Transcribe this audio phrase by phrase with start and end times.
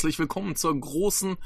[0.00, 1.36] herzlich willkommen zur großen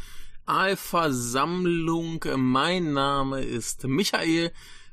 [0.47, 2.25] Alpha-Sammlung.
[2.37, 4.53] Mein Name ist Michael.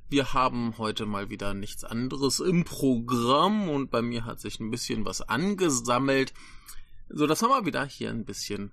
[0.09, 4.71] Wir haben heute mal wieder nichts anderes im Programm und bei mir hat sich ein
[4.71, 6.33] bisschen was angesammelt,
[7.07, 8.71] so dass man mal wieder hier ein bisschen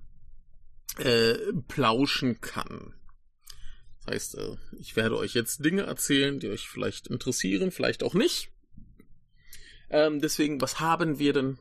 [0.96, 1.34] äh,
[1.68, 2.94] plauschen kann.
[4.06, 8.14] Das heißt, äh, ich werde euch jetzt Dinge erzählen, die euch vielleicht interessieren, vielleicht auch
[8.14, 8.50] nicht.
[9.90, 11.58] Ähm, deswegen, was haben wir denn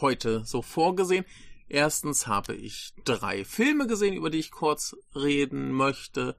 [0.00, 1.24] heute so vorgesehen?
[1.68, 6.36] Erstens habe ich drei Filme gesehen, über die ich kurz reden möchte.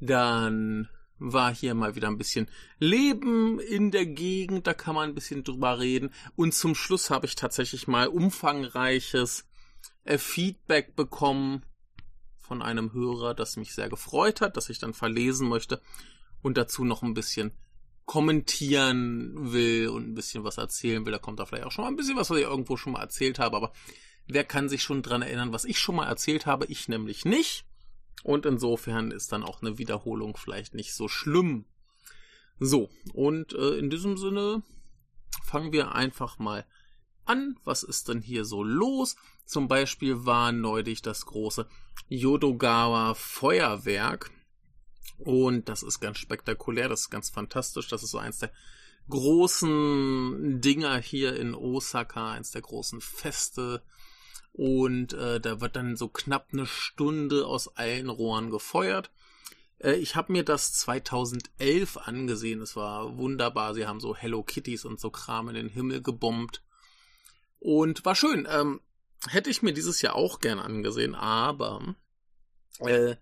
[0.00, 5.14] Dann war hier mal wieder ein bisschen Leben in der Gegend, da kann man ein
[5.14, 6.12] bisschen drüber reden.
[6.36, 9.46] Und zum Schluss habe ich tatsächlich mal umfangreiches
[10.04, 11.64] äh, Feedback bekommen
[12.38, 15.80] von einem Hörer, das mich sehr gefreut hat, das ich dann verlesen möchte
[16.42, 17.52] und dazu noch ein bisschen
[18.04, 21.12] kommentieren will und ein bisschen was erzählen will.
[21.12, 23.00] Da kommt da vielleicht auch schon mal ein bisschen was, was ich irgendwo schon mal
[23.00, 23.72] erzählt habe, aber
[24.26, 26.66] wer kann sich schon dran erinnern, was ich schon mal erzählt habe?
[26.66, 27.64] Ich nämlich nicht.
[28.22, 31.66] Und insofern ist dann auch eine Wiederholung vielleicht nicht so schlimm.
[32.58, 34.62] So, und äh, in diesem Sinne
[35.44, 36.64] fangen wir einfach mal
[37.24, 37.58] an.
[37.64, 39.16] Was ist denn hier so los?
[39.44, 41.68] Zum Beispiel war neulich das große
[42.08, 44.30] Yodogawa Feuerwerk.
[45.18, 47.88] Und das ist ganz spektakulär, das ist ganz fantastisch.
[47.88, 48.52] Das ist so eins der
[49.08, 53.82] großen Dinger hier in Osaka, eins der großen Feste.
[54.54, 59.10] Und äh, da wird dann so knapp eine Stunde aus allen Rohren gefeuert.
[59.80, 62.62] Äh, ich habe mir das 2011 angesehen.
[62.62, 63.74] Es war wunderbar.
[63.74, 66.62] Sie haben so Hello Kitties und so Kram in den Himmel gebombt.
[67.58, 68.46] Und war schön.
[68.48, 68.80] Ähm,
[69.28, 71.96] hätte ich mir dieses Jahr auch gern angesehen, aber
[72.78, 73.16] äh,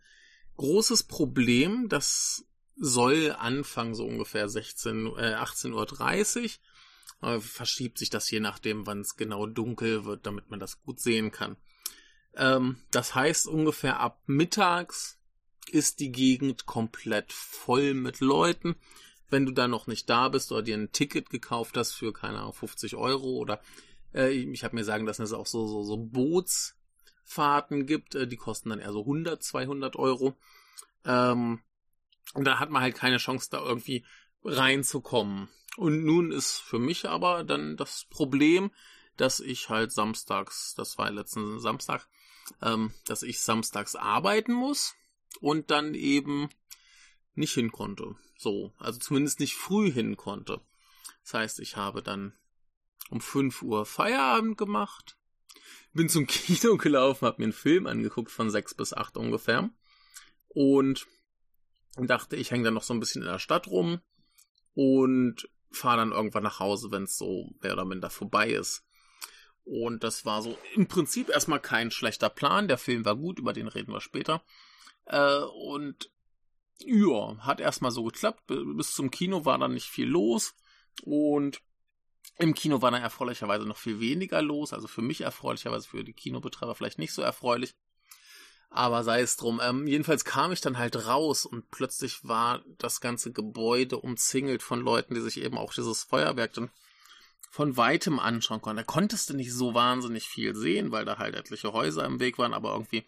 [0.56, 2.44] großes Problem, das
[2.76, 6.50] soll anfangen so ungefähr 16, äh, 18.30 Uhr.
[7.22, 11.00] Äh, verschiebt sich das je nachdem, wann es genau dunkel wird, damit man das gut
[11.00, 11.56] sehen kann.
[12.34, 15.18] Ähm, das heißt, ungefähr ab mittags
[15.70, 18.76] ist die Gegend komplett voll mit Leuten.
[19.30, 22.40] Wenn du da noch nicht da bist oder dir ein Ticket gekauft hast für, keine
[22.40, 23.60] Ahnung, 50 Euro oder
[24.14, 26.76] äh, ich habe mir sagen lassen, dass es auch so, so, so Boots
[27.24, 30.36] Fahrten gibt, äh, die kosten dann eher so 100, 200 Euro.
[31.04, 31.60] Ähm,
[32.34, 34.04] und da hat man halt keine Chance, da irgendwie
[34.44, 35.48] reinzukommen.
[35.76, 38.70] Und nun ist für mich aber dann das Problem,
[39.16, 42.08] dass ich halt samstags, das war letzten Samstag,
[42.60, 44.94] ähm, dass ich samstags arbeiten muss
[45.40, 46.48] und dann eben
[47.34, 48.16] nicht hin konnte.
[48.36, 50.60] So, also zumindest nicht früh hin konnte.
[51.24, 52.34] Das heißt, ich habe dann
[53.10, 55.16] um 5 Uhr Feierabend gemacht,
[55.92, 59.70] bin zum Kino gelaufen, habe mir einen Film angeguckt von sechs bis acht ungefähr
[60.48, 61.06] und
[61.96, 64.00] dachte, ich hänge dann noch so ein bisschen in der Stadt rum
[64.74, 68.84] und fahre dann irgendwann nach Hause, wenn es so mehr oder minder vorbei ist.
[69.64, 72.68] Und das war so im Prinzip erstmal kein schlechter Plan.
[72.68, 74.42] Der Film war gut, über den reden wir später.
[75.04, 76.10] Äh, und
[76.84, 78.42] ja, hat erstmal so geklappt.
[78.46, 80.54] Bis zum Kino war dann nicht viel los.
[81.04, 81.62] Und
[82.38, 86.12] im Kino war dann erfreulicherweise noch viel weniger los, also für mich erfreulicherweise, für die
[86.12, 87.72] Kinobetreiber vielleicht nicht so erfreulich.
[88.74, 89.60] Aber sei es drum.
[89.62, 94.80] Ähm, jedenfalls kam ich dann halt raus und plötzlich war das ganze Gebäude umzingelt von
[94.80, 96.70] Leuten, die sich eben auch dieses Feuerwerk dann
[97.50, 98.78] von weitem anschauen konnten.
[98.78, 102.38] Da konntest du nicht so wahnsinnig viel sehen, weil da halt etliche Häuser im Weg
[102.38, 103.04] waren, aber irgendwie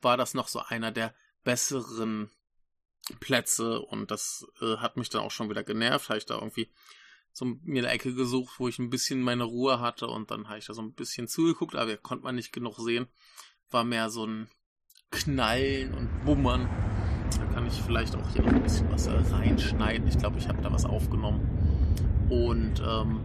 [0.00, 2.30] war das noch so einer der besseren
[3.18, 6.70] Plätze und das äh, hat mich dann auch schon wieder genervt, habe ich da irgendwie
[7.32, 10.58] so mir eine Ecke gesucht, wo ich ein bisschen meine Ruhe hatte und dann habe
[10.58, 13.08] ich da so ein bisschen zugeguckt, aber konnte man nicht genug sehen.
[13.70, 14.48] War mehr so ein
[15.12, 16.68] Knallen und Bummern.
[17.38, 20.08] Da kann ich vielleicht auch hier noch ein bisschen was reinschneiden.
[20.08, 21.48] Ich glaube, ich habe da was aufgenommen.
[22.28, 23.20] Und ähm,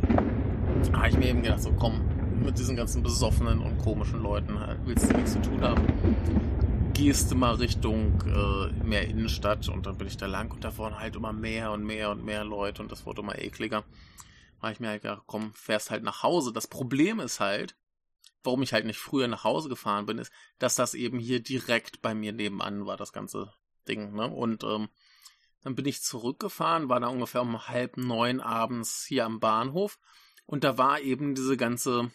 [0.94, 2.02] habe ich mir eben gedacht, so komm,
[2.44, 5.82] mit diesen ganzen besoffenen und komischen Leuten halt, willst du nichts zu tun haben.
[6.94, 10.78] Gehst du mal Richtung äh, mehr Innenstadt und dann bin ich da lang und da
[10.78, 13.84] waren halt immer mehr und mehr und mehr Leute und das wurde immer ekliger.
[14.62, 16.52] Habe ich mir halt gedacht, komm, fährst halt nach Hause.
[16.52, 17.76] Das Problem ist halt,
[18.48, 22.02] warum ich halt nicht früher nach Hause gefahren bin, ist, dass das eben hier direkt
[22.02, 23.54] bei mir nebenan war, das ganze
[23.88, 24.14] Ding.
[24.14, 24.28] Ne?
[24.28, 24.88] Und ähm,
[25.64, 30.00] dann bin ich zurückgefahren, war da ungefähr um halb neun abends hier am Bahnhof
[30.46, 32.10] und da war eben diese ganze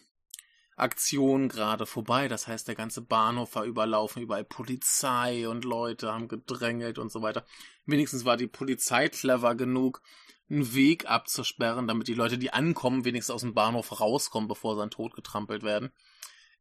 [0.75, 2.27] Aktion gerade vorbei.
[2.27, 7.21] Das heißt, der ganze Bahnhof war überlaufen, überall Polizei und Leute haben gedrängelt und so
[7.21, 7.45] weiter.
[7.85, 10.01] Wenigstens war die Polizei clever genug,
[10.49, 14.81] einen Weg abzusperren, damit die Leute, die ankommen, wenigstens aus dem Bahnhof rauskommen, bevor sie
[14.81, 15.91] dann totgetrampelt werden.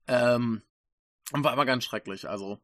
[0.07, 0.63] Ähm,
[1.31, 2.29] war aber ganz schrecklich.
[2.29, 2.59] Also,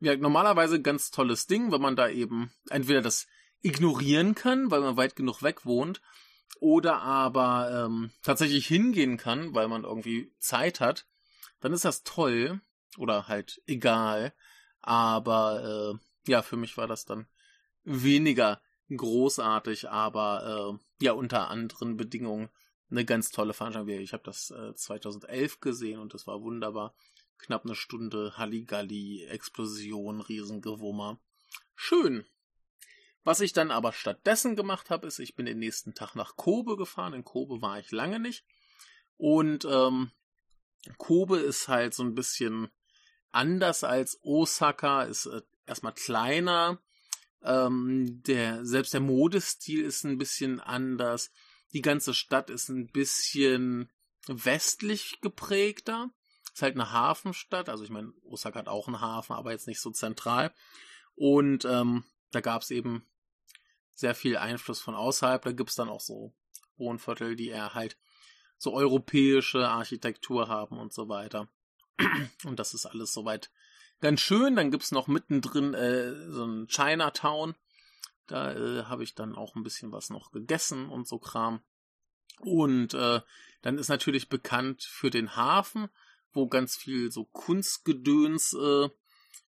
[0.00, 3.26] ja, normalerweise ganz tolles Ding, wenn man da eben entweder das
[3.62, 6.00] ignorieren kann, weil man weit genug weg wohnt,
[6.60, 11.06] oder aber ähm, tatsächlich hingehen kann, weil man irgendwie Zeit hat,
[11.60, 12.60] dann ist das toll
[12.96, 14.34] oder halt egal.
[14.80, 17.26] Aber äh, ja, für mich war das dann
[17.84, 18.60] weniger
[18.94, 22.50] großartig, aber äh, ja, unter anderen Bedingungen
[22.90, 23.90] eine ganz tolle Veranstaltung.
[24.00, 26.94] Ich habe das äh, 2011 gesehen und das war wunderbar.
[27.38, 31.18] Knapp eine Stunde Halligalli, Explosion, Riesengewummer.
[31.74, 32.24] Schön.
[33.24, 36.76] Was ich dann aber stattdessen gemacht habe, ist, ich bin den nächsten Tag nach Kobe
[36.76, 37.14] gefahren.
[37.14, 38.44] In Kobe war ich lange nicht.
[39.16, 40.10] Und ähm,
[40.98, 42.70] Kobe ist halt so ein bisschen
[43.32, 46.80] anders als Osaka, ist äh, erstmal kleiner.
[47.42, 51.30] Ähm, der, selbst der Modestil ist ein bisschen anders.
[51.74, 53.90] Die ganze Stadt ist ein bisschen
[54.26, 56.10] westlich geprägter.
[56.52, 57.68] Ist halt eine Hafenstadt.
[57.68, 60.54] Also ich meine, Osaka hat auch einen Hafen, aber jetzt nicht so zentral.
[61.16, 63.06] Und ähm, da gab es eben
[63.92, 65.42] sehr viel Einfluss von außerhalb.
[65.42, 66.32] Da gibt's dann auch so
[66.76, 67.98] Wohnviertel, die eher halt
[68.56, 71.48] so europäische Architektur haben und so weiter.
[72.44, 73.50] Und das ist alles soweit
[74.00, 74.56] ganz schön.
[74.56, 77.54] Dann gibt's noch mittendrin äh, so ein Chinatown.
[78.26, 81.62] Da äh, habe ich dann auch ein bisschen was noch gegessen und so Kram.
[82.40, 83.20] Und äh,
[83.62, 85.88] dann ist natürlich bekannt für den Hafen,
[86.32, 88.88] wo ganz viel so Kunstgedöns äh,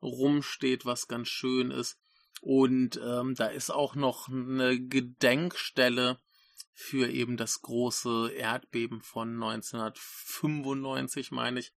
[0.02, 2.00] rumsteht, was ganz schön ist.
[2.42, 6.20] Und ähm, da ist auch noch eine Gedenkstelle
[6.74, 11.74] für eben das große Erdbeben von 1995, meine ich,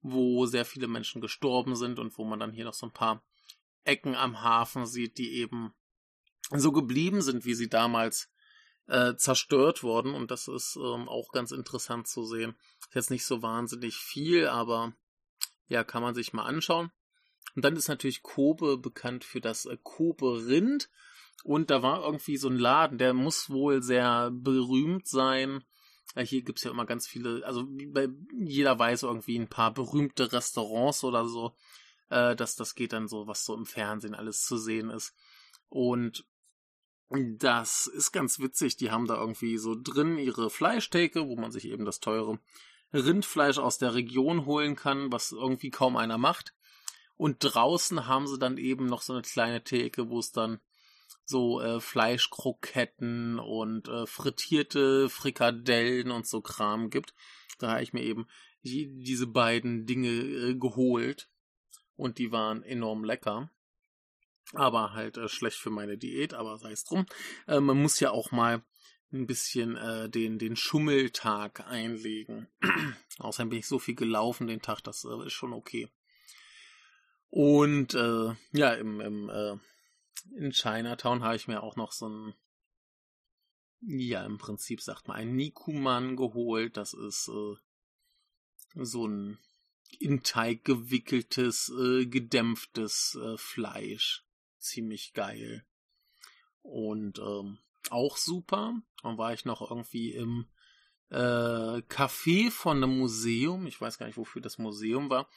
[0.00, 3.24] wo sehr viele Menschen gestorben sind und wo man dann hier noch so ein paar
[3.82, 5.74] Ecken am Hafen sieht, die eben
[6.58, 8.28] so geblieben sind, wie sie damals
[8.86, 10.14] äh, zerstört wurden.
[10.14, 12.56] Und das ist ähm, auch ganz interessant zu sehen.
[12.80, 14.92] Ist jetzt nicht so wahnsinnig viel, aber
[15.68, 16.90] ja, kann man sich mal anschauen.
[17.54, 20.90] Und dann ist natürlich Kobe bekannt für das äh, Kobe Rind.
[21.42, 25.64] Und da war irgendwie so ein Laden, der muss wohl sehr berühmt sein.
[26.16, 28.08] Ja, hier gibt's ja immer ganz viele, also bei,
[28.38, 31.54] jeder weiß irgendwie ein paar berühmte Restaurants oder so.
[32.10, 35.14] Äh, dass das geht dann so, was so im Fernsehen alles zu sehen ist.
[35.68, 36.26] Und
[37.10, 38.76] das ist ganz witzig.
[38.76, 42.38] Die haben da irgendwie so drin ihre Fleischtheke, wo man sich eben das teure
[42.92, 46.54] Rindfleisch aus der Region holen kann, was irgendwie kaum einer macht.
[47.16, 50.60] Und draußen haben sie dann eben noch so eine kleine Theke, wo es dann
[51.24, 57.14] so äh, Fleischkroketten und äh, frittierte Frikadellen und so Kram gibt.
[57.58, 58.26] Da habe ich mir eben
[58.62, 61.28] die, diese beiden Dinge äh, geholt
[61.96, 63.50] und die waren enorm lecker.
[64.54, 67.06] Aber halt äh, schlecht für meine Diät, aber sei es drum.
[67.46, 68.62] Äh, man muss ja auch mal
[69.12, 72.48] ein bisschen äh, den, den Schummeltag einlegen.
[73.18, 75.88] Außerdem bin ich so viel gelaufen den Tag, das äh, ist schon okay.
[77.28, 79.56] Und äh, ja, im, im äh,
[80.36, 82.34] in Chinatown habe ich mir auch noch so ein
[83.82, 86.76] ja, im Prinzip sagt man ein Nikuman geholt.
[86.76, 87.56] Das ist äh,
[88.74, 89.38] so ein
[89.98, 94.24] in Teig gewickeltes, äh, gedämpftes äh, Fleisch.
[94.60, 95.64] Ziemlich geil.
[96.62, 97.58] Und ähm,
[97.90, 98.74] auch super.
[99.02, 100.46] Dann war ich noch irgendwie im
[101.08, 101.16] äh,
[101.88, 103.66] Café von einem Museum.
[103.66, 105.28] Ich weiß gar nicht, wofür das Museum war.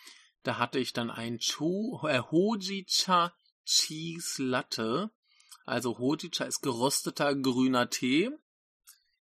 [0.43, 3.33] Da hatte ich dann ein Cho, äh, Hojicha
[3.65, 5.09] Cheese Latte.
[5.65, 8.29] Also Hojicha ist gerösteter grüner Tee.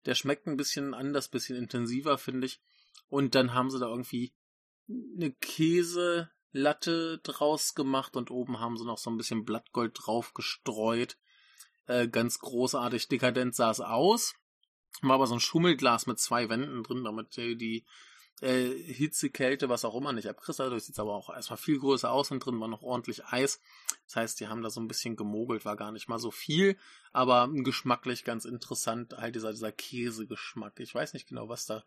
[0.06, 2.62] Der schmeckt ein bisschen anders, bisschen intensiver, finde ich.
[3.08, 4.34] Und dann haben sie da irgendwie
[4.88, 5.32] eine
[6.51, 11.18] Käselatte draus gemacht und oben haben sie noch so ein bisschen Blattgold drauf gestreut.
[11.86, 14.36] Äh, ganz großartig dekadent sah es aus.
[15.01, 17.86] War aber so ein Schummelglas mit zwei Wänden drin, damit die
[18.42, 20.60] äh, Hitze, Kälte, was auch immer nicht abkriegst.
[20.60, 23.60] Dadurch sieht es aber auch erstmal viel größer aus und drin war noch ordentlich Eis.
[24.06, 26.77] Das heißt, die haben da so ein bisschen gemogelt, war gar nicht mal so viel,
[27.13, 30.80] aber geschmacklich ganz interessant, halt dieser, dieser Käsegeschmack.
[30.80, 31.84] Ich weiß nicht genau, was da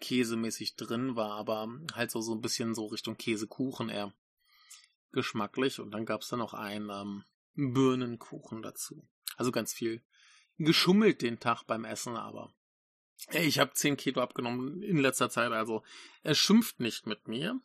[0.00, 4.12] käsemäßig drin war, aber halt so, so ein bisschen so Richtung Käsekuchen eher
[5.12, 5.80] geschmacklich.
[5.80, 9.06] Und dann gab's da noch einen ähm, Birnenkuchen dazu.
[9.36, 10.02] Also ganz viel
[10.58, 12.52] geschummelt den Tag beim Essen, aber
[13.32, 15.82] ich habe 10 Kilo abgenommen in letzter Zeit, also
[16.22, 17.60] er schimpft nicht mit mir.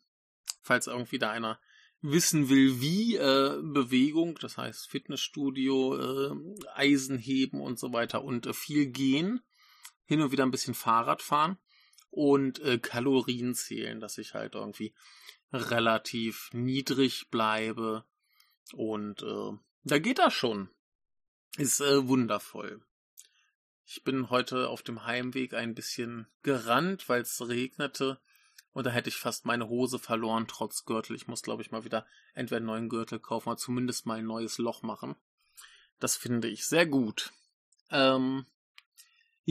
[0.62, 1.60] Falls irgendwie da einer
[2.02, 6.36] wissen will, wie äh, Bewegung, das heißt Fitnessstudio, äh,
[6.74, 9.42] Eisenheben und so weiter und äh, viel gehen,
[10.06, 11.58] hin und wieder ein bisschen Fahrrad fahren
[12.10, 14.94] und äh, Kalorien zählen, dass ich halt irgendwie
[15.52, 18.06] relativ niedrig bleibe
[18.74, 19.52] und äh,
[19.84, 20.70] da geht das schon.
[21.58, 22.82] Ist äh, wundervoll.
[23.86, 28.20] Ich bin heute auf dem Heimweg ein bisschen gerannt, weil es regnete.
[28.72, 31.16] Und da hätte ich fast meine Hose verloren, trotz Gürtel.
[31.16, 34.28] Ich muss, glaube ich, mal wieder entweder einen neuen Gürtel kaufen oder zumindest mal ein
[34.28, 35.16] neues Loch machen.
[36.00, 37.34] Das finde ich sehr gut.
[37.90, 38.46] Ähm,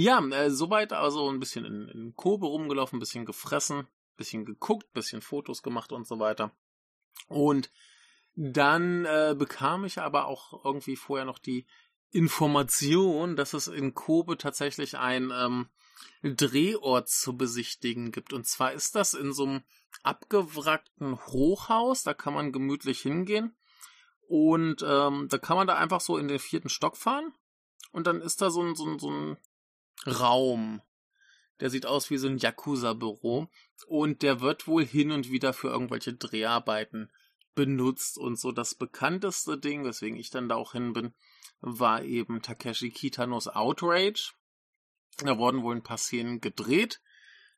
[0.00, 3.88] ja, äh, soweit also ein bisschen in, in Kobe rumgelaufen, ein bisschen gefressen.
[4.16, 6.52] bisschen geguckt, bisschen Fotos gemacht und so weiter.
[7.26, 7.72] Und
[8.36, 11.66] dann äh, bekam ich aber auch irgendwie vorher noch die
[12.12, 15.68] Information, dass es in Kobe tatsächlich ein ähm,
[16.22, 18.32] Drehort zu besichtigen gibt.
[18.32, 19.62] Und zwar ist das in so einem
[20.04, 23.56] abgewrackten Hochhaus, da kann man gemütlich hingehen.
[24.28, 27.32] Und ähm, da kann man da einfach so in den vierten Stock fahren.
[27.90, 29.36] Und dann ist da so ein, so ein, so ein
[30.06, 30.82] Raum.
[31.60, 33.48] Der sieht aus wie so ein Yakuza-Büro.
[33.86, 37.10] Und der wird wohl hin und wieder für irgendwelche Dreharbeiten
[37.54, 38.18] benutzt.
[38.18, 41.14] Und so das bekannteste Ding, weswegen ich dann da auch hin bin,
[41.60, 44.34] war eben Takeshi Kitanos Outrage.
[45.18, 47.00] Da wurden wohl ein paar Szenen gedreht.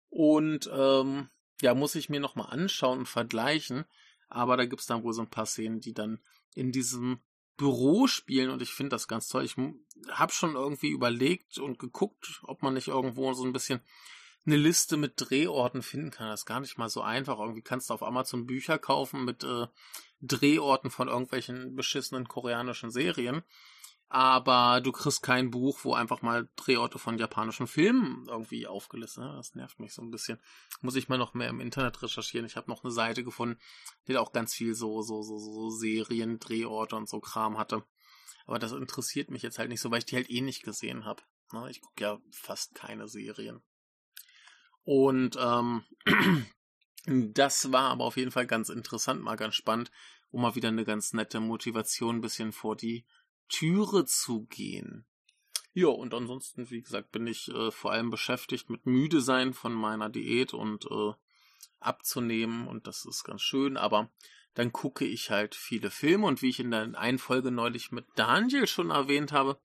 [0.09, 1.28] Und ähm,
[1.61, 3.85] ja, muss ich mir nochmal anschauen und vergleichen.
[4.28, 6.20] Aber da gibt's dann wohl so ein paar Szenen, die dann
[6.54, 7.20] in diesem
[7.61, 9.45] Büro spielen und ich finde das ganz toll.
[9.45, 9.55] Ich
[10.09, 13.83] habe schon irgendwie überlegt und geguckt, ob man nicht irgendwo so ein bisschen
[14.47, 16.29] eine Liste mit Drehorten finden kann.
[16.31, 17.38] Das ist gar nicht mal so einfach.
[17.38, 19.67] Irgendwie kannst du auf Amazon Bücher kaufen mit äh,
[20.23, 23.43] Drehorten von irgendwelchen beschissenen koreanischen Serien
[24.12, 29.37] aber du kriegst kein Buch, wo einfach mal Drehorte von japanischen Filmen irgendwie aufgelistet sind.
[29.37, 30.40] Das nervt mich so ein bisschen.
[30.81, 32.45] Muss ich mal noch mehr im Internet recherchieren.
[32.45, 33.61] Ich habe noch eine Seite gefunden,
[34.09, 37.85] die auch ganz viel so, so, so, so Serien, Drehorte und so Kram hatte.
[38.47, 41.05] Aber das interessiert mich jetzt halt nicht so, weil ich die halt eh nicht gesehen
[41.05, 41.23] habe.
[41.52, 43.62] Ne, ich gucke ja fast keine Serien.
[44.83, 45.85] Und ähm,
[47.07, 49.93] das war aber auf jeden Fall ganz interessant, mal ganz spannend,
[50.31, 53.07] um mal wieder eine ganz nette Motivation ein bisschen vor die
[53.50, 55.04] Türe zu gehen.
[55.73, 59.73] Ja, und ansonsten, wie gesagt, bin ich äh, vor allem beschäftigt mit müde sein von
[59.73, 61.12] meiner Diät und äh,
[61.78, 64.11] abzunehmen und das ist ganz schön, aber
[64.54, 68.07] dann gucke ich halt viele Filme und wie ich in der einen Folge neulich mit
[68.16, 69.61] Daniel schon erwähnt habe,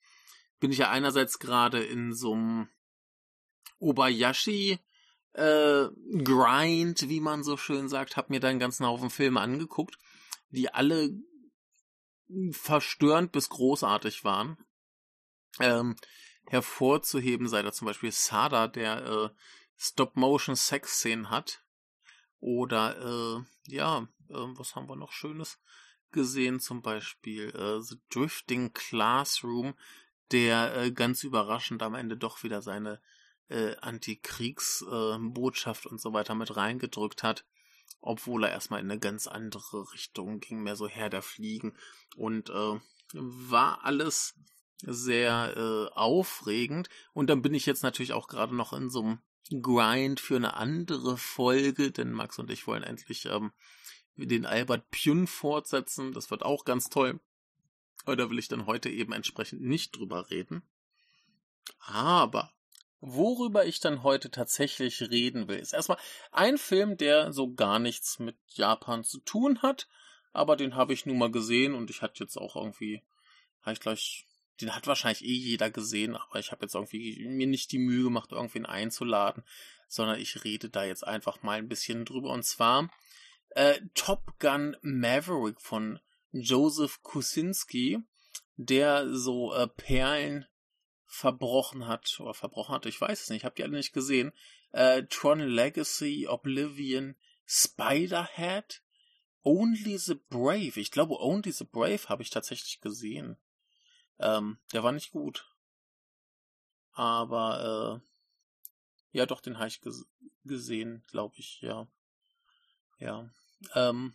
[0.60, 2.70] bin ich ja einerseits gerade in so einem
[3.80, 4.80] Obayashi
[5.34, 5.88] äh,
[6.24, 9.98] Grind, wie man so schön sagt, habe mir da einen ganzen Haufen Filme angeguckt,
[10.50, 11.10] die alle
[12.52, 14.58] verstörend bis großartig waren.
[15.60, 15.96] Ähm,
[16.48, 19.30] hervorzuheben sei da zum Beispiel Sada, der äh,
[19.78, 21.64] Stop-Motion-Sex-Szenen hat.
[22.40, 25.60] Oder, äh, ja, äh, was haben wir noch Schönes
[26.12, 26.60] gesehen?
[26.60, 29.76] Zum Beispiel äh, The Drifting Classroom,
[30.32, 33.02] der äh, ganz überraschend am Ende doch wieder seine
[33.48, 37.46] äh, Antikriegsbotschaft äh, und so weiter mit reingedrückt hat
[38.02, 41.76] obwohl er erstmal in eine ganz andere Richtung ging, mehr so Herr der Fliegen.
[42.16, 42.80] Und äh,
[43.14, 44.36] war alles
[44.82, 46.90] sehr äh, aufregend.
[47.14, 49.20] Und dann bin ich jetzt natürlich auch gerade noch in so einem
[49.62, 53.52] Grind für eine andere Folge, denn Max und ich wollen endlich ähm,
[54.16, 56.14] den Albert Pjun fortsetzen.
[56.14, 57.20] Das wird auch ganz toll.
[58.06, 60.64] Aber da will ich dann heute eben entsprechend nicht drüber reden.
[61.80, 62.55] Aber
[63.08, 66.00] Worüber ich dann heute tatsächlich reden will, ist erstmal
[66.32, 69.88] ein Film, der so gar nichts mit Japan zu tun hat,
[70.34, 73.04] aber den habe ich nun mal gesehen und ich hatte jetzt auch irgendwie,
[73.62, 74.26] habe ich gleich,
[74.60, 78.06] den hat wahrscheinlich eh jeder gesehen, aber ich habe jetzt irgendwie mir nicht die Mühe
[78.06, 79.44] gemacht, irgendwen einzuladen,
[79.88, 82.32] sondern ich rede da jetzt einfach mal ein bisschen drüber.
[82.32, 82.90] Und zwar
[83.52, 86.00] äh, Top Gun Maverick von
[86.32, 88.00] Joseph Kusinski,
[88.58, 90.48] der so äh, Perlen
[91.16, 94.34] verbrochen hat, oder verbrochen hat, ich weiß es nicht, ich habe die alle nicht gesehen.
[94.72, 98.82] Äh, Tron Legacy, Oblivion, Spiderhead,
[99.44, 100.80] Only the Brave.
[100.80, 103.38] Ich glaube, Only the Brave habe ich tatsächlich gesehen.
[104.20, 105.48] Ähm, der war nicht gut.
[106.92, 110.06] Aber, äh, ja, doch, den habe ich ges
[110.44, 111.88] gesehen, glaube ich, ja.
[113.00, 113.30] Ja.
[113.74, 114.14] Ähm,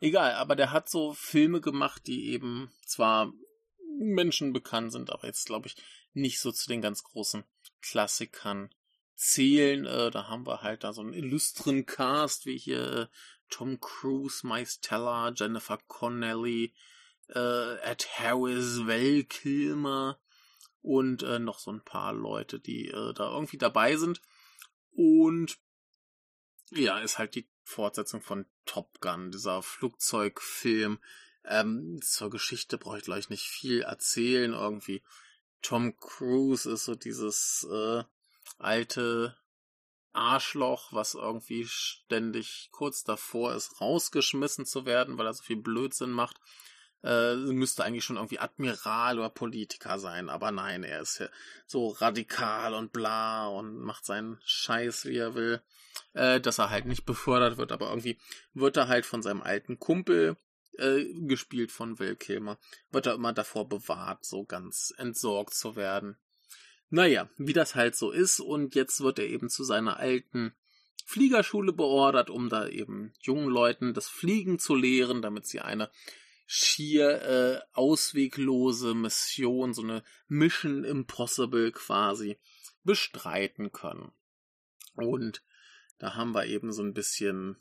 [0.00, 3.32] egal, aber der hat so Filme gemacht, die eben zwar
[3.98, 5.76] Menschen bekannt sind, aber jetzt glaube ich
[6.12, 7.44] nicht so zu den ganz großen
[7.80, 8.70] Klassikern
[9.14, 9.86] zählen.
[9.86, 13.06] Äh, da haben wir halt da so einen illustren Cast wie hier äh,
[13.48, 16.74] Tom Cruise, Miles Teller, Jennifer Connelly,
[17.28, 20.18] äh, Ed Harris, Val Kilmer
[20.80, 24.20] und äh, noch so ein paar Leute, die äh, da irgendwie dabei sind.
[24.90, 25.58] Und
[26.70, 30.98] ja, ist halt die Fortsetzung von Top Gun, dieser Flugzeugfilm,
[31.44, 34.52] ähm, zur Geschichte brauche ich gleich nicht viel erzählen.
[34.52, 35.02] Irgendwie
[35.60, 38.04] Tom Cruise ist so dieses äh,
[38.58, 39.36] alte
[40.12, 46.10] Arschloch, was irgendwie ständig kurz davor ist, rausgeschmissen zu werden, weil er so viel Blödsinn
[46.10, 46.36] macht.
[47.02, 51.28] Äh, müsste eigentlich schon irgendwie Admiral oder Politiker sein, aber nein, er ist ja
[51.66, 55.60] so radikal und bla und macht seinen Scheiß, wie er will,
[56.12, 58.20] äh, dass er halt nicht befördert wird, aber irgendwie
[58.54, 60.36] wird er halt von seinem alten Kumpel
[60.78, 62.58] äh, gespielt von Will Kilmer,
[62.90, 66.16] wird er immer davor bewahrt, so ganz entsorgt zu werden.
[66.90, 70.54] Naja, wie das halt so ist, und jetzt wird er eben zu seiner alten
[71.06, 75.90] Fliegerschule beordert, um da eben jungen Leuten das Fliegen zu lehren, damit sie eine
[76.46, 82.38] schier äh, ausweglose Mission, so eine Mission Impossible quasi
[82.84, 84.12] bestreiten können.
[84.94, 85.42] Und
[85.98, 87.56] da haben wir eben so ein bisschen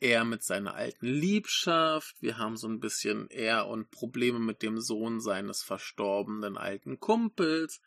[0.00, 4.80] er mit seiner alten Liebschaft, wir haben so ein bisschen er und Probleme mit dem
[4.80, 7.80] Sohn seines verstorbenen alten Kumpels.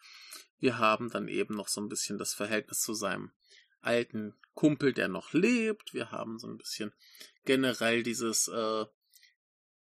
[0.60, 3.32] Wir haben dann eben noch so ein bisschen das Verhältnis zu seinem
[3.80, 5.94] alten Kumpel, der noch lebt.
[5.94, 6.94] Wir haben so ein bisschen
[7.46, 8.86] generell dieses äh,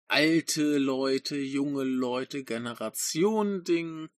[0.07, 4.09] alte Leute, junge Leute, Generation-Ding.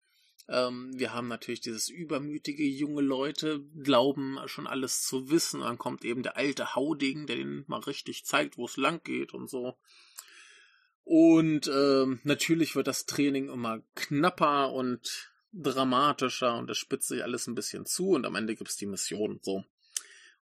[0.47, 5.61] Ähm, wir haben natürlich dieses übermütige junge Leute, glauben schon alles zu wissen.
[5.61, 9.33] dann kommt eben der alte Hauding, der ihnen mal richtig zeigt, wo es lang geht
[9.33, 9.77] und so.
[11.05, 17.47] Und ähm, natürlich wird das Training immer knapper und dramatischer und es spitzt sich alles
[17.47, 19.63] ein bisschen zu und am Ende gibt's die Mission so.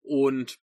[0.03, 0.59] Und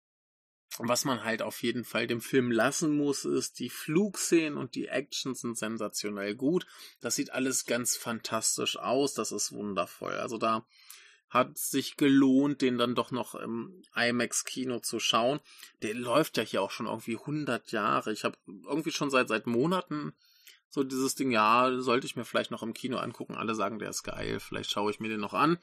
[0.78, 4.88] was man halt auf jeden Fall dem Film lassen muss, ist, die Flugszenen und die
[4.88, 6.66] Action sind sensationell gut.
[7.00, 9.14] Das sieht alles ganz fantastisch aus.
[9.14, 10.14] Das ist wundervoll.
[10.14, 10.66] Also da
[11.31, 15.40] hat sich gelohnt, den dann doch noch im IMAX-Kino zu schauen.
[15.83, 18.12] Der läuft ja hier auch schon irgendwie 100 Jahre.
[18.12, 20.12] Ich habe irgendwie schon seit, seit Monaten
[20.69, 23.37] so dieses Ding, ja, sollte ich mir vielleicht noch im Kino angucken.
[23.37, 24.40] Alle sagen, der ist geil.
[24.40, 25.59] Vielleicht schaue ich mir den noch an.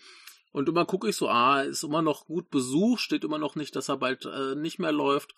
[0.52, 3.76] Und immer gucke ich so, ah, ist immer noch gut besucht, steht immer noch nicht,
[3.76, 5.36] dass er bald äh, nicht mehr läuft.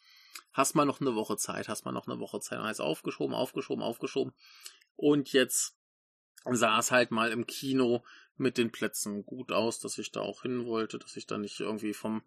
[0.52, 2.60] Hast mal noch eine Woche Zeit, hast mal noch eine Woche Zeit.
[2.60, 4.34] Dann heißt aufgeschoben, aufgeschoben, aufgeschoben.
[4.96, 5.78] Und jetzt
[6.46, 8.04] sah es halt mal im Kino
[8.38, 11.60] mit den Plätzen gut aus, dass ich da auch hin wollte, dass ich da nicht
[11.60, 12.24] irgendwie vom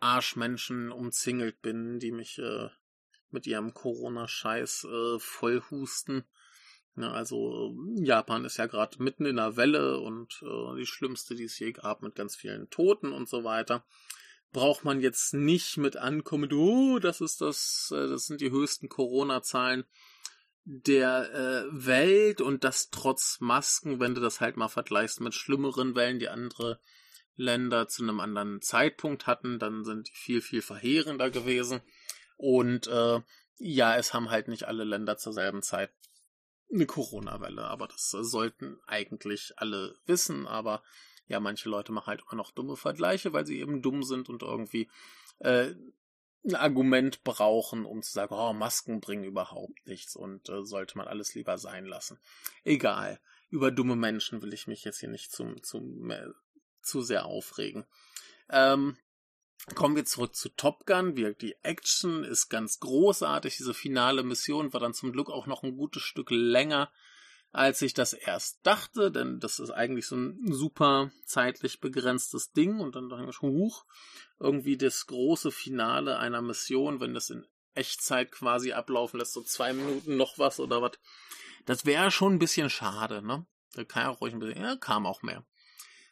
[0.00, 2.68] Arschmenschen umzingelt bin, die mich äh,
[3.30, 6.24] mit ihrem Corona-Scheiß äh, vollhusten.
[6.96, 11.44] Ja, also Japan ist ja gerade mitten in der Welle und äh, die schlimmste, die
[11.44, 13.84] es je gab, mit ganz vielen Toten und so weiter.
[14.52, 18.88] Braucht man jetzt nicht mit ankommen, oh, das ist das, äh, das sind die höchsten
[18.88, 19.84] Corona-Zahlen
[20.64, 25.94] der äh, Welt und das trotz Masken, wenn du das halt mal vergleichst mit schlimmeren
[25.94, 26.80] Wellen, die andere
[27.36, 31.80] Länder zu einem anderen Zeitpunkt hatten, dann sind die viel, viel verheerender gewesen.
[32.36, 33.20] Und äh,
[33.58, 35.90] ja, es haben halt nicht alle Länder zur selben Zeit
[36.72, 40.82] eine Corona-Welle, aber das sollten eigentlich alle wissen, aber
[41.26, 44.42] ja, manche Leute machen halt immer noch dumme Vergleiche, weil sie eben dumm sind und
[44.42, 44.90] irgendwie
[45.38, 45.74] äh,
[46.44, 51.06] ein Argument brauchen, um zu sagen, oh, Masken bringen überhaupt nichts und äh, sollte man
[51.06, 52.18] alles lieber sein lassen.
[52.64, 53.20] Egal.
[53.50, 56.28] Über dumme Menschen will ich mich jetzt hier nicht zum, zum, äh,
[56.82, 57.84] zu sehr aufregen.
[58.48, 58.96] Ähm,
[59.74, 61.14] Kommen wir zurück zu Top Gun.
[61.14, 63.56] Die Action ist ganz großartig.
[63.56, 66.90] Diese finale Mission war dann zum Glück auch noch ein gutes Stück länger,
[67.52, 72.78] als ich das erst dachte, denn das ist eigentlich so ein super zeitlich begrenztes Ding
[72.80, 73.84] und dann dachte ich, huch,
[74.38, 79.72] irgendwie das große Finale einer Mission, wenn das in Echtzeit quasi ablaufen lässt, so zwei
[79.72, 80.92] Minuten noch was oder was.
[81.66, 83.46] Das wäre schon ein bisschen schade, ne?
[83.74, 85.44] Da ja auch ruhig ein bisschen, ja, kam auch mehr.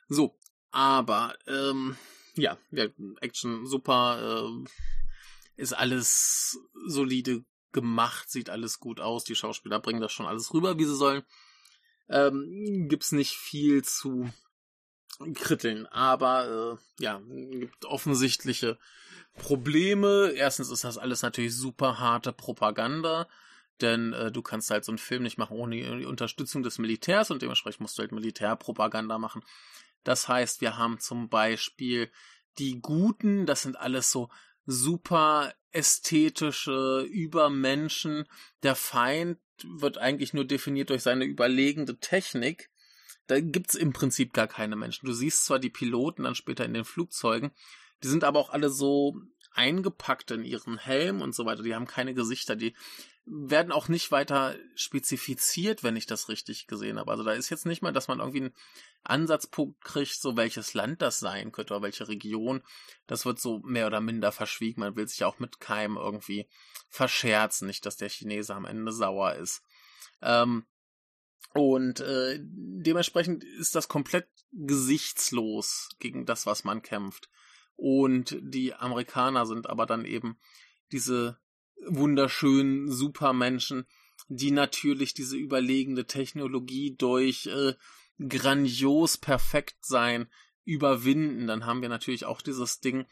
[0.09, 0.39] So,
[0.71, 1.97] aber, ähm,
[2.39, 2.87] ja, ja,
[3.21, 10.13] Action super, äh, ist alles solide gemacht, sieht alles gut aus, die Schauspieler bringen das
[10.13, 11.23] schon alles rüber, wie sie sollen.
[12.09, 14.31] Ähm, gibt's nicht viel zu
[15.35, 17.21] kritteln, aber äh, ja,
[17.51, 18.79] gibt offensichtliche
[19.35, 20.33] Probleme.
[20.35, 23.29] Erstens ist das alles natürlich super harte Propaganda,
[23.81, 27.31] denn äh, du kannst halt so einen Film nicht machen ohne die Unterstützung des Militärs
[27.31, 29.43] und dementsprechend musst du halt Militärpropaganda machen.
[30.09, 32.11] Das heißt, wir haben zum Beispiel
[32.59, 34.31] die Guten, das sind alles so
[34.65, 38.25] super ästhetische Übermenschen.
[38.63, 42.71] Der Feind wird eigentlich nur definiert durch seine überlegende Technik.
[43.27, 45.05] Da gibt's im Prinzip gar keine Menschen.
[45.05, 47.51] Du siehst zwar die Piloten dann später in den Flugzeugen,
[48.03, 49.21] die sind aber auch alle so
[49.53, 51.63] eingepackt in ihren Helm und so weiter.
[51.63, 52.75] Die haben keine Gesichter, die
[53.31, 57.11] werden auch nicht weiter spezifiziert, wenn ich das richtig gesehen habe.
[57.11, 58.55] Also da ist jetzt nicht mal, dass man irgendwie einen
[59.05, 62.63] Ansatzpunkt kriegt, so welches Land das sein könnte oder welche Region.
[63.07, 64.81] Das wird so mehr oder minder verschwiegen.
[64.81, 66.49] Man will sich auch mit keinem irgendwie
[66.89, 69.63] verscherzen, nicht, dass der Chinese am Ende sauer ist.
[70.23, 70.67] Ähm,
[71.55, 77.29] und äh, dementsprechend ist das komplett gesichtslos gegen das, was man kämpft.
[77.77, 80.39] Und die Amerikaner sind aber dann eben
[80.93, 81.39] diese
[81.87, 83.87] wunderschönen Supermenschen,
[84.29, 87.75] die natürlich diese überlegende Technologie durch äh,
[88.19, 90.29] grandios perfekt sein
[90.65, 91.47] überwinden.
[91.47, 93.07] Dann haben wir natürlich auch dieses Ding,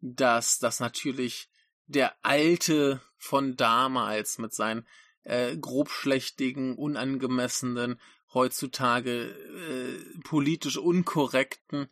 [0.00, 1.48] dass das natürlich
[1.86, 4.86] der Alte von damals mit seinen
[5.22, 8.00] äh, grobschlächtigen, unangemessenen,
[8.34, 11.88] heutzutage äh, politisch unkorrekten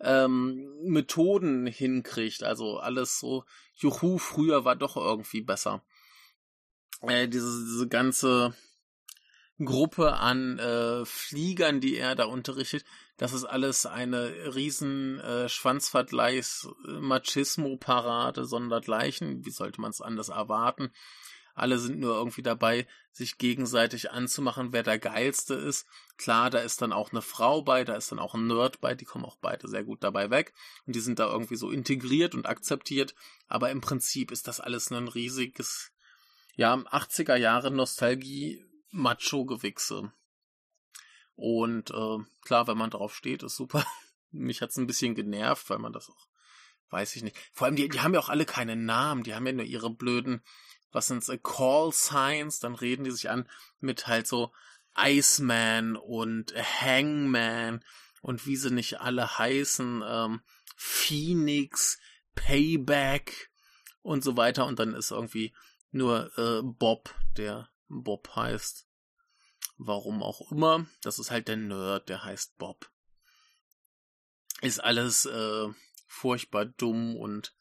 [0.00, 2.42] ähm, Methoden hinkriegt.
[2.42, 5.82] Also alles so, juhu, früher war doch irgendwie besser.
[7.02, 8.54] Äh, diese, diese ganze
[9.64, 12.84] Gruppe an äh, Fliegern, die er da unterrichtet,
[13.16, 19.44] das ist alles eine riesen äh, Schwanzvergleichs Machismo-Parade sondergleichen.
[19.44, 20.92] Wie sollte man es anders erwarten?
[21.54, 22.86] Alle sind nur irgendwie dabei,
[23.18, 25.86] sich gegenseitig anzumachen, wer der geilste ist.
[26.16, 28.94] Klar, da ist dann auch eine Frau bei, da ist dann auch ein Nerd bei,
[28.94, 30.54] die kommen auch beide sehr gut dabei weg.
[30.86, 33.14] Und die sind da irgendwie so integriert und akzeptiert.
[33.48, 35.92] Aber im Prinzip ist das alles ein riesiges,
[36.54, 40.12] ja, 80er Jahre Nostalgie Macho-Gewichse.
[41.34, 43.84] Und äh, klar, wenn man drauf steht, ist super.
[44.30, 46.28] Mich hat's ein bisschen genervt, weil man das auch,
[46.90, 47.36] weiß ich nicht.
[47.52, 49.90] Vor allem, die, die haben ja auch alle keine Namen, die haben ja nur ihre
[49.90, 50.42] blöden,
[50.92, 53.48] was sind's, äh, Call Signs, dann reden die sich an
[53.80, 54.52] mit halt so
[54.96, 57.84] Iceman und Hangman
[58.20, 60.42] und wie sie nicht alle heißen, ähm,
[60.76, 61.98] Phoenix,
[62.34, 63.50] Payback
[64.02, 64.66] und so weiter.
[64.66, 65.54] Und dann ist irgendwie
[65.90, 68.86] nur äh, Bob, der Bob heißt.
[69.76, 70.86] Warum auch immer.
[71.02, 72.90] Das ist halt der Nerd, der heißt Bob.
[74.60, 75.68] Ist alles äh,
[76.08, 77.54] furchtbar dumm und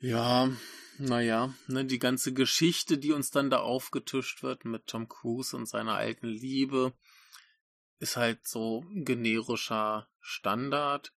[0.00, 0.50] ja,
[0.98, 5.66] naja, ne, die ganze Geschichte, die uns dann da aufgetischt wird mit Tom Cruise und
[5.66, 6.92] seiner alten Liebe,
[8.00, 11.12] ist halt so generischer Standard.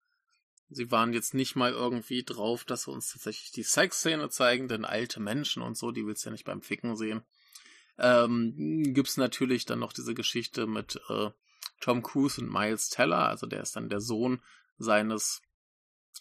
[0.69, 4.85] Sie waren jetzt nicht mal irgendwie drauf, dass sie uns tatsächlich die Sexszene zeigen, denn
[4.85, 7.23] alte Menschen und so, die willst du ja nicht beim Ficken sehen.
[7.97, 11.31] Ähm, gibt's natürlich dann noch diese Geschichte mit äh,
[11.81, 14.41] Tom Cruise und Miles Teller, also der ist dann der Sohn
[14.77, 15.41] seines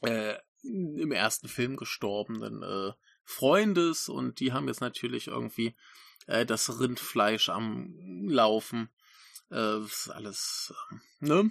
[0.03, 2.93] äh, im ersten Film gestorbenen äh,
[3.25, 5.75] Freundes und die haben jetzt natürlich irgendwie
[6.27, 8.91] äh, das Rindfleisch am Laufen.
[9.51, 11.51] Äh, ist alles, äh, ne?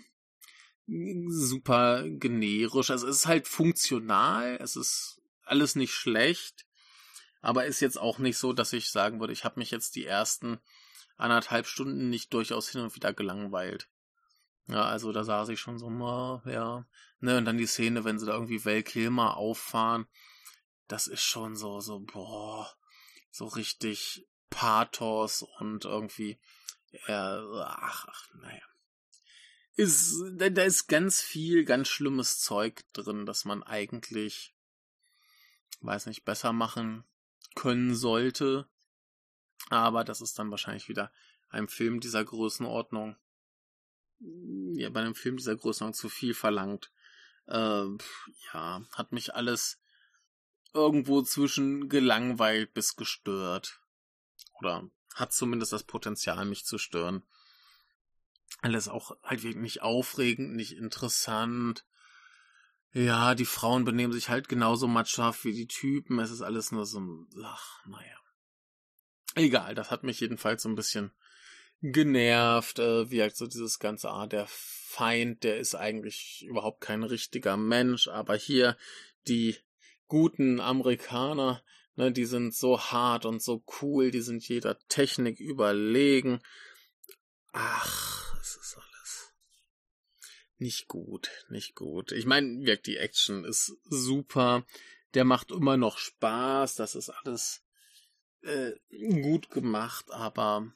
[0.88, 2.92] Super generisch.
[2.92, 6.66] Also es ist halt funktional, es ist alles nicht schlecht,
[7.42, 10.06] aber ist jetzt auch nicht so, dass ich sagen würde, ich habe mich jetzt die
[10.06, 10.60] ersten
[11.18, 13.90] anderthalb Stunden nicht durchaus hin und wieder gelangweilt.
[14.68, 15.90] Ja, also da saß ich schon so,
[16.46, 16.86] ja,
[17.20, 20.08] ne, und dann die Szene, wenn sie da irgendwie Val Kilmer auffahren,
[20.88, 22.70] das ist schon so, so, boah,
[23.32, 26.40] so richtig Pathos und irgendwie,
[27.08, 28.64] äh, ach, ach, naja.
[29.76, 34.56] Ist, da, da ist ganz viel, ganz schlimmes Zeug drin, das man eigentlich,
[35.82, 37.04] weiß nicht, besser machen
[37.56, 38.68] können sollte.
[39.70, 41.12] Aber das ist dann wahrscheinlich wieder
[41.50, 43.18] einem Film dieser Größenordnung,
[44.20, 46.92] ja, bei einem Film dieser Größenordnung zu viel verlangt.
[47.48, 47.86] Äh,
[48.54, 49.80] ja, hat mich alles
[50.74, 53.82] irgendwo zwischen gelangweilt bis gestört.
[54.60, 57.24] Oder hat zumindest das Potenzial, mich zu stören.
[58.62, 61.86] Alles auch halt wirklich nicht aufregend, nicht interessant.
[62.92, 66.20] Ja, die Frauen benehmen sich halt genauso matschhaft wie die Typen.
[66.20, 68.18] Es ist alles nur so ein, ach, naja.
[69.36, 71.12] Egal, das hat mich jedenfalls so ein bisschen
[71.82, 77.04] genervt, äh, wie halt so dieses ganze, ah, der Feind, der ist eigentlich überhaupt kein
[77.04, 78.78] richtiger Mensch, aber hier
[79.28, 79.56] die
[80.08, 81.64] guten Amerikaner,
[81.96, 86.40] ne, die sind so hart und so cool, die sind jeder Technik überlegen.
[87.52, 89.34] Ach, es ist alles
[90.58, 92.12] nicht gut, nicht gut.
[92.12, 94.66] Ich meine, wirkt die Action ist super,
[95.14, 97.64] der macht immer noch Spaß, das ist alles
[98.42, 98.72] äh,
[99.22, 100.72] gut gemacht, aber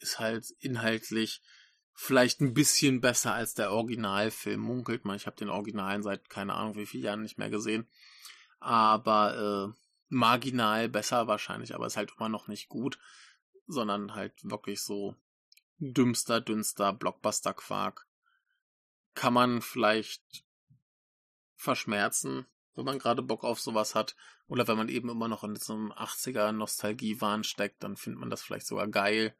[0.00, 1.42] ist halt inhaltlich
[1.94, 5.16] vielleicht ein bisschen besser als der Originalfilm, munkelt man.
[5.16, 7.88] Ich habe den Originalen seit keine Ahnung wie vielen Jahren nicht mehr gesehen
[8.60, 12.98] aber äh, marginal besser wahrscheinlich, aber ist halt immer noch nicht gut,
[13.66, 15.14] sondern halt wirklich so
[15.78, 18.06] dümmster, dünnster Blockbuster-Quark.
[19.14, 20.44] Kann man vielleicht
[21.56, 25.56] verschmerzen, wenn man gerade Bock auf sowas hat, oder wenn man eben immer noch in
[25.56, 29.36] so einem 80er Nostalgiewahn steckt, dann findet man das vielleicht sogar geil.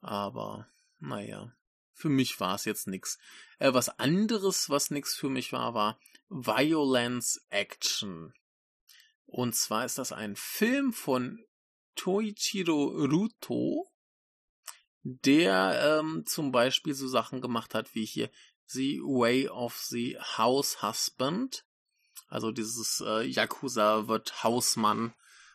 [0.00, 1.52] Aber naja,
[1.92, 3.18] für mich war es jetzt nix.
[3.58, 5.98] Äh, was anderes, was nix für mich war, war
[6.28, 8.32] Violence Action.
[9.26, 11.44] Und zwar ist das ein Film von
[11.94, 13.90] Toichiro Ruto,
[15.02, 18.30] der ähm, zum Beispiel so Sachen gemacht hat wie hier
[18.66, 21.64] The Way of the House Husband.
[22.28, 25.14] Also dieses äh, Yakuza wird Hausmann.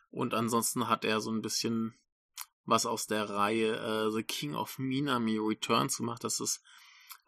[0.10, 1.98] Und ansonsten hat er so ein bisschen
[2.66, 6.24] was aus der Reihe äh, The King of Minami Returns gemacht.
[6.24, 6.62] Das ist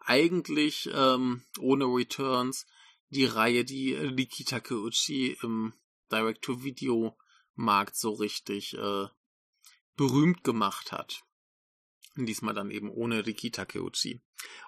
[0.00, 2.66] eigentlich ähm, ohne Returns
[3.10, 5.72] die Reihe, die Riki Takeuchi im
[6.10, 9.06] Direct-to-Video-Markt so richtig äh,
[9.96, 11.22] berühmt gemacht hat.
[12.16, 14.20] Diesmal dann eben ohne Riki Takeuchi.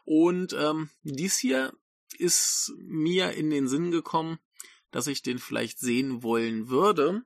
[0.04, 1.72] Und ähm, dies hier
[2.18, 4.38] ist mir in den Sinn gekommen,
[4.90, 7.24] dass ich den vielleicht sehen wollen würde,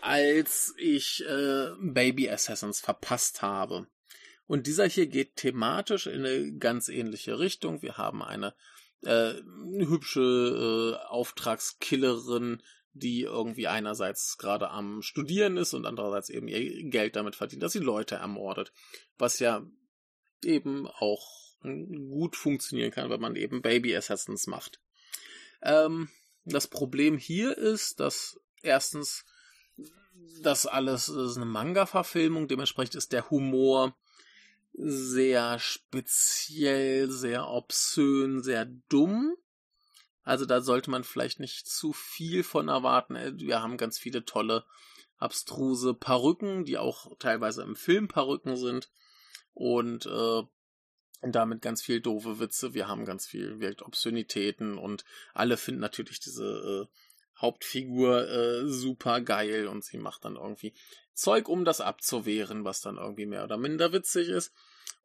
[0.00, 3.86] als ich äh, Baby Assassins verpasst habe.
[4.46, 7.82] Und dieser hier geht thematisch in eine ganz ähnliche Richtung.
[7.82, 8.54] Wir haben eine
[9.02, 10.20] äh, hübsche
[11.00, 17.36] äh, Auftragskillerin, die irgendwie einerseits gerade am Studieren ist und andererseits eben ihr Geld damit
[17.36, 18.72] verdient, dass sie Leute ermordet.
[19.18, 19.66] Was ja
[20.44, 24.80] eben auch gut funktionieren kann, wenn man eben Baby Assassins macht.
[25.62, 26.08] Ähm,
[26.44, 29.24] das Problem hier ist, dass erstens
[30.42, 33.96] das alles ist eine Manga-Verfilmung, dementsprechend ist der Humor
[34.72, 39.36] sehr speziell, sehr obszön, sehr dumm.
[40.22, 43.16] Also da sollte man vielleicht nicht zu viel von erwarten.
[43.38, 44.64] Wir haben ganz viele tolle,
[45.18, 48.90] abstruse Perücken, die auch teilweise im Film Perücken sind.
[49.54, 50.42] Und äh,
[51.22, 52.74] damit ganz viel doofe Witze.
[52.74, 56.96] Wir haben ganz viel wirkt Obszönitäten und alle finden natürlich diese äh,
[57.40, 60.72] Hauptfigur äh, super geil und sie macht dann irgendwie
[61.14, 64.52] Zeug, um das abzuwehren, was dann irgendwie mehr oder minder witzig ist.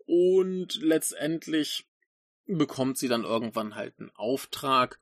[0.06, 1.88] Und letztendlich
[2.46, 5.00] bekommt sie dann irgendwann halt einen Auftrag,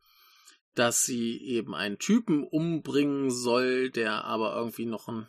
[0.76, 5.28] dass sie eben einen Typen umbringen soll, der aber irgendwie noch ein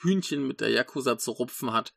[0.00, 1.94] Hühnchen mit der Yakuza zu rupfen hat.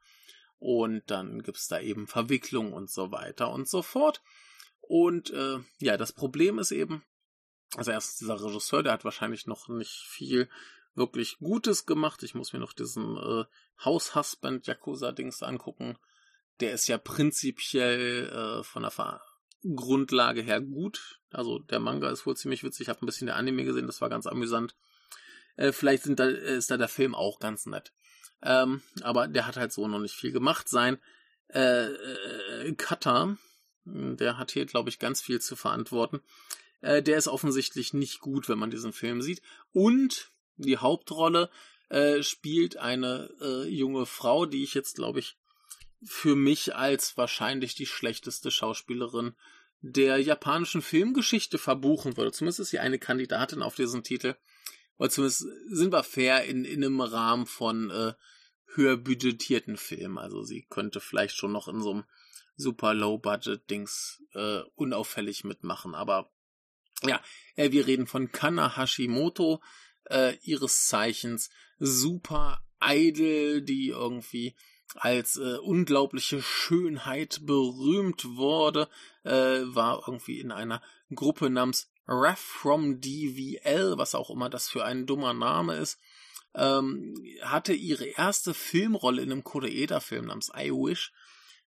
[0.60, 4.22] Und dann gibt's da eben Verwicklung und so weiter und so fort.
[4.82, 7.04] Und äh, ja, das Problem ist eben,
[7.76, 10.50] also erst dieser Regisseur, der hat wahrscheinlich noch nicht viel
[10.94, 12.24] wirklich Gutes gemacht.
[12.24, 13.46] Ich muss mir noch diesen äh,
[13.84, 15.98] House Husband Yakuza Dings angucken.
[16.60, 19.22] Der ist ja prinzipiell äh, von der Ver
[19.64, 21.20] Grundlage her gut.
[21.30, 22.82] Also der Manga ist wohl ziemlich witzig.
[22.82, 24.76] Ich habe ein bisschen der Anime gesehen, das war ganz amüsant.
[25.56, 27.94] Äh, vielleicht sind da, ist da der Film auch ganz nett.
[28.42, 30.68] Ähm, aber der hat halt so noch nicht viel gemacht.
[30.68, 30.98] Sein
[31.50, 33.38] äh, äh, Cutter,
[33.86, 36.22] der hat hier, glaube ich, ganz viel zu verantworten.
[36.82, 39.42] Äh, der ist offensichtlich nicht gut, wenn man diesen Film sieht.
[39.72, 41.50] Und die Hauptrolle
[41.90, 45.38] äh, spielt eine äh, junge Frau, die ich jetzt, glaube ich,
[46.04, 49.36] für mich als wahrscheinlich die schlechteste Schauspielerin
[49.82, 52.32] der japanischen Filmgeschichte verbuchen würde.
[52.32, 54.36] Zumindest ist sie eine Kandidatin auf diesen Titel.
[54.98, 58.14] Oder zumindest sind wir fair in, in einem Rahmen von äh,
[58.74, 60.18] höher budgetierten Filmen.
[60.18, 62.04] Also sie könnte vielleicht schon noch in so einem
[62.56, 65.96] super Low-Budget-Dings äh, unauffällig mitmachen.
[65.96, 66.32] Aber
[67.04, 67.22] ja,
[67.56, 69.62] äh, wir reden von Kana Hashimoto,
[70.10, 74.56] äh, ihres Zeichens super Idol, die irgendwie
[74.96, 78.90] als äh, unglaubliche Schönheit berühmt wurde,
[79.24, 80.82] äh, war irgendwie in einer
[81.14, 85.98] Gruppe namens Ref from DVL, was auch immer das für ein dummer Name ist,
[86.56, 91.14] ähm, hatte ihre erste Filmrolle in einem Koreeda-Film namens I Wish,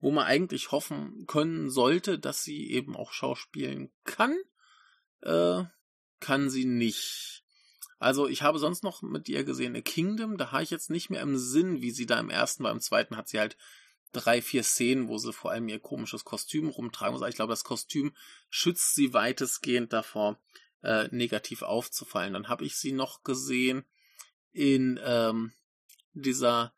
[0.00, 4.36] wo man eigentlich hoffen können sollte, dass sie eben auch schauspielen kann.
[5.24, 5.64] Äh,
[6.20, 7.42] kann sie nicht.
[7.98, 11.10] Also ich habe sonst noch mit ihr gesehen A Kingdom, da habe ich jetzt nicht
[11.10, 12.70] mehr im Sinn, wie sie da im ersten war.
[12.70, 13.56] Im zweiten hat sie halt
[14.12, 17.28] drei, vier Szenen, wo sie vor allem ihr komisches Kostüm rumtragen muss.
[17.28, 18.14] Ich glaube, das Kostüm
[18.50, 20.38] schützt sie weitestgehend davor,
[20.82, 22.34] äh, negativ aufzufallen.
[22.34, 23.84] Dann habe ich sie noch gesehen
[24.52, 25.52] in ähm,
[26.12, 26.74] dieser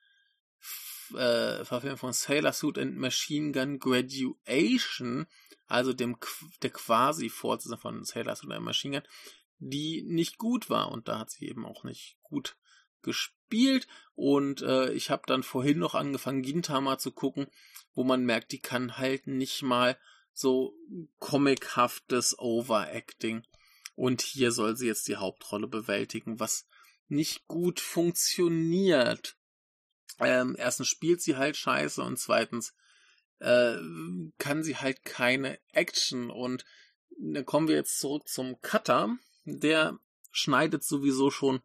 [1.15, 5.27] äh, Verfilmung von Sailor Suit and Machine Gun Graduation,
[5.67, 6.17] also dem
[6.63, 9.11] der quasi Fortsetzung von Sailor Suit and Machine Gun,
[9.59, 10.91] die nicht gut war.
[10.91, 12.57] Und da hat sie eben auch nicht gut
[13.03, 13.87] gespielt.
[14.15, 17.47] Und äh, ich habe dann vorhin noch angefangen Gintama zu gucken,
[17.95, 19.99] wo man merkt, die kann halt nicht mal
[20.33, 20.75] so
[21.19, 23.45] comichaftes Overacting.
[23.95, 26.69] Und hier soll sie jetzt die Hauptrolle bewältigen, was
[27.09, 29.39] nicht gut funktioniert.
[30.19, 32.75] Ähm, erstens spielt sie halt scheiße und zweitens
[33.41, 33.77] äh,
[34.39, 36.65] kann sie halt keine Action und
[37.19, 39.17] dann kommen wir jetzt zurück zum Cutter.
[39.45, 39.99] Der
[40.31, 41.61] schneidet sowieso schon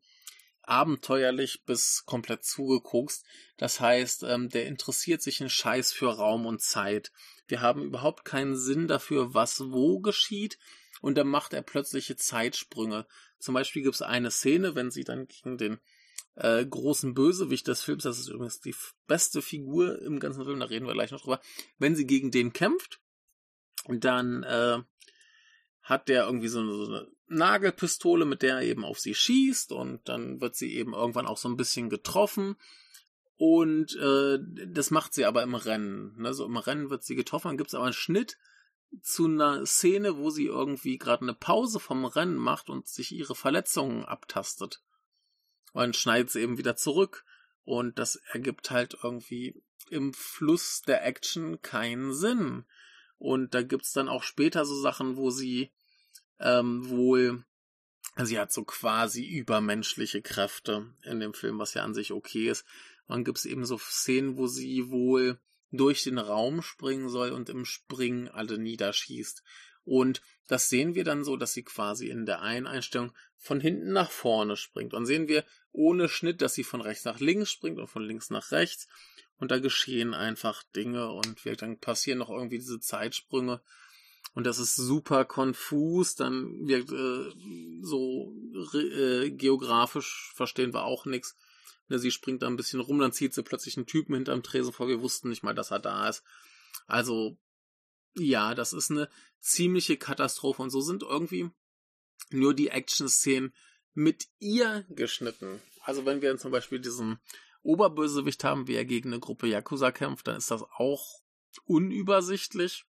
[0.64, 3.26] abenteuerlich bis komplett zugekokst.
[3.58, 7.12] Das heißt, ähm, der interessiert sich in Scheiß für Raum und Zeit.
[7.48, 10.58] Wir haben überhaupt keinen Sinn dafür, was wo geschieht.
[11.02, 13.08] Und dann macht er plötzliche Zeitsprünge.
[13.40, 15.80] Zum Beispiel gibt es eine Szene, wenn sie dann gegen den
[16.36, 18.76] äh, großen Bösewicht des Films, das ist übrigens die
[19.08, 21.42] beste Figur im ganzen Film, da reden wir gleich noch drüber,
[21.78, 23.00] wenn sie gegen den kämpft,
[23.88, 24.80] dann äh,
[25.82, 29.72] hat der irgendwie so eine, so eine Nagelpistole, mit der er eben auf sie schießt
[29.72, 32.56] und dann wird sie eben irgendwann auch so ein bisschen getroffen
[33.38, 36.14] und äh, das macht sie aber im Rennen.
[36.22, 36.32] Ne?
[36.34, 38.38] So im Rennen wird sie getroffen, dann gibt es aber einen Schnitt
[39.02, 43.34] zu einer Szene, wo sie irgendwie gerade eine Pause vom Rennen macht und sich ihre
[43.34, 44.84] Verletzungen abtastet.
[45.74, 47.26] Und schneidet sie eben wieder zurück.
[47.64, 52.66] Und das ergibt halt irgendwie im Fluss der Action keinen Sinn.
[53.18, 55.72] Und da gibt's dann auch später so Sachen, wo sie
[56.40, 57.44] ähm, wohl,
[58.18, 62.66] sie hat so quasi übermenschliche Kräfte in dem Film, was ja an sich okay ist.
[63.06, 65.40] Und dann gibt es eben so Szenen, wo sie wohl
[65.72, 69.44] durch den Raum springen soll und im Springen alle niederschießt.
[69.84, 73.94] Und das sehen wir dann so, dass sie quasi in der einen Einstellung von hinten
[73.94, 74.94] nach vorne springt.
[74.94, 78.30] Und sehen wir ohne Schnitt, dass sie von rechts nach links springt und von links
[78.32, 78.90] nach rechts.
[79.38, 83.62] Und da geschehen einfach Dinge und wir, dann passieren noch irgendwie diese Zeitsprünge.
[84.34, 86.16] Und das ist super konfus.
[86.16, 87.32] Dann wirkt äh,
[87.82, 88.36] so
[88.74, 91.38] äh, geografisch verstehen wir auch nichts.
[91.88, 94.74] Ne, sie springt da ein bisschen rum, dann zieht sie plötzlich einen Typen hinterm Tresen
[94.74, 94.90] vor.
[94.90, 96.24] Wir wussten nicht mal, dass er da ist.
[96.88, 97.38] Also,
[98.16, 100.62] ja, das ist eine ziemliche Katastrophe.
[100.62, 101.50] Und so sind irgendwie
[102.30, 103.54] nur die Action-Szenen
[103.94, 105.62] mit ihr geschnitten.
[105.84, 107.20] Also wenn wir zum Beispiel diesen
[107.64, 111.22] Oberbösewicht haben, wie er gegen eine Gruppe Yakuza kämpft, dann ist das auch
[111.66, 112.86] unübersichtlich.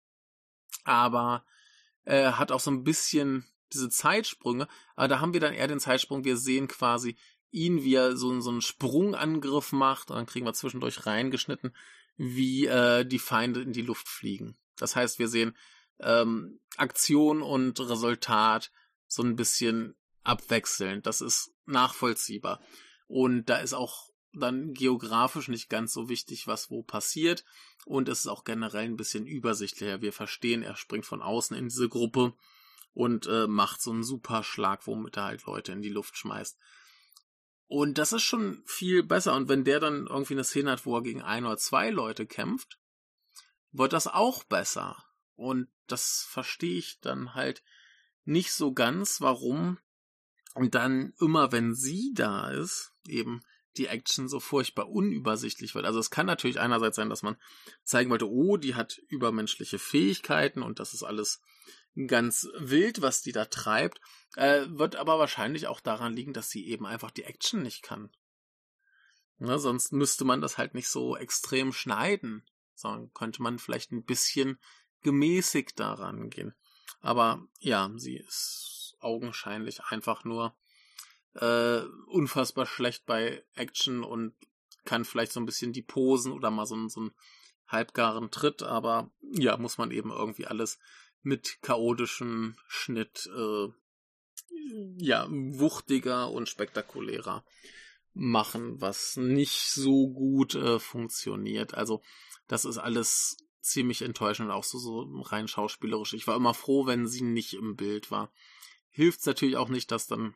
[0.83, 1.45] Aber
[2.03, 4.67] äh, hat auch so ein bisschen diese Zeitsprünge.
[4.95, 7.15] Aber da haben wir dann eher den Zeitsprung, wir sehen quasi
[7.51, 11.75] ihn, wie er so, so einen Sprungangriff macht und dann kriegen wir zwischendurch reingeschnitten,
[12.17, 14.57] wie äh, die Feinde in die Luft fliegen.
[14.81, 15.55] Das heißt, wir sehen
[15.99, 18.71] ähm, Aktion und Resultat
[19.07, 21.05] so ein bisschen abwechselnd.
[21.05, 22.61] Das ist nachvollziehbar.
[23.07, 27.43] Und da ist auch dann geografisch nicht ganz so wichtig, was wo passiert.
[27.85, 30.01] Und es ist auch generell ein bisschen übersichtlicher.
[30.01, 32.33] Wir verstehen, er springt von außen in diese Gruppe
[32.93, 36.57] und äh, macht so einen super Schlag, womit er halt Leute in die Luft schmeißt.
[37.67, 39.35] Und das ist schon viel besser.
[39.35, 42.25] Und wenn der dann irgendwie eine Szene hat, wo er gegen ein oder zwei Leute
[42.25, 42.78] kämpft,
[43.71, 45.03] wird das auch besser.
[45.35, 47.63] Und das verstehe ich dann halt
[48.25, 49.79] nicht so ganz, warum
[50.53, 53.41] und dann immer, wenn sie da ist, eben
[53.77, 55.85] die Action so furchtbar unübersichtlich wird.
[55.85, 57.37] Also es kann natürlich einerseits sein, dass man
[57.83, 61.41] zeigen wollte, oh, die hat übermenschliche Fähigkeiten und das ist alles
[62.07, 63.99] ganz wild, was die da treibt,
[64.35, 68.11] äh, wird aber wahrscheinlich auch daran liegen, dass sie eben einfach die Action nicht kann.
[69.37, 72.43] Ne, sonst müsste man das halt nicht so extrem schneiden,
[72.79, 74.59] sondern könnte man vielleicht ein bisschen
[75.01, 76.53] gemäßigt daran gehen.
[77.01, 80.55] Aber ja, sie ist augenscheinlich einfach nur
[81.35, 84.33] äh, unfassbar schlecht bei Action und
[84.85, 87.11] kann vielleicht so ein bisschen die Posen oder mal so, so einen
[87.67, 90.79] halbgaren Tritt, aber ja, muss man eben irgendwie alles
[91.21, 93.67] mit chaotischem Schnitt äh,
[94.97, 97.43] ja, wuchtiger und spektakulärer
[98.13, 101.73] machen, was nicht so gut äh, funktioniert.
[101.73, 102.01] Also
[102.49, 106.13] das ist alles ziemlich enttäuschend, auch so, so rein schauspielerisch.
[106.13, 108.33] Ich war immer froh, wenn sie nicht im Bild war.
[108.89, 110.35] Hilft natürlich auch nicht, dass dann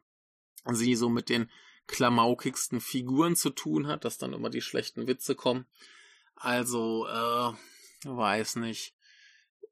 [0.72, 1.50] sie so mit den
[1.88, 5.66] klamaukigsten Figuren zu tun hat, dass dann immer die schlechten Witze kommen.
[6.36, 7.54] Also, äh,
[8.08, 8.96] weiß nicht.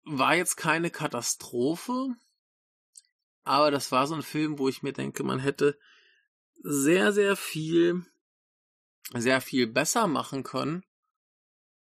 [0.04, 2.15] War jetzt keine Katastrophe,
[3.43, 5.77] aber das war so ein Film, wo ich mir denke, man hätte
[6.63, 8.04] sehr, sehr viel,
[9.13, 10.84] sehr viel besser machen können,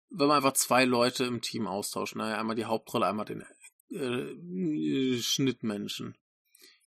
[0.10, 2.16] wenn man einfach zwei Leute im Team austauscht.
[2.16, 3.44] Naja, einmal die Hauptrolle, einmal den
[3.92, 6.18] äh, Schnittmenschen.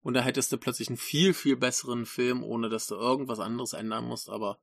[0.02, 3.72] Und da hättest du plötzlich einen viel, viel besseren Film, ohne dass du irgendwas anderes
[3.72, 4.60] ändern musst, aber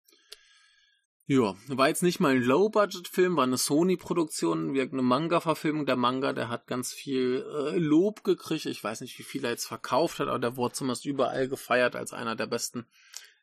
[1.25, 5.85] ja, war jetzt nicht mal ein Low-Budget-Film, war eine Sony-Produktion, wie eine Manga-Verfilmung.
[5.85, 8.65] Der Manga, der hat ganz viel äh, Lob gekriegt.
[8.65, 11.95] Ich weiß nicht, wie viel er jetzt verkauft hat, aber der wurde zumindest überall gefeiert
[11.95, 12.87] als einer der besten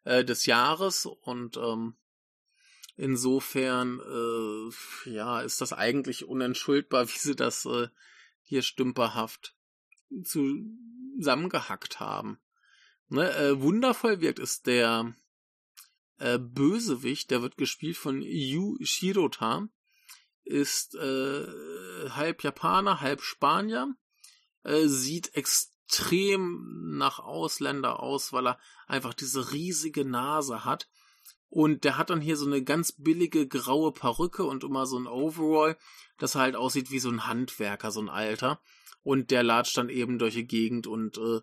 [0.05, 1.07] äh, des Jahres.
[1.07, 1.95] Und ähm,
[3.01, 7.89] Insofern, äh, ja, ist das eigentlich unentschuldbar, wie sie das äh,
[8.43, 9.57] hier stümperhaft
[10.23, 12.39] zusammengehackt haben.
[13.09, 15.15] Ne, äh, wundervoll wirkt ist der
[16.19, 19.67] äh, Bösewicht, der wird gespielt von Yu Shirota,
[20.45, 21.47] ist äh,
[22.11, 23.95] halb Japaner, halb Spanier,
[24.63, 30.87] äh, sieht extrem nach Ausländer aus, weil er einfach diese riesige Nase hat
[31.51, 35.09] und der hat dann hier so eine ganz billige graue Perücke und immer so ein
[35.09, 35.77] Overall,
[36.17, 38.61] das halt aussieht wie so ein Handwerker, so ein Alter.
[39.03, 41.41] Und der latscht dann eben durch die Gegend und äh,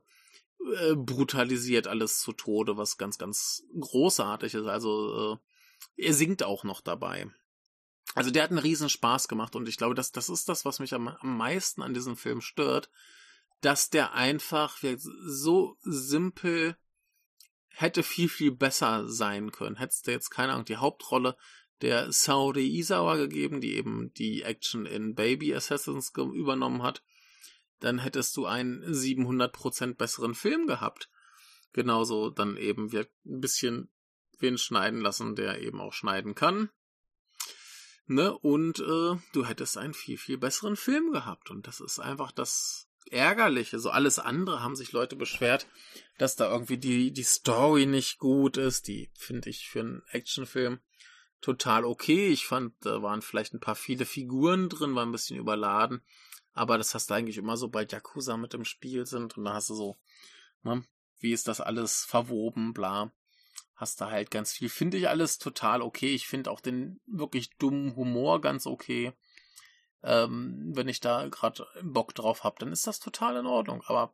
[0.75, 4.65] äh, brutalisiert alles zu Tode, was ganz, ganz großartig ist.
[4.65, 5.39] Also
[5.97, 7.29] äh, er singt auch noch dabei.
[8.15, 10.79] Also der hat einen riesen Spaß gemacht und ich glaube, das, das ist das, was
[10.79, 12.89] mich am, am meisten an diesem Film stört,
[13.59, 14.77] dass der einfach
[15.25, 16.77] so simpel
[17.77, 19.75] hätte viel, viel besser sein können.
[19.75, 21.37] Hättest du jetzt, keine Ahnung, die Hauptrolle
[21.81, 27.03] der Saori Isawa gegeben, die eben die Action in Baby Assassins übernommen hat,
[27.79, 31.11] dann hättest du einen 700% besseren Film gehabt.
[31.73, 33.91] Genauso dann eben wird ein bisschen
[34.39, 36.71] wen schneiden lassen, der eben auch schneiden kann.
[38.07, 38.35] Ne?
[38.35, 41.51] Und äh, du hättest einen viel, viel besseren Film gehabt.
[41.51, 43.79] Und das ist einfach das Ärgerliche.
[43.79, 45.67] So alles andere haben sich Leute beschwert,
[46.17, 48.87] dass da irgendwie die, die Story nicht gut ist.
[48.87, 50.79] Die finde ich für einen Actionfilm
[51.41, 52.27] total okay.
[52.29, 56.01] Ich fand, da waren vielleicht ein paar viele Figuren drin, war ein bisschen überladen.
[56.53, 59.53] Aber das hast du eigentlich immer so, bei Yakuza mit im Spiel sind und da
[59.53, 59.97] hast du so,
[60.63, 60.83] ne,
[61.19, 63.11] wie ist das alles verwoben, bla.
[63.75, 64.69] Hast du halt ganz viel.
[64.69, 66.13] Finde ich alles total okay.
[66.15, 69.13] Ich finde auch den wirklich dummen Humor ganz okay.
[70.03, 73.83] Ähm, wenn ich da gerade Bock drauf habe, dann ist das total in Ordnung.
[73.87, 74.13] Aber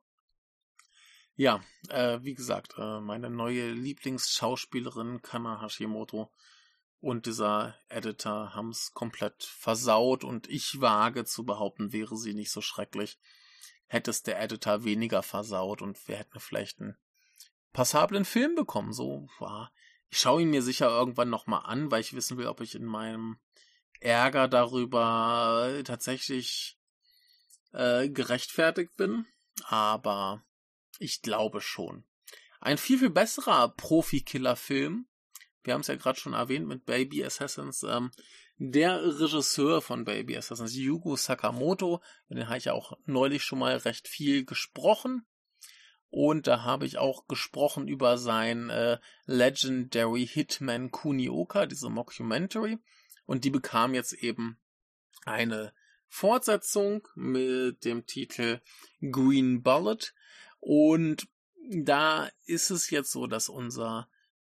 [1.36, 6.32] ja, äh, wie gesagt, äh, meine neue Lieblingsschauspielerin Kana Hashimoto
[7.00, 12.62] und dieser Editor haben's komplett versaut und ich wage zu behaupten, wäre sie nicht so
[12.62, 13.20] schrecklich,
[13.88, 16.98] hätte es der Editor weniger versaut und wir hätten vielleicht einen
[17.74, 18.94] passablen Film bekommen.
[18.94, 19.74] So war.
[20.10, 22.86] Ich schaue ihn mir sicher irgendwann nochmal an, weil ich wissen will, ob ich in
[22.86, 23.38] meinem
[24.04, 26.78] Ärger darüber tatsächlich
[27.72, 29.26] äh, gerechtfertigt bin.
[29.66, 30.43] Aber
[30.99, 32.04] ich glaube schon.
[32.60, 35.08] Ein viel, viel besserer Profi-Killer-Film
[35.64, 38.12] wir haben es ja gerade schon erwähnt mit Baby Assassins, ähm,
[38.58, 43.60] der Regisseur von Baby Assassins, Yugo Sakamoto, mit dem habe ich ja auch neulich schon
[43.60, 45.26] mal recht viel gesprochen.
[46.10, 52.78] Und da habe ich auch gesprochen über sein äh, Legendary Hitman Kunioka, diese Mockumentary.
[53.26, 54.60] Und die bekam jetzt eben
[55.26, 55.74] eine
[56.08, 58.62] Fortsetzung mit dem Titel
[59.02, 60.14] Green Bullet.
[60.60, 61.28] Und
[61.70, 64.10] da ist es jetzt so, dass unser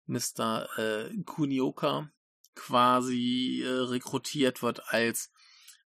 [0.06, 0.68] Mr.
[0.78, 2.10] Äh, Kunioka
[2.54, 5.32] quasi äh, rekrutiert wird als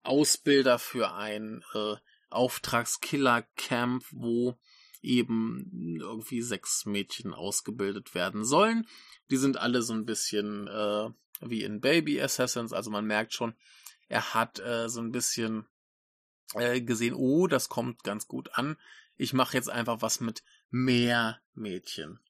[0.03, 1.97] Ausbilder für ein äh,
[2.31, 4.59] Auftragskiller-Camp, wo
[5.03, 8.86] eben irgendwie sechs Mädchen ausgebildet werden sollen.
[9.30, 13.55] Die sind alle so ein bisschen äh, wie in Baby Assassins, also man merkt schon,
[14.09, 15.66] er hat äh, so ein bisschen
[16.55, 18.76] äh, gesehen, oh, das kommt ganz gut an.
[19.16, 22.20] Ich mache jetzt einfach was mit mehr Mädchen.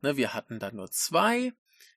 [0.00, 1.52] Ne, wir hatten da nur zwei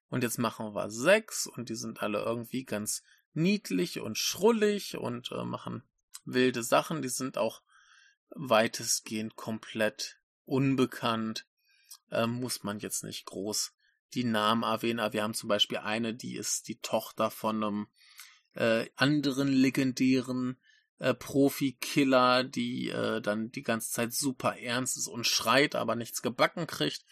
[0.09, 3.03] und jetzt machen wir sechs und die sind alle irgendwie ganz
[3.33, 5.83] niedlich und schrullig und äh, machen
[6.25, 7.01] wilde Sachen.
[7.01, 7.61] Die sind auch
[8.29, 11.45] weitestgehend komplett unbekannt.
[12.11, 13.73] Ähm, muss man jetzt nicht groß
[14.13, 15.13] die Namen erwähnen.
[15.13, 17.87] wir haben zum Beispiel eine, die ist die Tochter von einem
[18.53, 20.59] äh, anderen legendären
[20.99, 26.21] äh, Profi-Killer, die äh, dann die ganze Zeit super ernst ist und schreit, aber nichts
[26.21, 27.05] gebacken kriegt.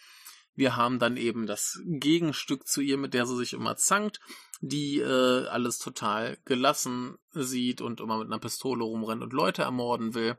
[0.54, 4.20] Wir haben dann eben das Gegenstück zu ihr, mit der sie sich immer zankt,
[4.60, 10.14] die äh, alles total gelassen sieht und immer mit einer Pistole rumrennt und Leute ermorden
[10.14, 10.36] will.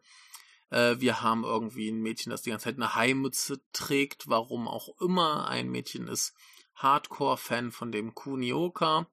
[0.72, 5.00] Äh, wir haben irgendwie ein Mädchen, das die ganze Zeit eine Haimütze trägt, warum auch
[5.00, 5.48] immer.
[5.48, 6.34] Ein Mädchen ist
[6.76, 9.08] Hardcore-Fan von dem Kunioka.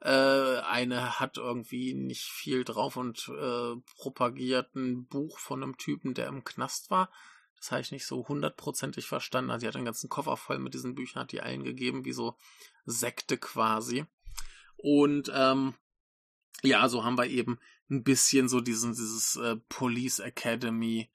[0.00, 6.14] Äh, eine hat irgendwie nicht viel drauf und äh, propagiert ein Buch von einem Typen,
[6.14, 7.10] der im Knast war.
[7.56, 9.50] Das habe ich nicht so hundertprozentig verstanden.
[9.50, 12.12] Also sie hat einen ganzen Koffer voll mit diesen Büchern, hat die allen gegeben, wie
[12.12, 12.36] so
[12.84, 14.04] Sekte quasi.
[14.76, 15.74] Und ähm,
[16.62, 17.58] ja, so haben wir eben
[17.90, 21.10] ein bisschen so diesen, dieses äh, Police Academy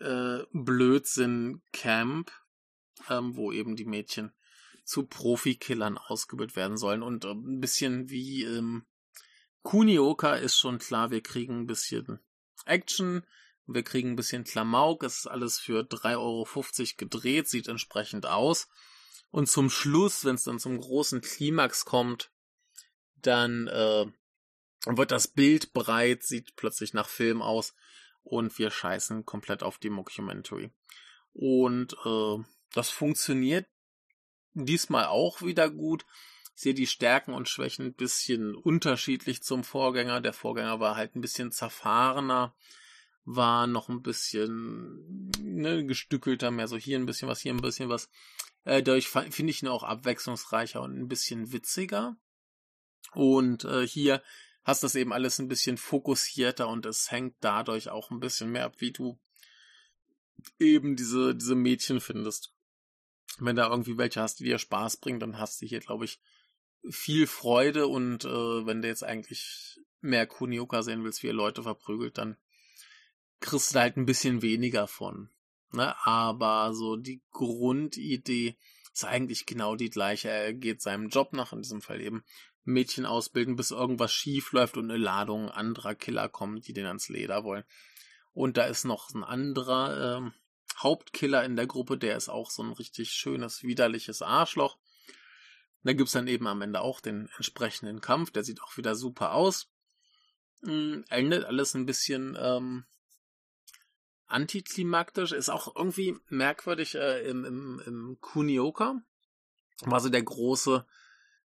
[0.00, 2.30] äh, Blödsinn Camp,
[3.08, 4.32] ähm, wo eben die Mädchen
[4.84, 7.02] zu Profikillern ausgebildet werden sollen.
[7.02, 8.84] Und äh, ein bisschen wie ähm,
[9.62, 12.20] Kunioka ist schon klar, wir kriegen ein bisschen
[12.66, 13.24] Action,
[13.66, 15.02] wir kriegen ein bisschen Klamauk.
[15.02, 16.46] Es ist alles für 3,50 Euro
[16.98, 18.68] gedreht, sieht entsprechend aus.
[19.30, 22.30] Und zum Schluss, wenn es dann zum großen Klimax kommt,
[23.16, 24.06] dann äh,
[24.86, 27.74] wird das Bild breit, sieht plötzlich nach Film aus
[28.22, 30.70] und wir scheißen komplett auf die Mockumentary.
[31.32, 32.36] Und äh,
[32.72, 33.66] das funktioniert
[34.52, 36.04] diesmal auch wieder gut.
[36.56, 40.20] Ich sehe die Stärken und Schwächen ein bisschen unterschiedlich zum Vorgänger.
[40.20, 42.54] Der Vorgänger war halt ein bisschen zerfahrener
[43.24, 47.88] war noch ein bisschen ne, gestückelter, mehr so hier ein bisschen was, hier ein bisschen
[47.88, 48.10] was.
[48.64, 52.16] Äh, dadurch finde ich ihn auch abwechslungsreicher und ein bisschen witziger.
[53.12, 54.22] Und äh, hier
[54.64, 58.64] hast das eben alles ein bisschen fokussierter und es hängt dadurch auch ein bisschen mehr
[58.64, 59.18] ab, wie du
[60.58, 62.52] eben diese, diese Mädchen findest.
[63.38, 66.20] Wenn da irgendwie welche hast, die dir Spaß bringen, dann hast du hier, glaube ich,
[66.90, 71.62] viel Freude und äh, wenn du jetzt eigentlich mehr Kunioka sehen willst, wie er Leute
[71.62, 72.36] verprügelt, dann
[73.40, 75.30] kriegst du halt ein bisschen weniger von.
[75.72, 75.94] Ne?
[76.06, 78.56] Aber so die Grundidee
[78.92, 80.28] ist eigentlich genau die gleiche.
[80.28, 82.22] Er geht seinem Job nach, in diesem Fall eben
[82.64, 87.08] Mädchen ausbilden, bis irgendwas schief läuft und eine Ladung anderer Killer kommt, die den ans
[87.08, 87.64] Leder wollen.
[88.32, 90.32] Und da ist noch ein anderer ähm,
[90.78, 94.78] Hauptkiller in der Gruppe, der ist auch so ein richtig schönes, widerliches Arschloch.
[95.84, 99.34] Da gibt's dann eben am Ende auch den entsprechenden Kampf, der sieht auch wieder super
[99.34, 99.70] aus.
[100.66, 102.86] Ähm, endet alles ein bisschen ähm,
[104.26, 109.00] antiklimaktisch, ist auch irgendwie merkwürdig äh, im, im, im Kunioka.
[109.82, 110.86] War so der große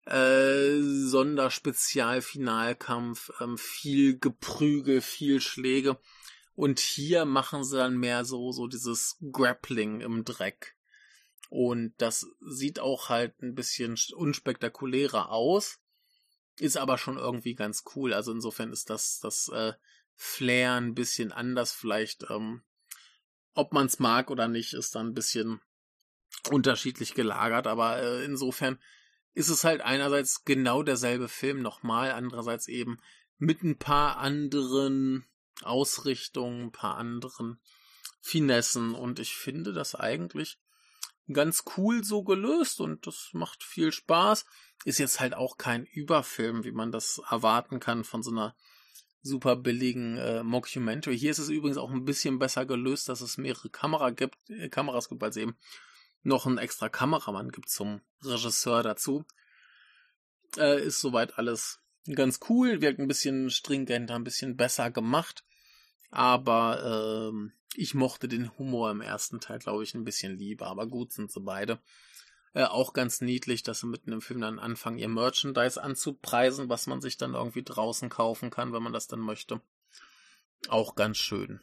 [0.06, 5.98] äh, Sonderspezialfinalkampf, ähm, viel Geprügel, viel Schläge.
[6.54, 10.76] Und hier machen sie dann mehr so, so dieses Grappling im Dreck.
[11.50, 15.80] Und das sieht auch halt ein bisschen unspektakulärer aus,
[16.60, 18.14] ist aber schon irgendwie ganz cool.
[18.14, 19.74] Also insofern ist das, das äh,
[20.16, 21.74] Flair ein bisschen anders.
[21.74, 22.64] Vielleicht, ähm,
[23.54, 25.60] ob man es mag oder nicht, ist dann ein bisschen
[26.50, 27.68] unterschiedlich gelagert.
[27.68, 28.80] Aber äh, insofern
[29.36, 33.00] ist es halt einerseits genau derselbe Film nochmal, andererseits eben
[33.38, 35.26] mit ein paar anderen
[35.62, 37.60] Ausrichtungen, ein paar anderen
[38.22, 38.96] Finessen.
[38.96, 40.58] Und ich finde das eigentlich
[41.32, 44.46] ganz cool so gelöst und das macht viel Spaß.
[44.86, 48.56] Ist jetzt halt auch kein Überfilm, wie man das erwarten kann von so einer
[49.22, 51.18] super billigen äh, Mockumentary.
[51.18, 54.70] Hier ist es übrigens auch ein bisschen besser gelöst, dass es mehrere Kamera gibt, äh,
[54.70, 55.58] Kameras gibt, als eben
[56.26, 59.26] noch einen extra Kameramann gibt zum Regisseur dazu.
[60.58, 61.80] Äh, ist soweit alles
[62.14, 65.44] ganz cool, wirkt ein bisschen stringenter, ein bisschen besser gemacht.
[66.12, 70.68] Aber ähm, ich mochte den Humor im ersten Teil, glaube ich, ein bisschen lieber.
[70.68, 71.80] Aber gut sind sie beide.
[72.54, 76.88] Äh, auch ganz niedlich, dass sie mitten im Film dann anfangen, ihr Merchandise anzupreisen, was
[76.88, 79.62] man sich dann irgendwie draußen kaufen kann, wenn man das dann möchte.
[80.70, 81.60] Auch ganz schön.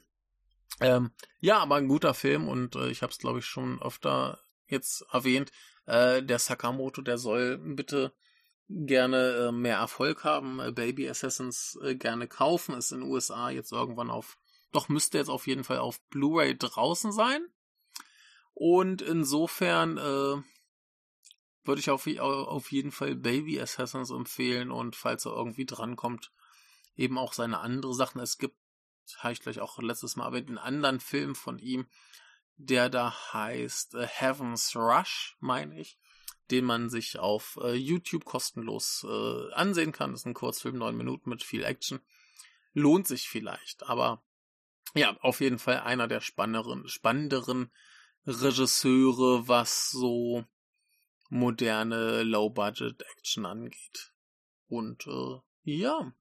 [0.81, 4.43] Ähm, ja, aber ein guter Film und äh, ich habe es, glaube ich, schon öfter
[4.73, 5.53] jetzt erwähnt.
[5.87, 8.13] Äh, der Sakamoto, der soll bitte
[8.69, 10.61] gerne äh, mehr Erfolg haben.
[10.61, 12.75] Äh, Baby Assassins äh, gerne kaufen.
[12.75, 14.37] Ist in den USA jetzt irgendwann auf
[14.73, 17.47] doch müsste jetzt auf jeden Fall auf Blu-ray draußen sein.
[18.55, 20.43] Und insofern äh,
[21.65, 26.33] würde ich auf, auf jeden Fall Baby Assassins empfehlen und falls er irgendwie drankommt,
[26.97, 28.21] eben auch seine andere Sachen.
[28.21, 28.57] Es gibt,
[29.19, 31.87] habe ich gleich auch letztes Mal erwähnt, einen anderen Film von ihm,
[32.67, 35.99] der da heißt äh, Heaven's Rush, meine ich,
[36.51, 40.13] den man sich auf äh, YouTube kostenlos äh, ansehen kann.
[40.13, 42.01] Das ist ein Kurzfilm, neun Minuten mit viel Action.
[42.75, 44.23] Lohnt sich vielleicht, aber
[44.95, 47.71] ja, auf jeden Fall einer der spannenderen, spannenderen
[48.27, 50.45] Regisseure, was so
[51.29, 54.13] moderne Low-Budget-Action angeht.
[54.69, 56.13] Und äh, ja,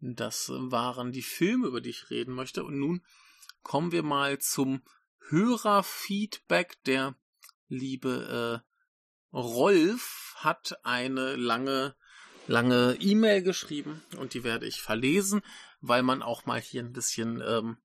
[0.00, 2.64] das waren die Filme, über die ich reden möchte.
[2.64, 3.04] Und nun
[3.62, 4.82] kommen wir mal zum
[5.28, 6.82] Hörerfeedback.
[6.84, 7.14] Der
[7.68, 11.94] liebe äh, Rolf hat eine lange,
[12.46, 15.42] lange E-Mail geschrieben und die werde ich verlesen,
[15.80, 17.78] weil man auch mal hier ein bisschen ähm,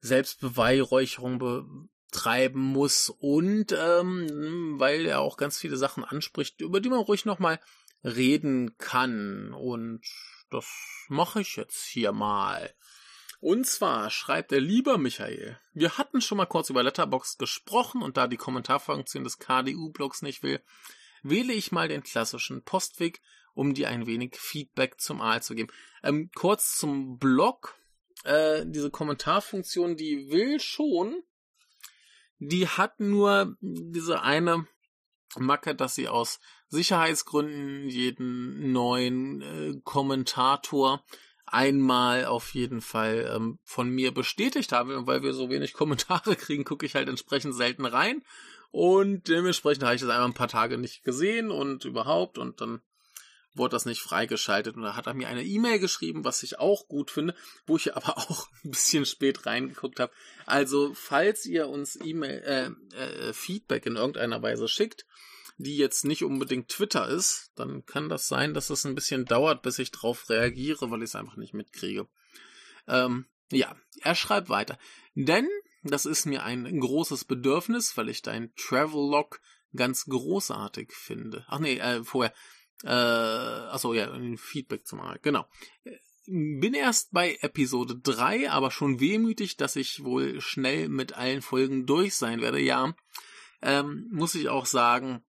[0.00, 1.38] Selbstbeweihräucherung
[2.10, 7.24] betreiben muss und ähm, weil er auch ganz viele Sachen anspricht, über die man ruhig
[7.24, 7.58] nochmal
[8.04, 9.52] reden kann.
[9.52, 10.02] Und
[10.50, 10.66] das
[11.08, 12.74] mache ich jetzt hier mal.
[13.40, 18.16] Und zwar schreibt der lieber Michael, wir hatten schon mal kurz über Letterbox gesprochen und
[18.16, 20.60] da die Kommentarfunktion des KDU-Blogs nicht will,
[21.22, 23.20] wähle ich mal den klassischen Postweg,
[23.54, 25.70] um dir ein wenig Feedback zum Aal zu geben.
[26.02, 27.76] Ähm, kurz zum Blog
[28.24, 31.22] äh, diese Kommentarfunktion, die will schon,
[32.38, 34.66] die hat nur diese eine
[35.36, 41.04] Macke, dass sie aus Sicherheitsgründen jeden neuen äh, Kommentator
[41.52, 44.96] einmal auf jeden Fall ähm, von mir bestätigt habe.
[44.96, 48.22] Und weil wir so wenig Kommentare kriegen, gucke ich halt entsprechend selten rein.
[48.70, 52.38] Und dementsprechend habe ich das einmal ein paar Tage nicht gesehen und überhaupt.
[52.38, 52.80] Und dann
[53.58, 56.88] wurde das nicht freigeschaltet und da hat er mir eine E-Mail geschrieben, was ich auch
[56.88, 57.34] gut finde,
[57.66, 60.12] wo ich aber auch ein bisschen spät reingeguckt habe.
[60.46, 65.04] Also, falls ihr uns E-Mail äh, äh, Feedback in irgendeiner Weise schickt,
[65.58, 69.62] die jetzt nicht unbedingt Twitter ist, dann kann das sein, dass es ein bisschen dauert,
[69.62, 72.08] bis ich drauf reagiere, weil ich es einfach nicht mitkriege.
[72.86, 74.78] Ähm, ja, er schreibt weiter.
[75.14, 75.48] Denn
[75.82, 79.40] das ist mir ein großes Bedürfnis, weil ich dein Travel-Log
[79.74, 81.44] ganz großartig finde.
[81.48, 82.32] Ach nee, äh, vorher.
[82.84, 85.18] Äh, achso, ja, Feedback zum Mal.
[85.22, 85.44] Genau.
[86.26, 91.86] Bin erst bei Episode 3, aber schon wehmütig, dass ich wohl schnell mit allen Folgen
[91.86, 92.60] durch sein werde.
[92.60, 92.94] Ja,
[93.60, 95.24] ähm, muss ich auch sagen,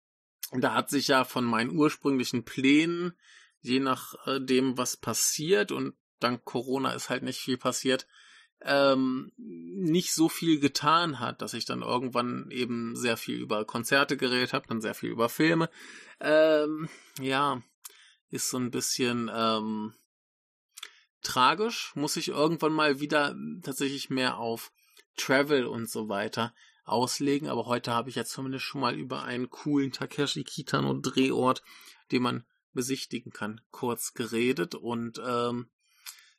[0.53, 3.19] da hat sich ja von meinen ursprünglichen Plänen,
[3.61, 8.07] je nachdem, was passiert, und dank Corona ist halt nicht viel passiert,
[8.63, 14.17] ähm, nicht so viel getan hat, dass ich dann irgendwann eben sehr viel über Konzerte
[14.17, 15.69] geredet habe, dann sehr viel über Filme.
[16.21, 16.89] Ähm,
[17.21, 17.63] ja,
[18.31, 19.95] ist so ein bisschen ähm,
[21.23, 21.93] tragisch.
[21.97, 24.73] Muss ich irgendwann mal wieder tatsächlich mehr auf
[25.17, 26.55] Travel und so weiter
[26.87, 27.49] auslegen.
[27.49, 31.63] Aber heute habe ich ja zumindest schon mal über einen coolen Takeshi Kitano Drehort,
[32.13, 35.69] den man besichtigen kann, kurz geredet und ähm,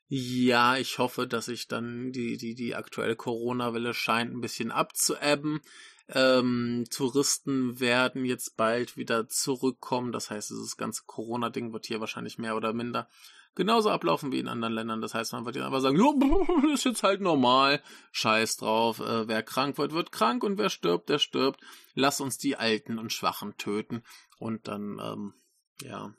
[0.09, 5.59] Ja, ich hoffe, dass sich dann die, die, die aktuelle Corona-Welle scheint ein bisschen abzuebben.
[6.07, 10.13] Ähm, Touristen werden jetzt bald wieder zurückkommen.
[10.13, 13.09] Das heißt, dieses ganze Corona-Ding wird hier wahrscheinlich mehr oder minder
[13.57, 15.01] genauso ablaufen wie in anderen Ländern.
[15.01, 16.13] Das heißt, man wird einfach sagen, jo,
[16.73, 17.81] ist jetzt halt normal,
[18.11, 21.59] scheiß drauf, äh, wer krank wird, wird krank und wer stirbt, der stirbt.
[21.95, 24.03] Lass uns die Alten und Schwachen töten.
[24.37, 25.33] Und dann, ähm,
[25.81, 26.13] ja,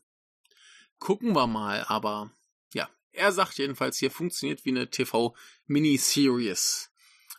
[0.98, 1.84] gucken wir mal.
[1.86, 2.32] Aber
[2.74, 6.90] ja, er sagt jedenfalls, hier funktioniert wie eine TV-Miniseries.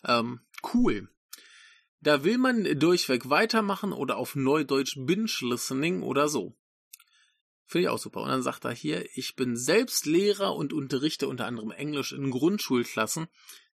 [0.05, 0.39] Ähm,
[0.73, 1.09] cool.
[1.99, 6.55] Da will man durchweg weitermachen oder auf Neudeutsch Binge-Listening oder so.
[7.69, 8.21] Finde ich auch super.
[8.21, 12.31] Und dann sagt er hier, ich bin selbst Lehrer und unterrichte unter anderem Englisch in
[12.31, 13.27] Grundschulklassen,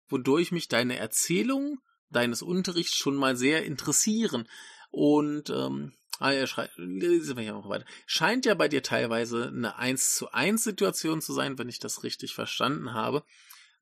[0.06, 1.80] wodurch mich deine Erzählung
[2.10, 4.50] deines Unterrichts schon mal sehr interessieren.
[4.90, 7.86] Und ähm, ah, er schreibt, lesen wir hier noch weiter.
[8.04, 12.02] Scheint ja bei dir teilweise eine 1 zu 1 Situation zu sein, wenn ich das
[12.02, 13.24] richtig verstanden habe.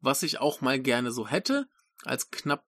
[0.00, 1.66] Was ich auch mal gerne so hätte,
[2.04, 2.64] als knapp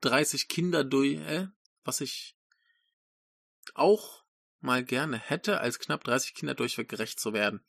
[0.00, 1.46] 30 Kinder durch, äh,
[1.84, 2.34] was ich
[3.74, 4.25] auch
[4.60, 7.60] mal gerne hätte, als knapp 30 Kinder durchweg gerecht zu werden.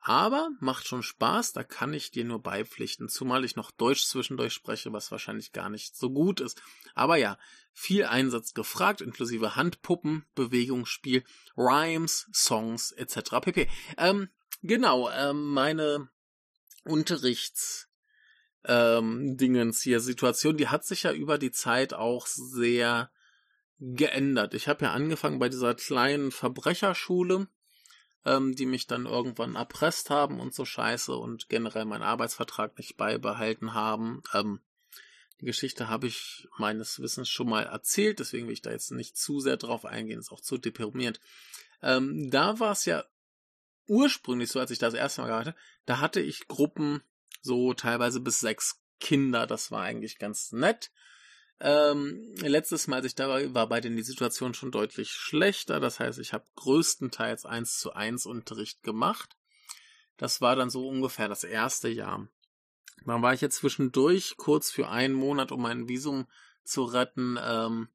[0.00, 4.54] Aber macht schon Spaß, da kann ich dir nur beipflichten, zumal ich noch Deutsch zwischendurch
[4.54, 6.62] spreche, was wahrscheinlich gar nicht so gut ist.
[6.94, 7.36] Aber ja,
[7.72, 11.24] viel Einsatz gefragt, inklusive Handpuppen, Bewegungsspiel,
[11.56, 13.40] Rhymes, Songs etc.
[13.42, 13.68] pp.
[13.98, 14.30] Ähm,
[14.62, 16.08] genau, ähm, meine
[16.84, 17.88] Unterrichts
[18.64, 23.10] ähm, Dingens hier Situation, die hat sich ja über die Zeit auch sehr
[23.80, 24.54] geändert.
[24.54, 27.48] Ich habe ja angefangen bei dieser kleinen Verbrecherschule,
[28.24, 32.96] ähm, die mich dann irgendwann erpresst haben und so scheiße und generell meinen Arbeitsvertrag nicht
[32.96, 34.22] beibehalten haben.
[34.34, 34.60] Ähm,
[35.40, 39.16] die Geschichte habe ich meines Wissens schon mal erzählt, deswegen will ich da jetzt nicht
[39.16, 41.20] zu sehr drauf eingehen, ist auch zu deprimierend.
[41.80, 43.04] Ähm, da war es ja
[43.86, 45.54] ursprünglich so, als ich das erste Mal hatte,
[45.86, 47.02] da hatte ich Gruppen
[47.40, 50.90] so teilweise bis sechs Kinder, das war eigentlich ganz nett.
[51.60, 55.80] Ähm, letztes Mal, als ich da war, war bei denen die Situation schon deutlich schlechter.
[55.80, 59.36] Das heißt, ich habe größtenteils eins zu eins Unterricht gemacht.
[60.16, 62.28] Das war dann so ungefähr das erste Jahr.
[63.04, 66.26] Dann war ich jetzt zwischendurch kurz für einen Monat, um mein Visum
[66.64, 67.88] zu retten, ähm,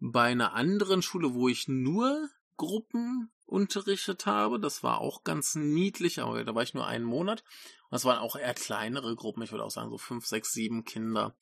[0.00, 4.60] bei einer anderen Schule, wo ich nur Gruppen unterrichtet habe.
[4.60, 7.42] Das war auch ganz niedlich, aber da war ich nur einen Monat.
[7.84, 9.42] Und das waren auch eher kleinere Gruppen.
[9.42, 11.36] Ich würde auch sagen so fünf, sechs, sieben Kinder.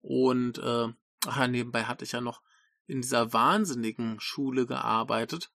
[0.00, 0.88] Und äh,
[1.26, 2.42] ach, nebenbei hatte ich ja noch
[2.86, 5.50] in dieser wahnsinnigen Schule gearbeitet,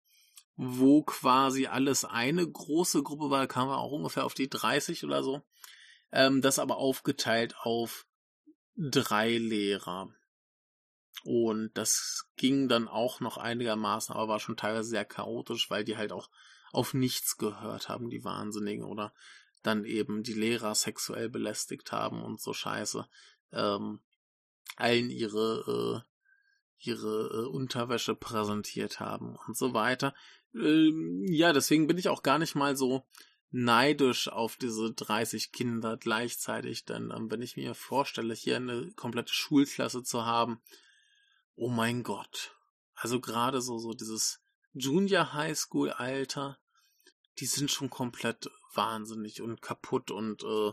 [0.55, 5.23] wo quasi alles eine große Gruppe war, kamen wir auch ungefähr auf die 30 oder
[5.23, 5.41] so.
[6.11, 8.05] Ähm, das aber aufgeteilt auf
[8.75, 10.09] drei Lehrer.
[11.23, 15.97] Und das ging dann auch noch einigermaßen, aber war schon teilweise sehr chaotisch, weil die
[15.97, 16.29] halt auch
[16.71, 19.13] auf nichts gehört haben, die Wahnsinnigen, oder
[19.61, 23.07] dann eben die Lehrer sexuell belästigt haben und so Scheiße.
[23.53, 24.01] Ähm,
[24.75, 30.13] allen ihre, äh, ihre äh, Unterwäsche präsentiert haben und so weiter.
[30.53, 33.03] Ähm, ja, deswegen bin ich auch gar nicht mal so
[33.51, 39.33] neidisch auf diese 30 Kinder gleichzeitig, denn ähm, wenn ich mir vorstelle, hier eine komplette
[39.33, 40.59] Schulklasse zu haben,
[41.55, 42.55] oh mein Gott.
[42.95, 44.41] Also gerade so, so dieses
[44.73, 46.57] Junior High School Alter,
[47.39, 50.71] die sind schon komplett wahnsinnig und kaputt und äh,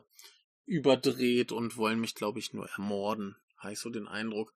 [0.64, 4.52] überdreht und wollen mich, glaube ich, nur ermorden habe ich so den Eindruck.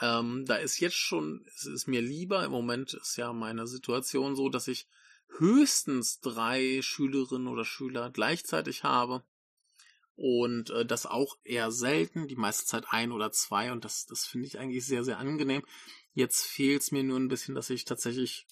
[0.00, 4.36] Ähm, da ist jetzt schon, es ist mir lieber, im Moment ist ja meine Situation
[4.36, 4.86] so, dass ich
[5.38, 9.24] höchstens drei Schülerinnen oder Schüler gleichzeitig habe.
[10.14, 13.70] Und äh, das auch eher selten, die meiste Zeit ein oder zwei.
[13.72, 15.62] Und das, das finde ich eigentlich sehr, sehr angenehm.
[16.14, 18.46] Jetzt fehlt es mir nur ein bisschen, dass ich tatsächlich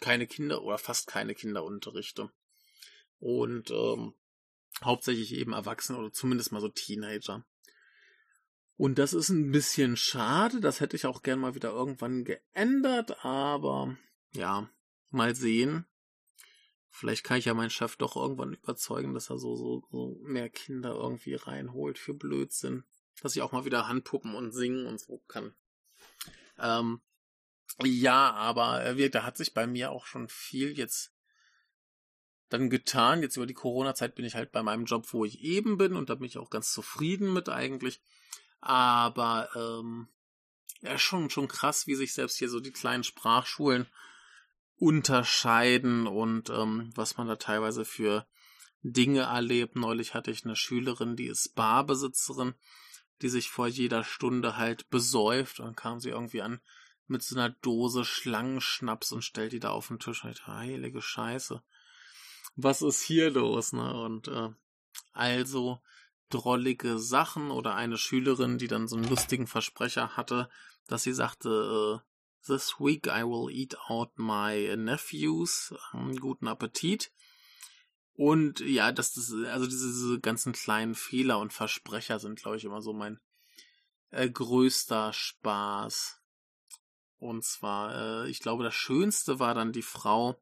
[0.00, 2.30] keine Kinder oder fast keine Kinder unterrichte.
[3.18, 4.12] Und ähm,
[4.84, 7.46] hauptsächlich eben Erwachsene oder zumindest mal so Teenager.
[8.76, 10.60] Und das ist ein bisschen schade.
[10.60, 13.96] Das hätte ich auch gern mal wieder irgendwann geändert, aber
[14.32, 14.68] ja,
[15.10, 15.86] mal sehen.
[16.90, 20.48] Vielleicht kann ich ja meinen Chef doch irgendwann überzeugen, dass er so, so, so mehr
[20.48, 22.84] Kinder irgendwie reinholt für Blödsinn.
[23.22, 25.54] Dass ich auch mal wieder Handpuppen und singen und so kann.
[26.58, 27.00] Ähm,
[27.82, 31.12] ja, aber äh, da hat sich bei mir auch schon viel jetzt
[32.48, 33.22] dann getan.
[33.22, 36.08] Jetzt über die Corona-Zeit bin ich halt bei meinem Job, wo ich eben bin und
[36.08, 38.00] da bin ich auch ganz zufrieden mit eigentlich.
[38.60, 40.08] Aber ähm,
[40.80, 43.86] ja, schon, schon krass, wie sich selbst hier so die kleinen Sprachschulen
[44.76, 48.26] unterscheiden und ähm, was man da teilweise für
[48.82, 49.76] Dinge erlebt.
[49.76, 52.54] Neulich hatte ich eine Schülerin, die ist Barbesitzerin,
[53.22, 56.60] die sich vor jeder Stunde halt besäuft und kam sie irgendwie an
[57.06, 60.24] mit so einer Dose Schlangenschnaps und stellt die da auf den Tisch.
[60.24, 61.62] Ich, heilige Scheiße.
[62.56, 63.94] Was ist hier los, ne?
[63.94, 64.50] Und äh,
[65.12, 65.80] Also
[66.30, 70.48] drollige Sachen oder eine Schülerin, die dann so einen lustigen Versprecher hatte,
[70.86, 72.06] dass sie sagte, äh,
[72.46, 75.74] This week I will eat out my nephews.
[75.92, 77.10] Ähm, guten Appetit.
[78.12, 82.64] Und ja, dass das, also diese, diese ganzen kleinen Fehler und Versprecher sind, glaube ich,
[82.64, 83.18] immer so mein
[84.10, 86.22] äh, größter Spaß.
[87.18, 90.40] Und zwar, äh, ich glaube, das Schönste war dann die Frau,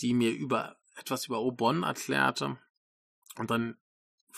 [0.00, 2.58] die mir über etwas über Obon erklärte
[3.36, 3.76] und dann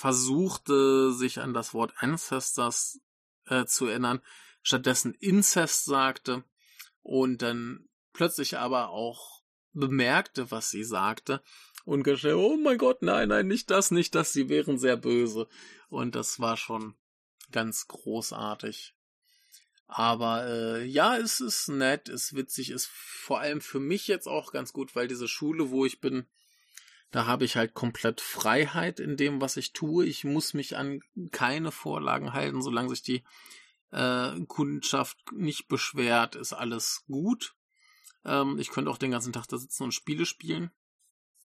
[0.01, 3.01] versuchte, sich an das Wort Ancestors
[3.48, 4.22] äh, zu erinnern,
[4.62, 6.42] stattdessen Incest sagte
[7.03, 9.42] und dann plötzlich aber auch
[9.74, 11.42] bemerkte, was sie sagte
[11.84, 15.48] und geschah, oh mein Gott, nein, nein, nicht das, nicht das, sie wären sehr böse.
[15.90, 16.94] Und das war schon
[17.53, 18.94] ganz großartig.
[19.86, 24.51] Aber äh, ja, es ist nett, ist witzig, ist vor allem für mich jetzt auch
[24.51, 26.26] ganz gut, weil diese Schule, wo ich bin,
[27.11, 30.06] da habe ich halt komplett Freiheit in dem, was ich tue.
[30.06, 31.00] Ich muss mich an
[31.32, 33.24] keine Vorlagen halten, solange sich die
[33.90, 37.56] äh, Kundschaft nicht beschwert, ist alles gut.
[38.24, 40.70] Ähm, ich könnte auch den ganzen Tag da sitzen und Spiele spielen.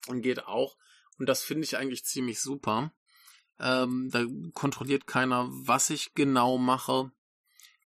[0.07, 0.77] Und geht auch.
[1.17, 2.93] Und das finde ich eigentlich ziemlich super.
[3.59, 7.11] Ähm, da kontrolliert keiner, was ich genau mache.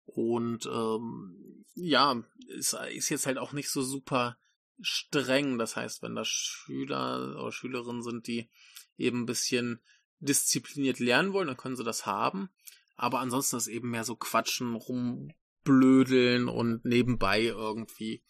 [0.05, 4.37] Und ähm, ja, ist, ist jetzt halt auch nicht so super
[4.81, 5.57] streng.
[5.57, 8.49] Das heißt, wenn da Schüler oder Schülerinnen sind, die
[8.97, 9.81] eben ein bisschen
[10.19, 12.49] diszipliniert lernen wollen, dann können sie das haben.
[12.95, 18.23] Aber ansonsten ist eben mehr so Quatschen, rumblödeln und nebenbei irgendwie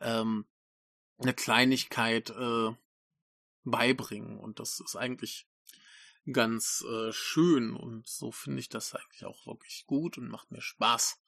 [0.00, 0.46] ähm,
[1.18, 2.70] eine Kleinigkeit äh,
[3.64, 4.38] beibringen.
[4.38, 5.46] Und das ist eigentlich
[6.32, 10.62] ganz äh, schön und so finde ich das eigentlich auch wirklich gut und macht mir
[10.62, 11.20] Spaß.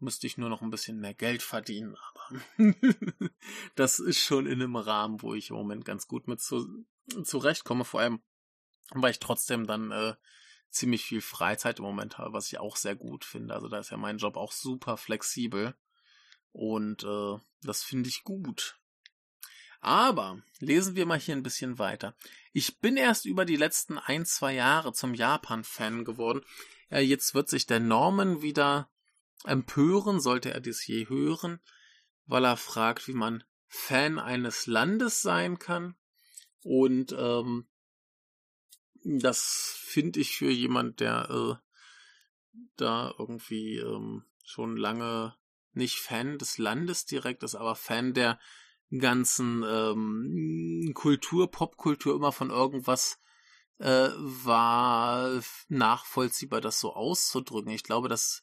[0.00, 2.40] Müsste ich nur noch ein bisschen mehr Geld verdienen, aber
[3.74, 6.84] das ist schon in einem Rahmen, wo ich im Moment ganz gut mit zu,
[7.24, 8.20] zurechtkomme, vor allem,
[8.90, 10.14] weil ich trotzdem dann äh,
[10.70, 13.54] ziemlich viel Freizeit im Moment habe, was ich auch sehr gut finde.
[13.54, 15.74] Also da ist ja mein Job auch super flexibel
[16.52, 18.78] und äh, das finde ich gut.
[19.80, 22.16] Aber lesen wir mal hier ein bisschen weiter.
[22.52, 26.44] Ich bin erst über die letzten ein, zwei Jahre zum Japan-Fan geworden.
[26.90, 28.90] Ja, jetzt wird sich der Norman wieder
[29.44, 31.60] empören, sollte er dies je hören,
[32.26, 35.94] weil er fragt, wie man Fan eines Landes sein kann.
[36.62, 37.68] Und ähm,
[39.04, 41.68] das finde ich für jemand, der äh,
[42.76, 45.36] da irgendwie ähm, schon lange
[45.72, 48.40] nicht Fan des Landes direkt ist, aber Fan der
[48.90, 53.20] ganzen ähm, Kultur, Popkultur immer von irgendwas
[53.78, 57.70] äh, war nachvollziehbar, das so auszudrücken.
[57.70, 58.42] Ich glaube, das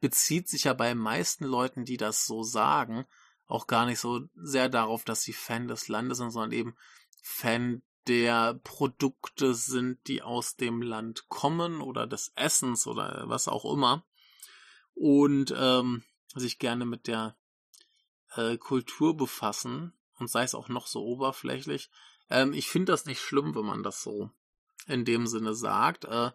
[0.00, 3.06] bezieht sich ja bei meisten Leuten, die das so sagen,
[3.46, 6.76] auch gar nicht so sehr darauf, dass sie Fan des Landes sind, sondern eben
[7.22, 13.70] Fan der Produkte sind, die aus dem Land kommen oder des Essens oder was auch
[13.70, 14.04] immer.
[14.94, 16.02] Und ähm,
[16.34, 17.36] sich gerne mit der
[18.34, 21.90] äh, Kultur befassen und sei es auch noch so oberflächlich.
[22.28, 24.30] Ähm, ich finde das nicht schlimm, wenn man das so
[24.86, 26.04] in dem Sinne sagt.
[26.04, 26.30] Äh,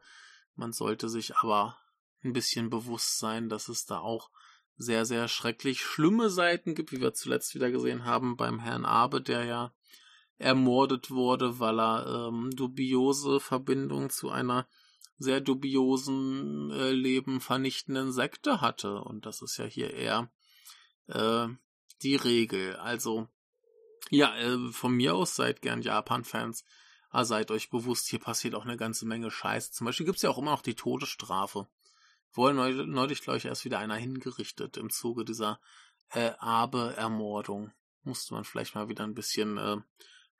[0.55, 1.77] man sollte sich aber
[2.25, 4.29] ein bisschen bewusst sein, dass es da auch
[4.77, 9.21] sehr, sehr schrecklich schlimme Seiten gibt, wie wir zuletzt wieder gesehen haben beim Herrn Abe,
[9.21, 9.73] der ja
[10.37, 14.67] ermordet wurde, weil er ähm, dubiose Verbindung zu einer
[15.17, 18.99] sehr dubiosen, äh, Leben vernichtenden Sekte hatte.
[19.01, 20.29] Und das ist ja hier eher
[21.07, 21.47] äh,
[22.01, 22.75] die Regel.
[22.75, 23.29] Also,
[24.09, 26.65] ja, äh, von mir aus seid gern Japan-Fans.
[27.11, 29.71] Ah, seid euch bewusst, hier passiert auch eine ganze Menge Scheiß.
[29.71, 31.69] Zum Beispiel gibt's ja auch immer noch die Todesstrafe.
[32.35, 35.59] Wurde neulich, neulich glaube ich, erst wieder einer hingerichtet im Zuge dieser
[36.11, 37.71] äh, Abe-Ermordung.
[38.03, 39.77] Musste man vielleicht mal wieder ein bisschen äh,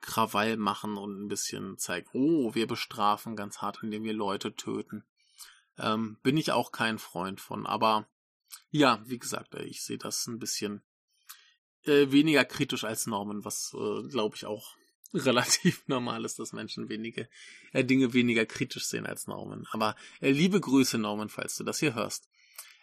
[0.02, 5.04] Krawall machen und ein bisschen zeigen, oh, wir bestrafen ganz hart, indem wir Leute töten.
[5.78, 8.08] Ähm, bin ich auch kein Freund von, aber
[8.70, 10.84] ja, wie gesagt, ich sehe das ein bisschen
[11.84, 14.76] äh, weniger kritisch als Norman, was äh, glaube ich auch
[15.14, 17.30] relativ normal ist, dass Menschen wenige
[17.72, 19.66] äh, Dinge weniger kritisch sehen als Norman.
[19.72, 22.30] Aber äh, liebe Grüße, Norman, falls du das hier hörst.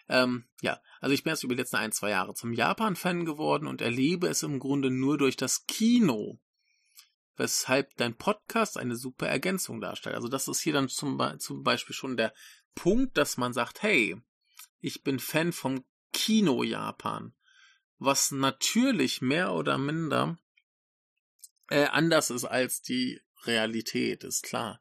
[0.09, 3.67] Ähm, ja, also ich bin jetzt über die letzten ein, zwei Jahre zum Japan-Fan geworden
[3.67, 6.41] und erlebe es im Grunde nur durch das Kino,
[7.37, 10.17] weshalb dein Podcast eine super Ergänzung darstellt.
[10.17, 12.35] Also das ist hier dann zum, zum Beispiel schon der
[12.75, 14.17] Punkt, dass man sagt, hey,
[14.81, 17.35] ich bin Fan vom Kino Japan
[18.05, 20.39] was natürlich mehr oder minder
[21.71, 24.81] äh, anders ist als die Realität, ist klar.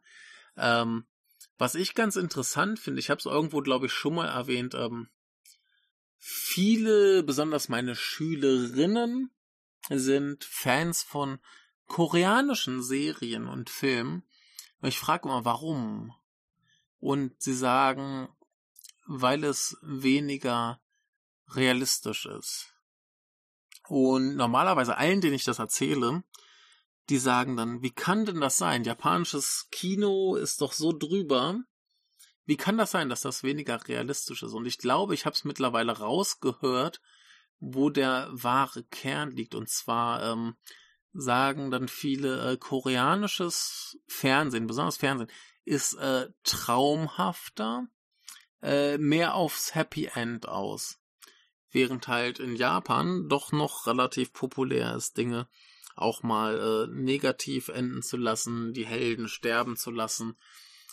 [0.57, 1.05] Ähm,
[1.57, 5.09] was ich ganz interessant finde, ich habe es irgendwo, glaube ich, schon mal erwähnt, ähm,
[6.17, 9.31] viele, besonders meine Schülerinnen,
[9.89, 11.39] sind Fans von
[11.87, 14.23] koreanischen Serien und Filmen,
[14.79, 16.13] Und ich frage immer, warum?
[16.99, 18.29] Und sie sagen,
[19.05, 20.79] weil es weniger
[21.49, 22.73] realistisch ist.
[23.87, 26.23] Und normalerweise allen, denen ich das erzähle,
[27.11, 28.85] die sagen dann, wie kann denn das sein?
[28.85, 31.59] Japanisches Kino ist doch so drüber.
[32.45, 34.53] Wie kann das sein, dass das weniger realistisch ist?
[34.53, 37.01] Und ich glaube, ich habe es mittlerweile rausgehört,
[37.59, 39.55] wo der wahre Kern liegt.
[39.55, 40.55] Und zwar ähm,
[41.11, 45.29] sagen dann viele, äh, koreanisches Fernsehen, besonders Fernsehen,
[45.65, 47.87] ist äh, traumhafter,
[48.61, 50.97] äh, mehr aufs Happy End aus.
[51.71, 55.49] Während halt in Japan doch noch relativ populär ist, Dinge
[55.95, 60.35] auch mal äh, negativ enden zu lassen, die Helden sterben zu lassen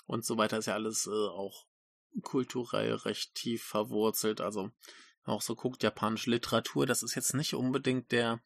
[0.08, 1.66] und so weiter ist ja alles äh, auch
[2.22, 4.40] kulturell recht tief verwurzelt.
[4.40, 4.70] Also
[5.24, 8.40] auch so guckt japanische Literatur, das ist jetzt nicht unbedingt der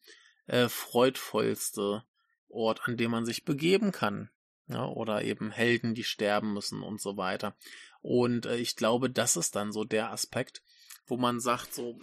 [0.45, 2.03] äh, freudvollste
[2.49, 4.29] Ort, an dem man sich begeben kann.
[4.67, 7.55] Ja, oder eben Helden, die sterben müssen und so weiter.
[8.01, 10.63] Und äh, ich glaube, das ist dann so der Aspekt,
[11.05, 11.97] wo man sagt, so,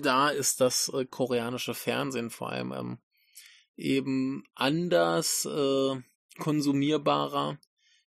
[0.00, 2.98] da ist das äh, koreanische Fernsehen vor allem ähm,
[3.76, 6.00] eben anders äh,
[6.38, 7.58] konsumierbarer,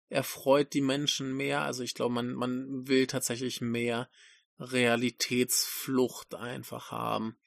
[0.10, 1.62] erfreut die Menschen mehr.
[1.62, 4.10] Also ich glaube, man, man will tatsächlich mehr
[4.60, 7.38] Realitätsflucht einfach haben.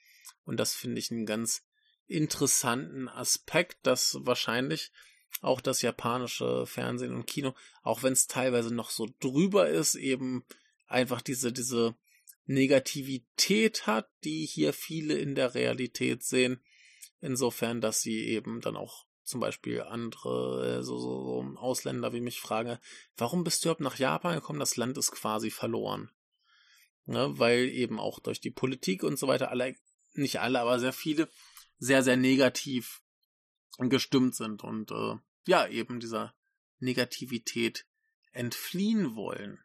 [0.45, 1.65] Und das finde ich einen ganz
[2.07, 4.91] interessanten Aspekt, dass wahrscheinlich
[5.43, 10.45] auch das japanische Fernsehen und Kino, auch wenn es teilweise noch so drüber ist, eben
[10.87, 11.95] einfach diese, diese
[12.47, 16.61] Negativität hat, die hier viele in der Realität sehen.
[17.21, 22.21] Insofern, dass sie eben dann auch zum Beispiel andere, äh, so, so, so Ausländer wie
[22.21, 22.79] mich fragen,
[23.17, 24.61] warum bist du überhaupt nach Japan gekommen?
[24.61, 26.11] Das Land ist quasi verloren.
[27.07, 29.75] Ne, weil eben auch durch die Politik und so weiter alle,
[30.13, 31.29] nicht alle, aber sehr viele,
[31.79, 33.03] sehr, sehr negativ
[33.79, 35.17] gestimmt sind und äh,
[35.47, 36.35] ja, eben dieser
[36.79, 37.87] Negativität
[38.33, 39.59] entfliehen wollen.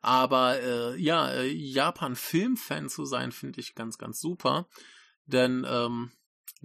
[0.00, 4.68] Aber äh, ja, äh, Japan-Filmfan zu sein, finde ich ganz, ganz super.
[5.24, 6.12] Denn, ähm,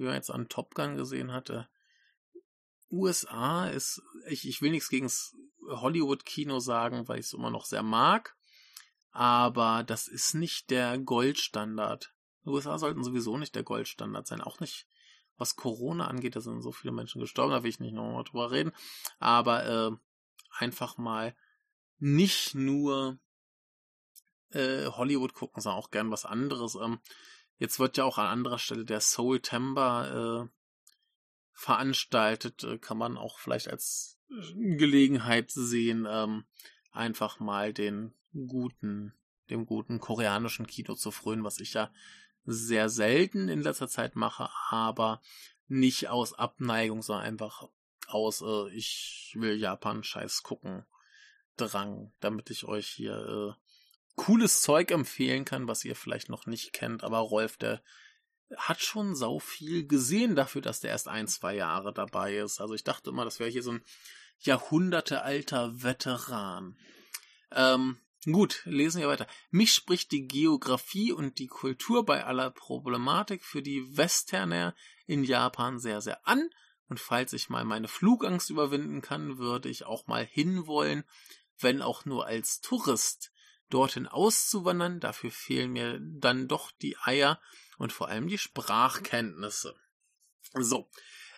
[0.01, 1.69] wie man jetzt an Top Gun gesehen hatte,
[2.89, 5.09] USA ist, ich, ich will nichts gegen
[5.69, 8.35] Hollywood-Kino sagen, weil ich es immer noch sehr mag,
[9.11, 12.13] aber das ist nicht der Goldstandard.
[12.45, 14.87] USA sollten sowieso nicht der Goldstandard sein, auch nicht
[15.37, 18.51] was Corona angeht, da sind so viele Menschen gestorben, da will ich nicht nochmal drüber
[18.51, 18.71] reden,
[19.19, 19.91] aber äh,
[20.57, 21.35] einfach mal
[21.99, 23.19] nicht nur
[24.49, 26.75] äh, Hollywood gucken, sondern auch gern was anderes.
[26.75, 26.99] Ähm,
[27.61, 30.49] jetzt wird ja auch an anderer Stelle der Soul Timber äh,
[31.53, 34.17] veranstaltet, äh, kann man auch vielleicht als
[34.55, 36.45] Gelegenheit sehen, ähm,
[36.91, 39.13] einfach mal den guten,
[39.51, 41.91] dem guten koreanischen Kino zu frönen, was ich ja
[42.45, 45.21] sehr selten in letzter Zeit mache, aber
[45.67, 47.69] nicht aus Abneigung, sondern einfach
[48.07, 50.83] aus, äh, ich will Japan-Scheiß gucken,
[51.57, 53.70] Drang, damit ich euch hier äh,
[54.15, 57.81] cooles Zeug empfehlen kann, was ihr vielleicht noch nicht kennt, aber Rolf, der
[58.57, 62.59] hat schon sau viel gesehen dafür, dass der erst ein, zwei Jahre dabei ist.
[62.59, 63.83] Also ich dachte immer, das wäre hier so ein
[64.39, 66.77] jahrhundertealter Veteran.
[67.51, 69.27] Ähm, gut, lesen wir weiter.
[69.51, 75.79] Mich spricht die Geografie und die Kultur bei aller Problematik für die Westerner in Japan
[75.79, 76.49] sehr, sehr an.
[76.87, 81.05] Und falls ich mal meine Flugangst überwinden kann, würde ich auch mal hinwollen,
[81.59, 83.30] wenn auch nur als Tourist
[83.73, 84.99] dorthin auszuwandern.
[84.99, 87.39] Dafür fehlen mir dann doch die Eier
[87.77, 89.75] und vor allem die Sprachkenntnisse.
[90.53, 90.89] So.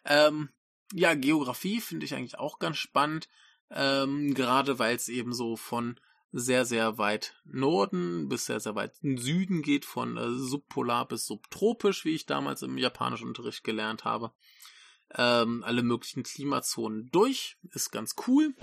[0.05, 0.49] Ähm,
[0.91, 3.29] ja, Geografie finde ich eigentlich auch ganz spannend,
[3.71, 5.99] ähm, gerade weil es eben so von
[6.33, 12.05] sehr, sehr weit Norden bis sehr, sehr weit Süden geht, von äh, subpolar bis subtropisch,
[12.05, 14.33] wie ich damals im japanischen Unterricht gelernt habe.
[15.15, 18.55] Ähm, alle möglichen Klimazonen durch, ist ganz cool.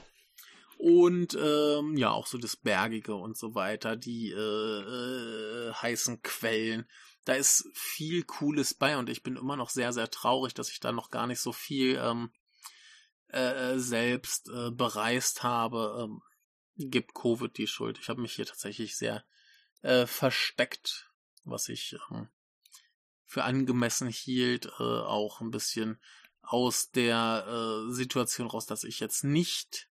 [0.83, 6.87] Und ähm, ja, auch so das Bergige und so weiter, die äh, äh, heißen Quellen
[7.25, 10.81] da ist viel Cooles bei und ich bin immer noch sehr, sehr traurig, dass ich
[10.81, 12.33] da noch gar nicht so viel ähm,
[13.29, 15.99] äh, selbst äh, bereist habe.
[16.03, 16.23] Ähm,
[16.77, 17.99] gibt Covid die Schuld.
[17.99, 19.25] Ich habe mich hier tatsächlich sehr
[19.83, 21.11] äh, versteckt,
[21.45, 22.29] was ich ähm,
[23.27, 26.01] für angemessen hielt, äh, auch ein bisschen
[26.41, 29.90] aus der äh, Situation raus, dass ich jetzt nicht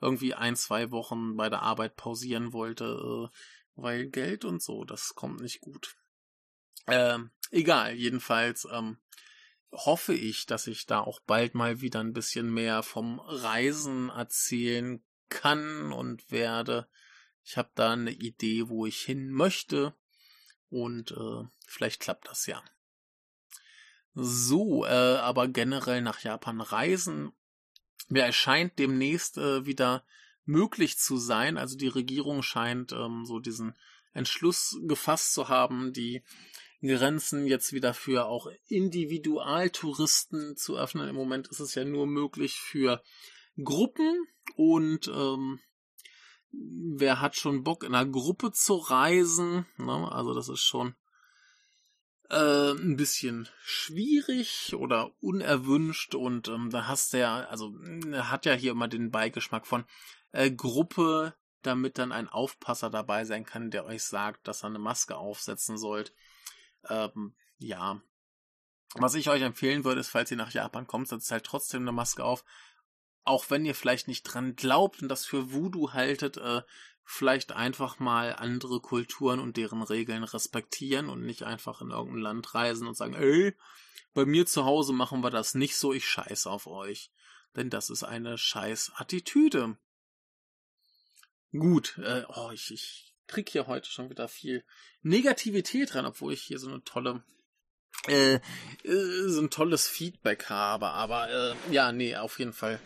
[0.00, 3.36] irgendwie ein, zwei Wochen bei der Arbeit pausieren wollte, äh,
[3.74, 5.96] weil Geld und so, das kommt nicht gut.
[6.86, 8.98] Ähm, egal, jedenfalls ähm,
[9.72, 15.02] hoffe ich, dass ich da auch bald mal wieder ein bisschen mehr vom Reisen erzählen
[15.28, 16.88] kann und werde.
[17.44, 19.94] Ich habe da eine Idee, wo ich hin möchte
[20.70, 22.62] und äh, vielleicht klappt das ja.
[24.14, 27.32] So, äh, aber generell nach Japan reisen
[28.10, 30.04] Ja, es scheint demnächst äh, wieder
[30.44, 31.58] möglich zu sein.
[31.58, 33.74] Also die Regierung scheint ähm, so diesen
[34.12, 36.22] Entschluss gefasst zu haben, die
[36.80, 41.08] Grenzen jetzt wieder für auch Individualtouristen zu öffnen.
[41.08, 43.02] Im Moment ist es ja nur möglich für
[43.62, 45.60] Gruppen und ähm,
[46.50, 49.66] wer hat schon Bock in einer Gruppe zu reisen?
[49.76, 50.10] Ne?
[50.10, 50.94] Also das ist schon
[52.30, 57.72] äh, ein bisschen schwierig oder unerwünscht und ähm, da hast du ja, also
[58.12, 59.84] hat ja hier immer den Beigeschmack von
[60.32, 64.78] äh, Gruppe, damit dann ein Aufpasser dabei sein kann, der euch sagt, dass er eine
[64.78, 66.14] Maske aufsetzen sollt.
[66.88, 68.00] Ähm, ja.
[68.94, 71.92] Was ich euch empfehlen würde, ist, falls ihr nach Japan kommt, setzt halt trotzdem eine
[71.92, 72.44] Maske auf.
[73.24, 76.62] Auch wenn ihr vielleicht nicht dran glaubt und das für Voodoo haltet, äh,
[77.10, 82.54] vielleicht einfach mal andere Kulturen und deren Regeln respektieren und nicht einfach in irgendein Land
[82.54, 83.56] reisen und sagen, ey,
[84.12, 87.10] bei mir zu Hause machen wir das nicht so, ich scheiße auf euch.
[87.56, 89.78] Denn das ist eine scheiß Attitüde.
[91.50, 94.62] Gut, äh, oh, ich, ich krieg hier heute schon wieder viel
[95.00, 97.24] Negativität dran, obwohl ich hier so eine tolle
[98.06, 98.40] äh, äh,
[99.28, 102.80] so ein tolles Feedback habe, aber äh, ja, nee, auf jeden Fall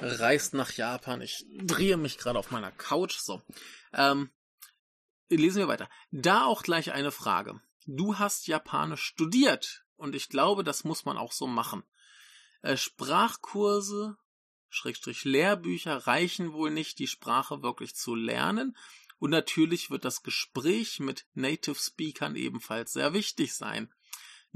[0.00, 1.20] reist nach Japan.
[1.20, 3.18] Ich drehe mich gerade auf meiner Couch.
[3.18, 3.42] So,
[3.94, 4.30] ähm,
[5.28, 5.88] lesen wir weiter.
[6.10, 7.60] Da auch gleich eine Frage.
[7.86, 11.84] Du hast Japanisch studiert und ich glaube, das muss man auch so machen.
[12.62, 14.16] Äh, Sprachkurse,
[14.68, 18.76] Schrägstrich Lehrbücher reichen wohl nicht, die Sprache wirklich zu lernen.
[19.18, 23.90] Und natürlich wird das Gespräch mit Native Speakern ebenfalls sehr wichtig sein.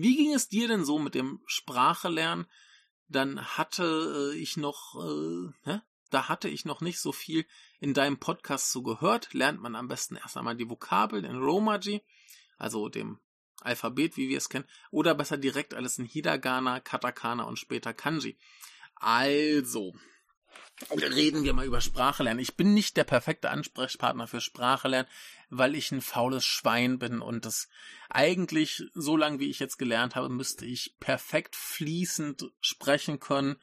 [0.02, 2.46] Wie ging es dir denn so mit dem Sprachelernen?
[3.08, 5.80] Dann hatte äh, ich noch, äh, hä?
[6.08, 7.44] da hatte ich noch nicht so viel
[7.80, 9.34] in deinem Podcast so gehört.
[9.34, 12.00] Lernt man am besten erst einmal die Vokabeln in Romaji,
[12.56, 13.18] also dem
[13.60, 18.38] Alphabet, wie wir es kennen, oder besser direkt alles in Hiragana, Katakana und später Kanji.
[18.94, 19.94] Also,
[20.90, 22.40] reden wir mal über Sprache lernen.
[22.40, 25.08] Ich bin nicht der perfekte Ansprechpartner für Sprache lernen,
[25.48, 27.68] weil ich ein faules Schwein bin und das
[28.08, 33.56] eigentlich, so lange wie ich jetzt gelernt habe, müsste ich perfekt fließend sprechen können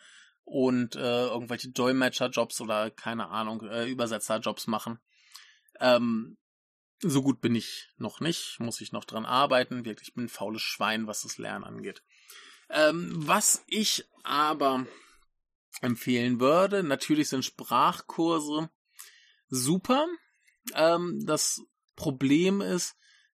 [0.43, 4.99] und äh, irgendwelche Dolmetscherjobs oder keine Ahnung, äh, Übersetzerjobs machen.
[5.79, 6.37] Ähm,
[6.99, 9.85] so gut bin ich noch nicht, muss ich noch dran arbeiten.
[9.85, 12.01] Wirklich, ich bin ein faules Schwein, was das Lernen angeht.
[12.69, 14.85] Ähm, was ich aber
[15.81, 16.83] empfehlen würde.
[16.83, 18.69] Natürlich sind Sprachkurse
[19.49, 20.07] super.
[20.73, 21.61] Ähm, das
[21.95, 22.95] Problem ist,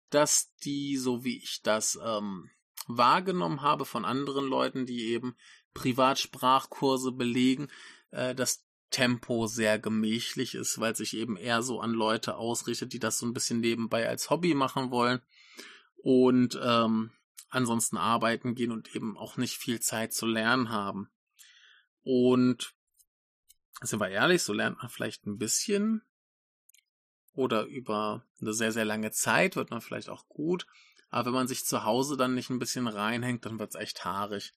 [0.10, 2.50] dass die, so wie ich das ähm,
[2.88, 5.36] wahrgenommen habe von anderen Leuten, die eben
[5.74, 7.68] Privatsprachkurse belegen,
[8.12, 13.00] äh, das Tempo sehr gemächlich ist, weil sich eben eher so an Leute ausrichtet, die
[13.00, 15.22] das so ein bisschen nebenbei als Hobby machen wollen
[15.98, 17.12] und ähm,
[17.50, 21.12] ansonsten arbeiten gehen und eben auch nicht viel Zeit zu lernen haben.
[22.04, 22.74] Und
[23.82, 26.02] sind wir ehrlich, so lernt man vielleicht ein bisschen
[27.34, 30.66] oder über eine sehr, sehr lange Zeit wird man vielleicht auch gut.
[31.10, 34.54] Aber wenn man sich zu Hause dann nicht ein bisschen reinhängt, dann wird's echt haarig.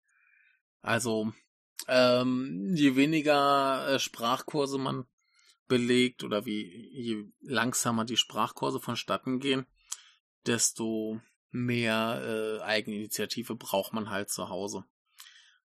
[0.81, 1.33] Also,
[1.89, 5.07] ähm, je weniger äh, Sprachkurse man
[5.69, 9.67] belegt oder wie je langsamer die Sprachkurse vonstatten gehen,
[10.47, 11.21] desto
[11.51, 14.85] mehr äh, Eigeninitiative braucht man halt zu Hause.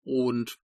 [0.03, 0.59] Und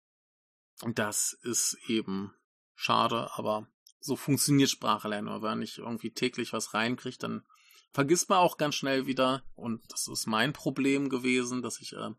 [0.85, 2.33] das ist eben
[2.75, 3.67] schade, aber
[3.99, 5.27] so funktioniert Sprache lernen.
[5.27, 7.43] Wenn man nicht irgendwie täglich was reinkriegt, dann
[7.91, 9.43] vergisst man auch ganz schnell wieder.
[9.55, 12.11] Und das ist mein Problem gewesen, dass ich äh,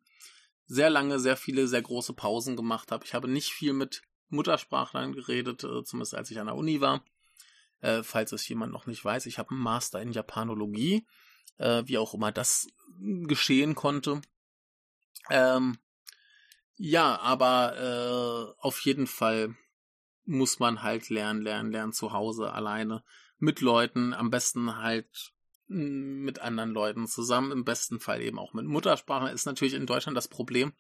[0.67, 3.05] sehr lange, sehr viele, sehr große Pausen gemacht habe.
[3.05, 7.05] Ich habe nicht viel mit Muttersprachlern geredet, äh, zumindest als ich an der Uni war.
[7.81, 11.07] Äh, falls es jemand noch nicht weiß, ich habe einen Master in Japanologie,
[11.59, 12.67] äh, wie auch immer das
[12.99, 14.21] geschehen konnte.
[15.31, 15.79] Ähm,
[16.79, 19.57] ja, aber äh, auf jeden Fall
[20.25, 23.03] muss man halt lernen, lernen, lernen zu Hause alleine
[23.39, 25.33] mit Leuten, am besten halt
[25.67, 29.31] hm, mit anderen Leuten zusammen, im besten Fall eben auch mit Muttersprache.
[29.31, 30.73] Ist natürlich in Deutschland das Problem,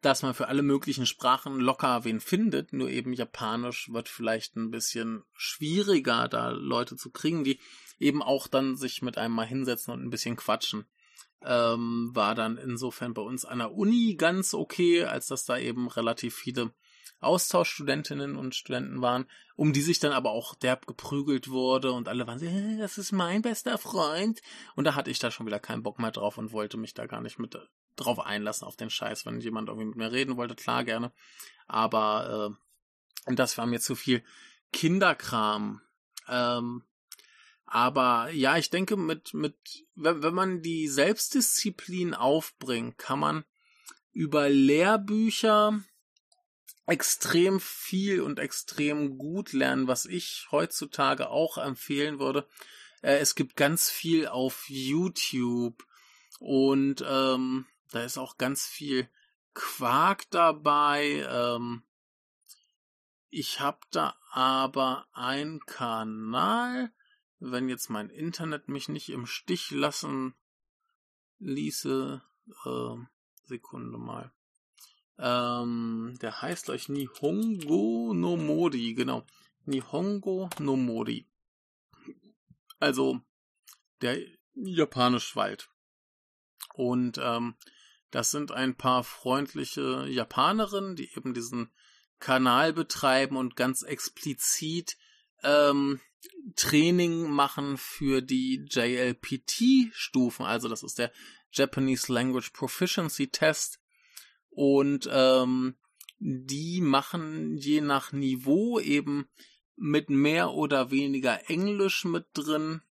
[0.00, 4.70] dass man für alle möglichen Sprachen locker wen findet, nur eben Japanisch wird vielleicht ein
[4.70, 7.58] bisschen schwieriger, da Leute zu kriegen, die
[7.98, 10.86] eben auch dann sich mit einem mal hinsetzen und ein bisschen quatschen
[11.44, 15.88] ähm, war dann insofern bei uns an der Uni ganz okay, als dass da eben
[15.88, 16.72] relativ viele
[17.20, 19.26] Austauschstudentinnen und Studenten waren,
[19.56, 22.98] um die sich dann aber auch derb geprügelt wurde und alle waren so, äh, das
[22.98, 24.40] ist mein bester Freund.
[24.74, 27.06] Und da hatte ich da schon wieder keinen Bock mehr drauf und wollte mich da
[27.06, 27.58] gar nicht mit
[27.96, 29.26] drauf einlassen auf den Scheiß.
[29.26, 31.12] Wenn jemand irgendwie mit mir reden wollte, klar gerne.
[31.66, 32.56] Aber
[33.26, 34.22] äh, das war mir zu viel
[34.72, 35.80] Kinderkram.
[36.28, 36.82] Ähm,
[37.66, 39.56] aber ja, ich denke, mit, mit,
[39.94, 43.44] wenn, wenn man die Selbstdisziplin aufbringt, kann man
[44.12, 45.80] über Lehrbücher
[46.86, 52.46] extrem viel und extrem gut lernen, was ich heutzutage auch empfehlen würde.
[53.02, 55.84] Äh, es gibt ganz viel auf YouTube
[56.38, 59.08] und ähm, da ist auch ganz viel
[59.54, 61.26] Quark dabei.
[61.30, 61.82] Ähm,
[63.30, 66.92] ich habe da aber einen Kanal,
[67.50, 70.34] wenn jetzt mein Internet mich nicht im Stich lassen
[71.38, 72.22] ließe.
[72.64, 72.96] Äh,
[73.46, 74.32] Sekunde mal.
[75.18, 79.26] Ähm, der heißt euch Nihongo no Mori, genau.
[79.66, 81.28] Nihongo no Mori.
[82.80, 83.20] Also
[84.00, 84.18] der
[84.54, 85.70] japanische Wald.
[86.74, 87.54] Und ähm,
[88.10, 91.70] das sind ein paar freundliche Japanerinnen, die eben diesen
[92.18, 94.96] Kanal betreiben und ganz explizit
[95.44, 96.00] ähm,
[96.56, 100.44] Training machen für die JLPT-Stufen.
[100.44, 101.12] Also das ist der
[101.52, 103.80] Japanese Language Proficiency Test.
[104.50, 105.74] Und ähm,
[106.18, 109.26] die machen je nach Niveau eben
[109.76, 112.82] mit mehr oder weniger Englisch mit drin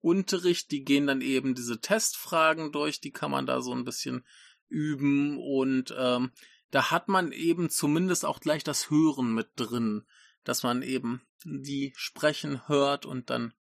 [0.00, 0.70] Unterricht.
[0.70, 4.24] Die gehen dann eben diese Testfragen durch, die kann man da so ein bisschen
[4.68, 6.32] üben und ähm,
[6.70, 10.06] da hat man eben zumindest auch gleich das Hören mit drin,
[10.42, 13.54] dass man eben die sprechen hört und dann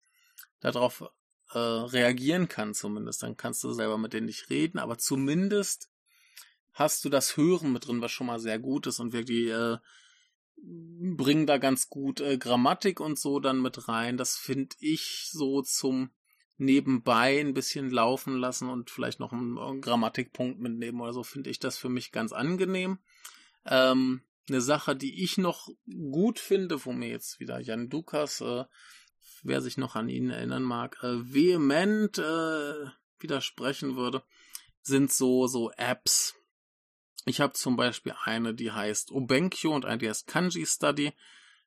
[0.59, 1.03] darauf
[1.51, 3.23] äh, reagieren kann zumindest.
[3.23, 5.89] Dann kannst du selber mit denen nicht reden, aber zumindest
[6.73, 9.77] hast du das Hören mit drin, was schon mal sehr gut ist und wirklich äh,
[10.63, 14.17] bringen da ganz gut äh, Grammatik und so dann mit rein.
[14.17, 16.11] Das finde ich so zum
[16.57, 21.49] nebenbei ein bisschen laufen lassen und vielleicht noch einen, einen Grammatikpunkt mitnehmen oder so, finde
[21.49, 22.99] ich das für mich ganz angenehm.
[23.65, 24.21] Ähm,
[24.51, 25.69] eine Sache, die ich noch
[26.11, 28.65] gut finde, wo mir jetzt wieder Jan Dukas, äh,
[29.43, 32.85] wer sich noch an ihn erinnern mag, äh, vehement äh,
[33.19, 34.23] widersprechen würde,
[34.81, 36.35] sind so so Apps,
[37.25, 41.13] ich habe zum Beispiel eine, die heißt Obenkyo und eine, die heißt Kanji Study.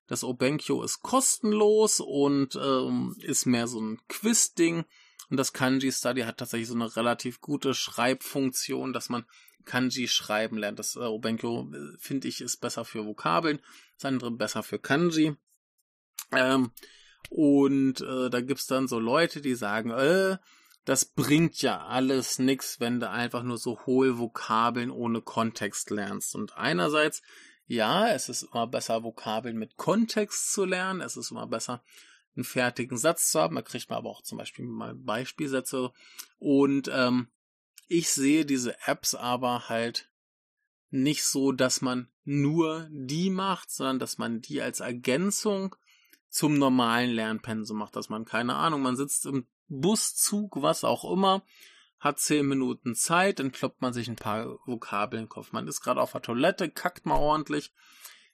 [0.07, 4.85] Das Obenkyo ist kostenlos und ähm, ist mehr so ein Quiz-Ding.
[5.29, 9.25] Und das Kanji Study hat tatsächlich so eine relativ gute Schreibfunktion, dass man
[9.65, 10.79] Kanji schreiben lernt.
[10.79, 13.59] Das äh, Obenkyo, äh, finde ich, ist besser für Vokabeln,
[13.97, 15.35] das andere besser für Kanji.
[16.31, 16.71] Ähm,
[17.29, 20.37] und äh, da gibt's dann so Leute, die sagen, äh,
[20.85, 26.35] das bringt ja alles nix, wenn du einfach nur so hohe Vokabeln ohne Kontext lernst.
[26.35, 27.23] Und einerseits,
[27.65, 31.01] ja, es ist immer besser, Vokabeln mit Kontext zu lernen.
[31.01, 31.83] Es ist immer besser,
[32.35, 33.55] einen fertigen Satz zu haben.
[33.55, 35.91] Da kriegt man aber auch zum Beispiel mal Beispielsätze.
[36.37, 37.27] Und ähm,
[37.87, 40.11] ich sehe diese Apps aber halt
[40.89, 45.75] nicht so, dass man nur die macht, sondern dass man die als Ergänzung
[46.29, 51.09] zum normalen Lernpensum macht, dass man keine Ahnung, man sitzt im Bus, Zug, was auch
[51.09, 51.43] immer,
[51.99, 55.51] hat zehn Minuten Zeit, dann kloppt man sich ein paar Vokabeln den Kopf.
[55.51, 57.71] Man ist gerade auf der Toilette, kackt mal ordentlich,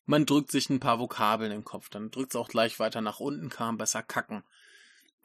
[0.06, 3.20] man drückt sich ein paar Vokabeln den Kopf, dann drückt es auch gleich weiter nach
[3.20, 4.44] unten, kann man besser kacken.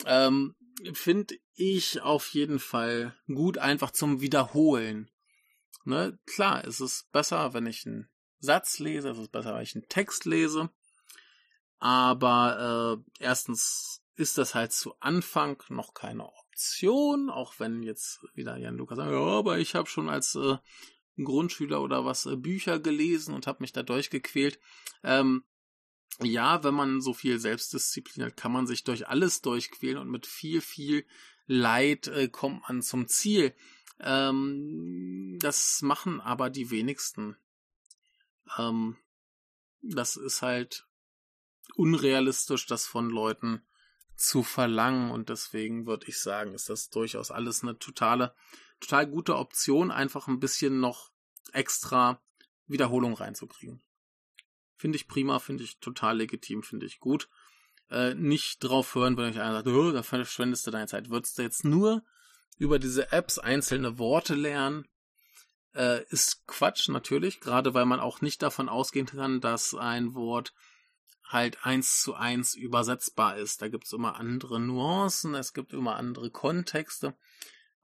[0.04, 0.54] Ähm,
[0.92, 5.10] Finde ich auf jeden Fall gut, einfach zum Wiederholen.
[5.84, 6.18] Ne?
[6.26, 9.88] Klar, es ist besser, wenn ich einen Satz lese, es ist besser, wenn ich einen
[9.88, 10.70] Text lese.
[11.78, 18.56] Aber äh, erstens ist das halt zu Anfang noch keine Option, auch wenn jetzt wieder
[18.56, 20.56] Jan Lukas sagt, ja, aber ich habe schon als äh,
[21.24, 24.58] Grundschüler oder was äh, Bücher gelesen und habe mich da durchgequält.
[25.02, 25.44] Ähm,
[26.22, 30.26] ja, wenn man so viel Selbstdisziplin hat, kann man sich durch alles durchquälen und mit
[30.26, 31.06] viel, viel
[31.46, 33.54] Leid äh, kommt man zum Ziel.
[34.00, 37.36] Ähm, das machen aber die wenigsten.
[38.58, 38.96] Ähm,
[39.82, 40.86] das ist halt
[41.76, 43.62] unrealistisch, das von Leuten
[44.16, 48.34] zu verlangen und deswegen würde ich sagen, ist das durchaus alles eine totale,
[48.80, 51.10] total gute Option, einfach ein bisschen noch
[51.52, 52.20] extra
[52.66, 53.82] Wiederholung reinzukriegen.
[54.76, 57.28] Finde ich prima, finde ich total legitim, finde ich gut.
[57.90, 61.08] Äh, nicht drauf hören, wenn euch einer sagt, oh, da verschwendest du deine Zeit.
[61.08, 62.02] Würdest du jetzt nur
[62.58, 64.86] über diese Apps einzelne Worte lernen,
[65.74, 70.52] äh, ist Quatsch natürlich, gerade weil man auch nicht davon ausgehen kann, dass ein Wort
[71.24, 73.60] halt eins zu eins übersetzbar ist.
[73.60, 77.16] Da gibt's immer andere Nuancen, es gibt immer andere Kontexte,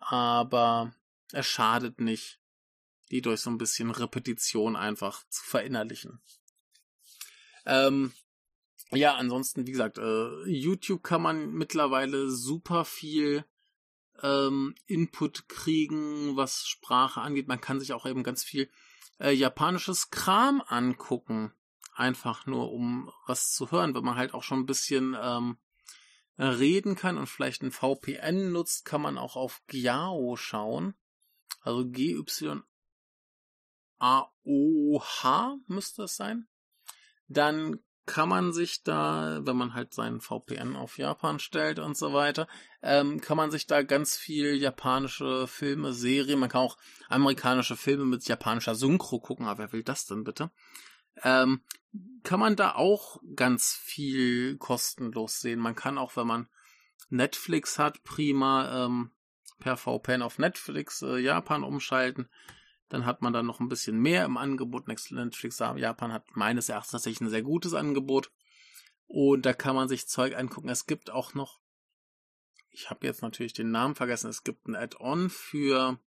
[0.03, 0.95] aber
[1.33, 2.41] es schadet nicht,
[3.11, 6.21] die durch so ein bisschen Repetition einfach zu verinnerlichen.
[7.65, 8.13] Ähm,
[8.91, 13.45] ja, ansonsten, wie gesagt, äh, YouTube kann man mittlerweile super viel
[14.23, 17.49] ähm, Input kriegen, was Sprache angeht.
[17.49, 18.71] Man kann sich auch eben ganz viel
[19.19, 21.53] äh, japanisches Kram angucken
[21.95, 25.59] einfach nur um was zu hören, wenn man halt auch schon ein bisschen ähm,
[26.39, 30.95] reden kann und vielleicht ein VPN nutzt, kann man auch auf Gyao schauen.
[31.61, 32.67] Also G-Y-A-O-H
[35.67, 36.49] müsste es sein.
[37.29, 42.13] dann kann man sich da, wenn man halt seinen VPN auf Japan stellt und so
[42.13, 42.49] weiter,
[42.83, 46.79] ähm, kann man sich da ganz viel japanische Filme, Serien, man kann auch
[47.09, 50.51] amerikanische Filme mit japanischer Synchro gucken, aber wer will das denn bitte?
[51.23, 51.63] Ähm,
[52.23, 55.59] kann man da auch ganz viel kostenlos sehen.
[55.59, 56.49] Man kann auch, wenn man
[57.11, 59.11] Netflix hat, prima ähm,
[59.59, 62.29] per VPN auf Netflix äh, Japan umschalten.
[62.89, 64.89] Dann hat man dann noch ein bisschen mehr im Angebot.
[64.89, 68.31] Netflix Japan hat meines Erachtens tatsächlich ein sehr gutes Angebot.
[69.07, 70.69] Und da kann man sich Zeug angucken.
[70.69, 71.61] Es gibt auch noch,
[72.71, 76.01] ich habe jetzt natürlich den Namen vergessen, es gibt ein Add-on für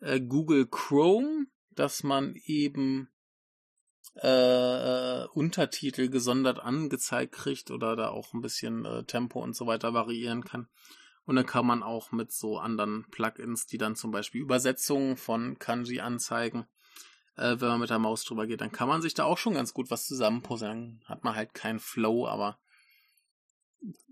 [0.00, 3.08] äh, Google Chrome, dass man eben
[4.22, 4.28] äh,
[5.22, 9.92] äh, Untertitel gesondert angezeigt kriegt oder da auch ein bisschen äh, Tempo und so weiter
[9.92, 10.68] variieren kann.
[11.24, 15.58] Und dann kann man auch mit so anderen Plugins, die dann zum Beispiel Übersetzungen von
[15.58, 16.66] Kanji anzeigen,
[17.36, 19.54] äh, wenn man mit der Maus drüber geht, dann kann man sich da auch schon
[19.54, 21.02] ganz gut was zusammenpuzzeln.
[21.06, 22.58] Hat man halt keinen Flow, aber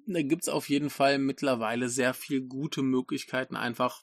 [0.06, 4.02] da gibt's auf jeden Fall mittlerweile sehr viel gute Möglichkeiten, einfach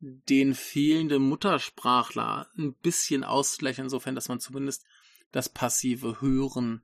[0.00, 4.84] den fehlenden Muttersprachler ein bisschen auszugleichen, insofern, dass man zumindest
[5.32, 6.82] das passive Hören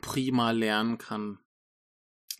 [0.00, 1.38] prima lernen kann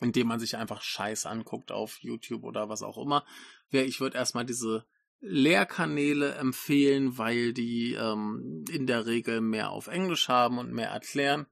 [0.03, 3.25] indem man sich einfach Scheiß anguckt auf YouTube oder was auch immer.
[3.71, 4.85] Ich würde erstmal diese
[5.21, 11.47] Lehrkanäle empfehlen, weil die ähm, in der Regel mehr auf Englisch haben und mehr erklären.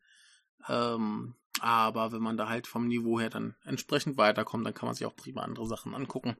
[0.69, 4.95] Ähm, aber wenn man da halt vom Niveau her dann entsprechend weiterkommt, dann kann man
[4.95, 6.37] sich auch prima andere Sachen angucken.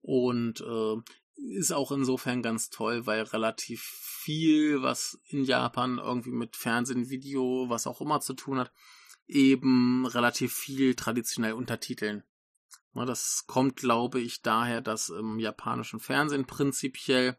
[0.00, 0.96] Und äh,
[1.36, 7.66] ist auch insofern ganz toll, weil relativ viel, was in Japan irgendwie mit Fernsehen, Video,
[7.68, 8.72] was auch immer zu tun hat,
[9.26, 12.22] eben relativ viel traditionell untertiteln.
[12.94, 17.36] Das kommt, glaube ich, daher, dass im japanischen Fernsehen prinzipiell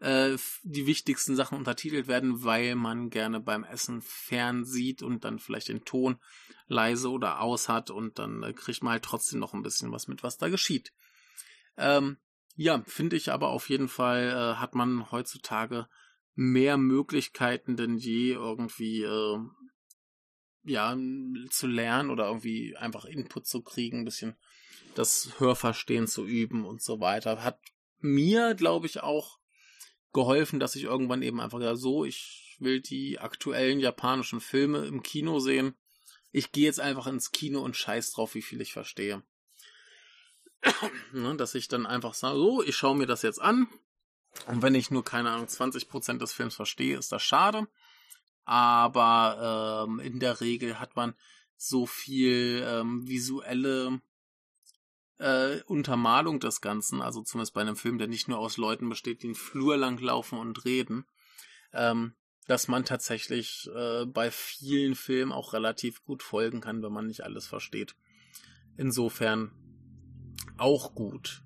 [0.00, 5.38] äh, die wichtigsten Sachen untertitelt werden, weil man gerne beim Essen fern sieht und dann
[5.38, 6.18] vielleicht den Ton
[6.66, 10.08] leise oder aus hat und dann äh, kriegt man halt trotzdem noch ein bisschen was
[10.08, 10.92] mit, was da geschieht.
[11.76, 12.18] Ähm,
[12.56, 15.88] ja, finde ich aber auf jeden Fall äh, hat man heutzutage
[16.34, 19.38] mehr Möglichkeiten denn je irgendwie äh,
[20.62, 20.96] ja,
[21.50, 24.36] zu lernen oder irgendwie einfach Input zu kriegen, ein bisschen
[24.94, 27.42] das Hörverstehen zu üben und so weiter.
[27.42, 27.60] Hat
[27.98, 29.38] mir, glaube ich, auch
[30.12, 35.02] geholfen, dass ich irgendwann eben einfach gesagt, so, ich will die aktuellen japanischen Filme im
[35.02, 35.74] Kino sehen.
[36.30, 39.22] Ich gehe jetzt einfach ins Kino und scheiß drauf, wie viel ich verstehe.
[41.12, 43.68] ne, dass ich dann einfach sage, so, ich schaue mir das jetzt an.
[44.46, 47.66] Und wenn ich nur, keine Ahnung, 20% des Films verstehe, ist das schade
[48.50, 51.14] aber ähm, in der Regel hat man
[51.56, 54.00] so viel ähm, visuelle
[55.18, 59.22] äh, Untermalung des Ganzen, also zumindest bei einem Film, der nicht nur aus Leuten besteht,
[59.22, 61.06] die den Flur lang laufen und reden,
[61.72, 62.14] ähm,
[62.48, 67.22] dass man tatsächlich äh, bei vielen Filmen auch relativ gut folgen kann, wenn man nicht
[67.22, 67.94] alles versteht.
[68.76, 69.52] Insofern
[70.60, 71.42] auch gut.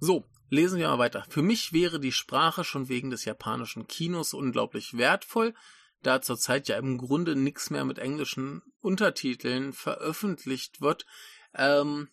[0.00, 1.24] So, lesen wir mal weiter.
[1.28, 5.54] Für mich wäre die Sprache schon wegen des japanischen Kinos unglaublich wertvoll,
[6.02, 11.06] da zurzeit ja im Grunde nichts mehr mit englischen Untertiteln veröffentlicht wird.
[11.54, 12.08] Ähm,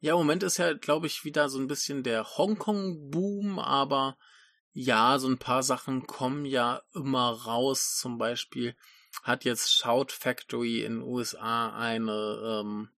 [0.00, 4.16] ja, im Moment ist ja, glaube ich, wieder so ein bisschen der Hongkong-Boom, aber
[4.72, 7.96] ja, so ein paar Sachen kommen ja immer raus.
[7.96, 8.76] Zum Beispiel
[9.22, 12.90] hat jetzt Shout Factory in den USA eine, ähm,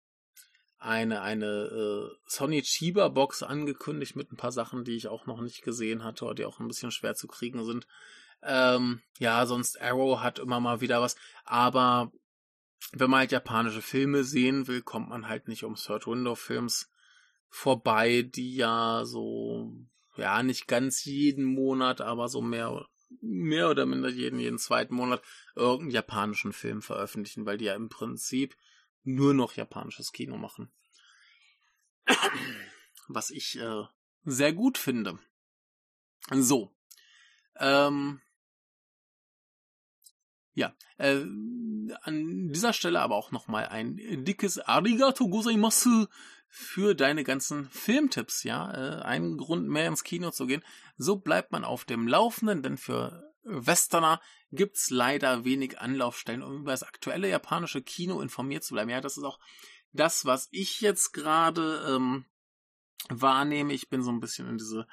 [0.80, 5.42] eine, eine äh, Sony Chiba Box angekündigt mit ein paar Sachen, die ich auch noch
[5.42, 7.86] nicht gesehen hatte oder die auch ein bisschen schwer zu kriegen sind.
[8.42, 11.18] Ähm, ja, sonst Arrow hat immer mal wieder was.
[11.44, 12.12] Aber
[12.94, 16.90] wenn man halt japanische Filme sehen will, kommt man halt nicht um Third Window Films
[17.50, 19.74] vorbei, die ja so,
[20.16, 22.88] ja, nicht ganz jeden Monat, aber so mehr,
[23.22, 25.22] mehr oder minder jeden, jeden zweiten Monat
[25.56, 28.56] irgendeinen japanischen Film veröffentlichen, weil die ja im Prinzip
[29.04, 30.72] nur noch japanisches Kino machen.
[33.08, 33.84] Was ich äh,
[34.24, 35.20] sehr gut finde.
[36.32, 36.76] So.
[37.58, 38.22] Ähm,
[40.54, 41.22] ja, äh,
[42.02, 46.08] an dieser Stelle aber auch nochmal ein dickes Arigato gozaimasu
[46.48, 48.72] für deine ganzen Filmtipps, ja.
[48.74, 50.64] Äh, ein Grund mehr ins Kino zu gehen.
[50.98, 54.22] So bleibt man auf dem Laufenden, denn für Westerner
[54.52, 58.90] gibt's leider wenig Anlaufstellen, um über das aktuelle japanische Kino informiert zu bleiben.
[58.90, 59.40] Ja, das ist auch
[59.92, 62.26] das, was ich jetzt gerade ähm,
[63.10, 63.74] wahrnehme.
[63.74, 64.88] Ich bin so ein bisschen in diese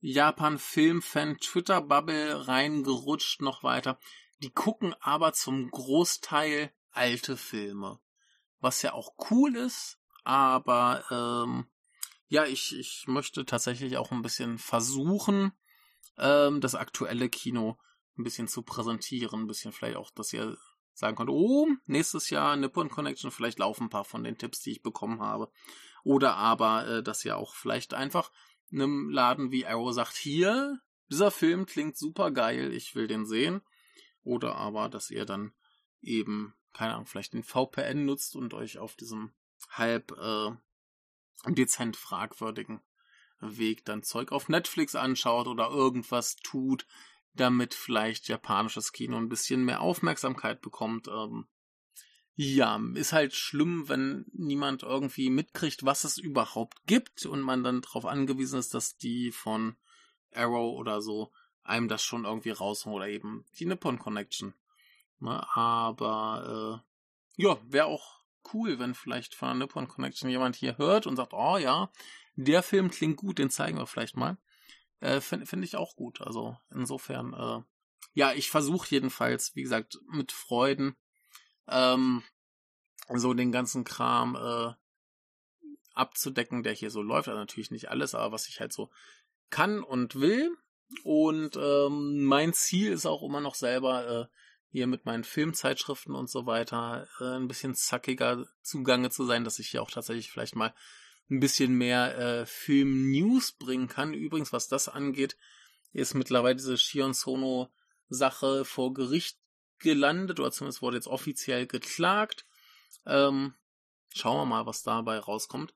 [0.00, 3.98] Japan-Film-Fan-Twitter-Bubble reingerutscht noch weiter.
[4.42, 8.00] Die gucken aber zum Großteil alte Filme.
[8.60, 11.66] Was ja auch cool ist, aber ähm,
[12.28, 15.52] ja, ich, ich möchte tatsächlich auch ein bisschen versuchen,
[16.18, 17.78] ähm, das aktuelle Kino
[18.18, 20.56] ein bisschen zu präsentieren, ein bisschen vielleicht auch, dass ihr
[20.94, 24.72] sagen konnte, oh, nächstes Jahr Nippon Connection, vielleicht laufen ein paar von den Tipps, die
[24.72, 25.50] ich bekommen habe.
[26.04, 28.30] Oder aber, äh, dass ihr auch vielleicht einfach
[28.70, 30.80] einem Laden wie Arrow sagt, hier,
[31.10, 33.62] dieser Film klingt super geil, ich will den sehen.
[34.22, 35.52] Oder aber, dass ihr dann
[36.00, 39.32] eben, keine Ahnung, vielleicht den VPN nutzt und euch auf diesem
[39.70, 40.50] halb äh,
[41.52, 42.80] dezent fragwürdigen
[43.40, 46.86] Weg dann Zeug auf Netflix anschaut oder irgendwas tut,
[47.34, 51.08] damit vielleicht japanisches Kino ein bisschen mehr Aufmerksamkeit bekommt.
[51.08, 51.46] Ähm,
[52.34, 57.82] ja, ist halt schlimm, wenn niemand irgendwie mitkriegt, was es überhaupt gibt und man dann
[57.82, 59.76] darauf angewiesen ist, dass die von
[60.34, 61.30] Arrow oder so
[61.62, 64.54] einem das schon irgendwie rausholen oder eben die Nippon Connection.
[65.20, 66.82] Ne, aber
[67.38, 68.22] äh, ja, wäre auch
[68.52, 71.90] cool, wenn vielleicht von der Nippon Connection jemand hier hört und sagt, oh ja,
[72.34, 74.36] der Film klingt gut, den zeigen wir vielleicht mal.
[75.02, 76.20] Äh, Finde find ich auch gut.
[76.20, 77.62] Also insofern, äh,
[78.14, 80.96] ja, ich versuche jedenfalls, wie gesagt, mit Freuden
[81.68, 82.22] ähm,
[83.08, 84.72] so den ganzen Kram äh,
[85.94, 87.28] abzudecken, der hier so läuft.
[87.28, 88.90] Also natürlich nicht alles, aber was ich halt so
[89.50, 90.56] kann und will.
[91.02, 94.26] Und ähm, mein Ziel ist auch immer noch selber äh,
[94.70, 99.58] hier mit meinen Filmzeitschriften und so weiter äh, ein bisschen zackiger zugange zu sein, dass
[99.58, 100.74] ich hier auch tatsächlich vielleicht mal
[101.30, 104.14] ein bisschen mehr äh, Film-News bringen kann.
[104.14, 105.36] Übrigens, was das angeht,
[105.92, 107.70] ist mittlerweile diese Shion Sono
[108.08, 109.38] Sache vor Gericht
[109.78, 112.46] gelandet oder zumindest wurde jetzt offiziell geklagt.
[113.06, 113.54] Ähm,
[114.14, 115.74] schauen wir mal, was dabei rauskommt.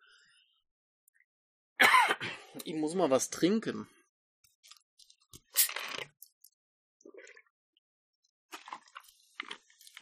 [2.64, 3.88] Ich muss mal was trinken.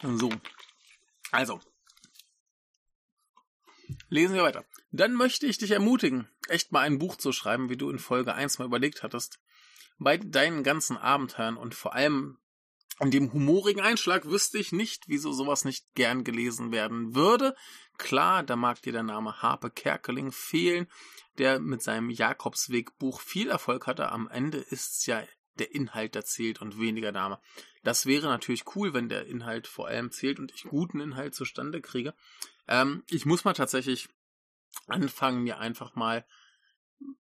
[0.01, 0.29] So.
[1.31, 1.59] Also.
[4.09, 4.65] Lesen wir weiter.
[4.95, 8.33] Dann möchte ich dich ermutigen, echt mal ein Buch zu schreiben, wie du in Folge
[8.33, 9.39] 1 mal überlegt hattest.
[9.97, 12.37] Bei deinen ganzen Abenteuern und vor allem
[12.97, 17.55] an dem humorigen Einschlag wüsste ich nicht, wieso sowas nicht gern gelesen werden würde.
[17.97, 20.87] Klar, da mag dir der Name Harpe Kerkeling fehlen,
[21.37, 24.13] der mit seinem Jakobsweg-Buch viel Erfolg hatte.
[24.13, 25.21] Am Ende ist's ja
[25.59, 27.41] der Inhalt, der zählt und weniger Name.
[27.83, 31.81] Das wäre natürlich cool, wenn der Inhalt vor allem zählt und ich guten Inhalt zustande
[31.81, 32.13] kriege.
[32.69, 34.07] Ähm, ich muss mal tatsächlich
[34.87, 36.25] anfangen, mir einfach mal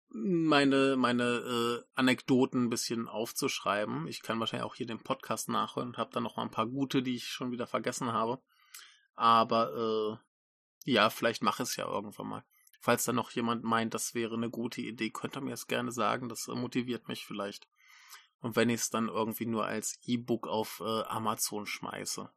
[0.09, 4.07] meine, meine äh, Anekdoten ein bisschen aufzuschreiben.
[4.07, 6.67] Ich kann wahrscheinlich auch hier den Podcast nachhören und habe dann noch mal ein paar
[6.67, 8.41] gute, die ich schon wieder vergessen habe.
[9.15, 10.19] Aber
[10.85, 12.45] äh, ja, vielleicht mache ich es ja irgendwann mal.
[12.79, 15.91] Falls da noch jemand meint, das wäre eine gute Idee, könnt ihr mir das gerne
[15.91, 16.29] sagen.
[16.29, 17.67] Das äh, motiviert mich vielleicht.
[18.39, 22.29] Und wenn ich es dann irgendwie nur als E-Book auf äh, Amazon schmeiße.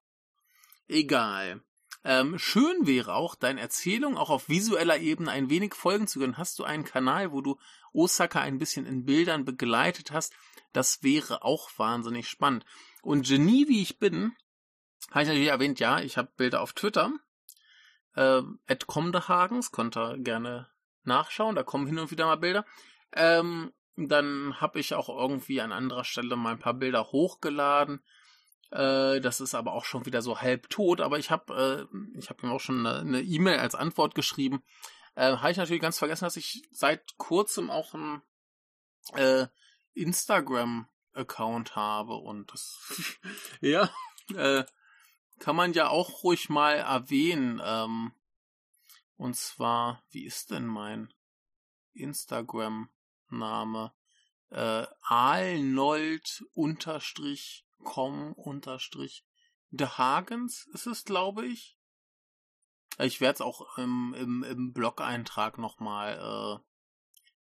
[0.89, 1.63] Egal.
[2.03, 6.39] Ähm, schön wäre auch, deine Erzählung auch auf visueller Ebene ein wenig folgen zu können.
[6.39, 7.59] Hast du einen Kanal, wo du
[7.93, 10.33] Osaka ein bisschen in Bildern begleitet hast?
[10.73, 12.65] Das wäre auch wahnsinnig spannend.
[13.03, 14.33] Und Genie, wie ich bin,
[15.11, 17.13] habe ich natürlich erwähnt, ja, ich habe Bilder auf Twitter.
[18.15, 20.69] Äh, at Comdehagens, könnt ihr gerne
[21.05, 22.65] nachschauen, da kommen hin und wieder mal Bilder.
[23.13, 28.01] Ähm, dann habe ich auch irgendwie an anderer Stelle mal ein paar Bilder hochgeladen.
[28.71, 31.01] Äh, das ist aber auch schon wieder so halb tot.
[31.01, 34.63] Aber ich habe äh, ich habe ihm auch schon eine E-Mail e als Antwort geschrieben.
[35.15, 38.23] Äh, habe ich natürlich ganz vergessen, dass ich seit kurzem auch ein
[39.15, 39.47] äh,
[39.95, 42.79] Instagram-Account habe und das
[43.61, 43.91] ja
[44.35, 44.65] äh,
[45.41, 47.61] kann man ja auch ruhig mal erwähnen.
[47.65, 48.13] Ähm,
[49.17, 51.13] und zwar, wie ist denn mein
[51.95, 53.93] Instagram-Name?
[54.51, 59.25] Äh, Alnold unterstrich com unterstrich
[59.71, 61.79] The Hagens ist es, glaube ich.
[62.99, 66.65] Ich werde es auch im, im, im Blog-Eintrag nochmal äh,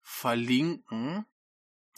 [0.00, 1.26] verlinken.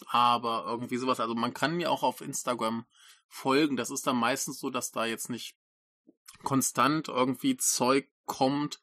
[0.06, 1.20] Aber irgendwie sowas.
[1.20, 2.84] Also man kann mir auch auf Instagram
[3.28, 3.76] folgen.
[3.76, 5.56] Das ist dann meistens so, dass da jetzt nicht
[6.42, 8.80] konstant irgendwie Zeug kommt,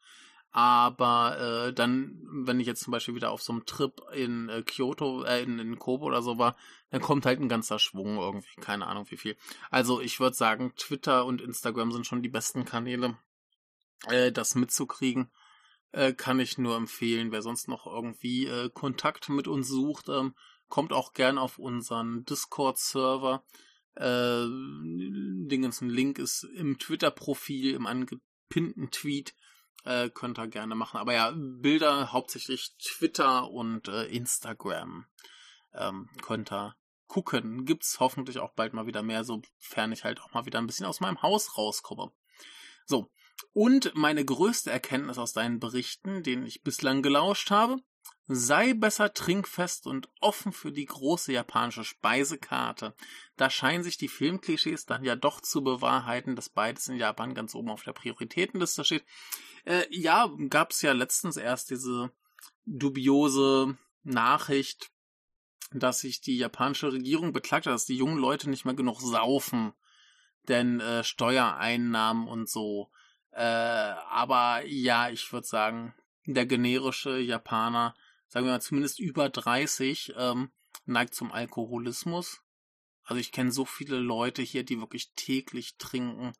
[0.55, 4.63] aber äh, dann, wenn ich jetzt zum Beispiel wieder auf so einem Trip in äh,
[4.63, 6.55] Kyoto, äh, in, in Kobe oder so war,
[6.91, 9.35] dann kommt halt ein ganzer Schwung irgendwie, keine Ahnung wie viel.
[9.69, 13.17] Also ich würde sagen, Twitter und Instagram sind schon die besten Kanäle,
[14.07, 15.29] äh, das mitzukriegen.
[15.91, 17.33] Äh, kann ich nur empfehlen.
[17.33, 20.35] Wer sonst noch irgendwie äh, Kontakt mit uns sucht, ähm,
[20.69, 23.43] kommt auch gern auf unseren Discord-Server.
[23.95, 24.45] Äh,
[25.49, 29.35] Dingens, ein Link ist im Twitter-Profil, im angepinnten Tweet
[29.85, 30.97] äh, könnt ihr gerne machen.
[30.97, 35.05] Aber ja, Bilder hauptsächlich Twitter und äh, Instagram
[35.73, 36.75] ähm, könnt ihr
[37.07, 37.65] gucken.
[37.65, 40.85] Gibt's hoffentlich auch bald mal wieder mehr, sofern ich halt auch mal wieder ein bisschen
[40.85, 42.11] aus meinem Haus rauskomme.
[42.85, 43.11] So.
[43.53, 47.77] Und meine größte Erkenntnis aus deinen Berichten, denen ich bislang gelauscht habe,
[48.27, 52.95] sei besser trinkfest und offen für die große japanische Speisekarte.
[53.37, 57.53] Da scheinen sich die Filmklischees dann ja doch zu bewahrheiten, dass beides in Japan ganz
[57.53, 59.05] oben auf der Prioritätenliste steht.
[59.65, 62.11] Äh, ja, gab's ja letztens erst diese
[62.65, 64.91] dubiose Nachricht,
[65.71, 69.73] dass sich die japanische Regierung beklagt hat, dass die jungen Leute nicht mehr genug saufen,
[70.47, 72.89] denn äh, Steuereinnahmen und so.
[73.31, 75.93] Äh, aber ja, ich würde sagen,
[76.25, 77.93] der generische Japaner,
[78.27, 80.51] sagen wir mal zumindest über 30, ähm,
[80.85, 82.41] neigt zum Alkoholismus.
[83.03, 86.33] Also ich kenne so viele Leute hier, die wirklich täglich trinken,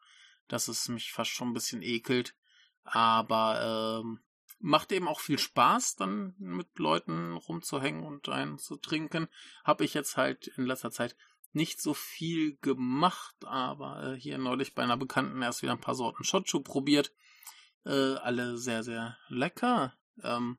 [0.48, 2.36] dass es mich fast schon ein bisschen ekelt.
[2.84, 4.20] Aber ähm,
[4.60, 9.28] macht eben auch viel Spaß, dann mit Leuten rumzuhängen und einen zu trinken.
[9.64, 11.16] Habe ich jetzt halt in letzter Zeit
[11.52, 15.96] nicht so viel gemacht, aber äh, hier neulich bei einer Bekannten erst wieder ein paar
[15.96, 17.14] Sorten Shochu probiert.
[17.86, 19.94] Äh, alle sehr, sehr lecker.
[20.22, 20.58] Ähm,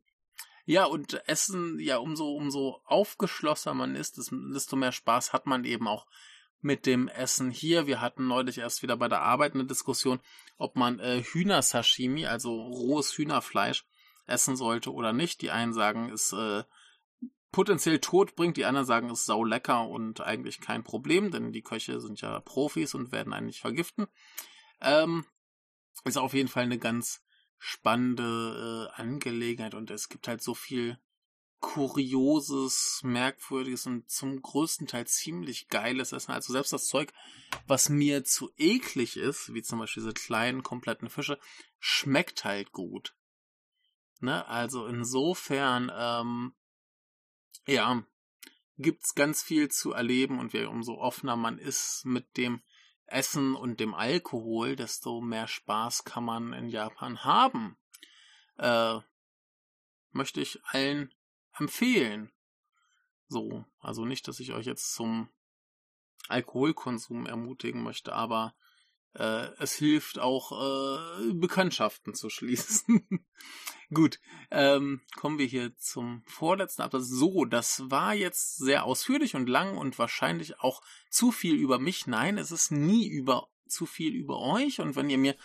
[0.66, 5.86] ja, und Essen, ja, umso, umso aufgeschlossener man ist, desto mehr Spaß hat man eben
[5.86, 6.06] auch
[6.60, 7.86] mit dem Essen hier.
[7.86, 10.18] Wir hatten neulich erst wieder bei der Arbeit eine Diskussion,
[10.58, 13.86] ob man äh, Hühner-Sashimi, also rohes Hühnerfleisch,
[14.26, 15.40] essen sollte oder nicht.
[15.40, 16.64] Die einen sagen, es äh,
[17.52, 21.52] potenziell tot bringt, die anderen sagen, es ist sau lecker und eigentlich kein Problem, denn
[21.52, 24.08] die Köche sind ja Profis und werden einen nicht vergiften.
[24.80, 25.24] Ähm,
[26.04, 27.22] ist auf jeden Fall eine ganz
[27.58, 30.98] spannende äh, Angelegenheit und es gibt halt so viel
[31.60, 36.32] kurioses, merkwürdiges und zum größten Teil ziemlich geiles Essen.
[36.32, 37.12] Also selbst das Zeug,
[37.66, 41.38] was mir zu eklig ist, wie zum Beispiel diese kleinen, kompletten Fische,
[41.78, 43.16] schmeckt halt gut.
[44.20, 44.46] Ne?
[44.46, 46.54] Also insofern, ähm,
[47.66, 48.04] ja,
[48.78, 52.62] gibt's ganz viel zu erleben und je umso offener man ist mit dem
[53.06, 57.76] Essen und dem Alkohol, desto mehr Spaß kann man in Japan haben.
[58.58, 58.98] Äh,
[60.10, 61.14] möchte ich allen
[61.58, 62.32] empfehlen.
[63.28, 65.28] So, also nicht, dass ich euch jetzt zum
[66.28, 68.54] Alkoholkonsum ermutigen möchte, aber
[69.18, 73.06] äh, es hilft auch, äh, Bekanntschaften zu schließen.
[73.94, 74.20] Gut,
[74.50, 77.08] ähm, kommen wir hier zum vorletzten Absatz.
[77.08, 82.06] So, das war jetzt sehr ausführlich und lang und wahrscheinlich auch zu viel über mich.
[82.06, 85.36] Nein, es ist nie über zu viel über euch und wenn ihr mir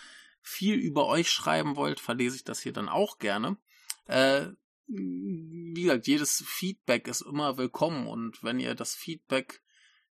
[0.42, 3.56] viel über euch schreiben wollt, verlese ich das hier dann auch gerne.
[4.06, 4.48] Äh,
[4.86, 9.61] wie gesagt, jedes Feedback ist immer willkommen und wenn ihr das Feedback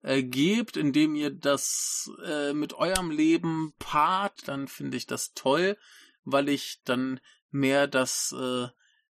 [0.04, 5.78] äh, gebt, indem ihr das äh, mit eurem Leben paart, dann finde ich das toll,
[6.24, 7.20] weil ich dann
[7.50, 8.68] mehr das äh,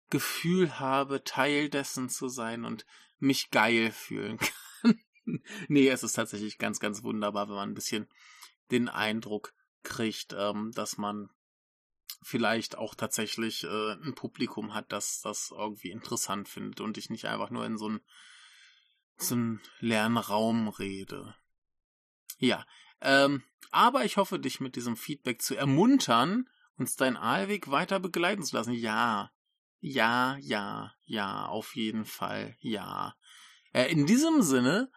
[0.08, 2.86] Gefühl habe, Teil dessen zu sein und
[3.18, 4.38] mich geil fühlen
[4.82, 5.00] kann.
[5.68, 8.08] nee, es ist tatsächlich ganz, ganz wunderbar, wenn man ein bisschen
[8.70, 9.52] den Eindruck
[9.82, 11.30] kriegt, ähm, dass man
[12.22, 17.26] vielleicht auch tatsächlich äh, ein Publikum hat, das das irgendwie interessant findet und ich nicht
[17.26, 18.00] einfach nur in so einen
[19.20, 21.34] einen leeren Raum rede.
[22.38, 22.66] Ja,
[23.00, 28.42] ähm, aber ich hoffe, dich mit diesem Feedback zu ermuntern, uns deinen Aalweg weiter begleiten
[28.42, 28.72] zu lassen.
[28.72, 29.30] Ja,
[29.80, 33.16] ja, ja, ja, auf jeden Fall, ja.
[33.72, 34.90] Äh, in diesem Sinne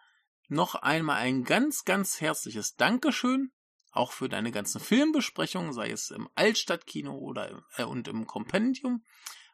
[0.48, 3.52] noch einmal ein ganz, ganz herzliches Dankeschön
[3.92, 9.04] auch für deine ganzen Filmbesprechungen, sei es im Altstadtkino oder äh, und im Kompendium.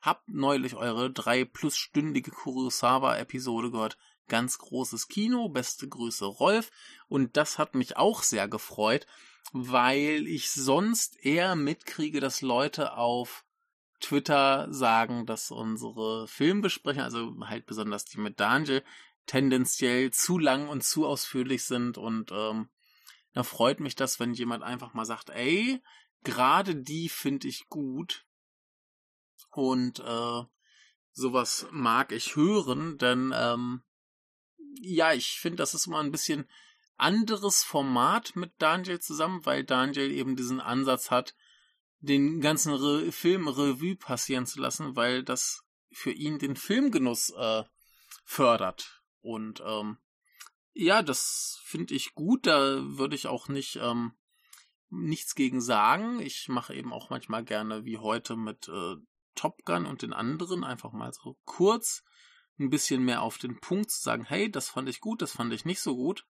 [0.02, 3.98] Hab neulich eure drei plusstündige Kurosawa-Episode gehört.
[4.28, 6.70] Ganz großes Kino, beste Grüße Rolf.
[7.08, 9.06] Und das hat mich auch sehr gefreut,
[9.52, 13.44] weil ich sonst eher mitkriege, dass Leute auf
[14.00, 18.82] Twitter sagen, dass unsere Filmbesprechungen, also halt besonders die mit Daniel,
[19.26, 22.68] tendenziell zu lang und zu ausführlich sind und ähm,
[23.36, 25.82] da freut mich das, wenn jemand einfach mal sagt, ey,
[26.22, 28.24] gerade die finde ich gut.
[29.50, 30.42] Und äh,
[31.12, 33.82] sowas mag ich hören, denn ähm,
[34.80, 36.48] ja, ich finde, das ist immer ein bisschen
[36.96, 41.34] anderes Format mit Daniel zusammen, weil Daniel eben diesen Ansatz hat,
[42.00, 47.64] den ganzen Re Film Revue passieren zu lassen, weil das für ihn den Filmgenuss äh,
[48.24, 49.02] fördert.
[49.20, 49.98] Und ähm,
[50.72, 52.46] ja, das finde ich gut.
[52.46, 54.12] Da würde ich auch nicht ähm,
[54.90, 56.20] nichts gegen sagen.
[56.20, 58.96] Ich mache eben auch manchmal gerne wie heute mit äh,
[59.34, 62.04] Top Gun und den anderen einfach mal so kurz
[62.58, 65.52] ein bisschen mehr auf den Punkt zu sagen, hey, das fand ich gut, das fand
[65.52, 66.26] ich nicht so gut.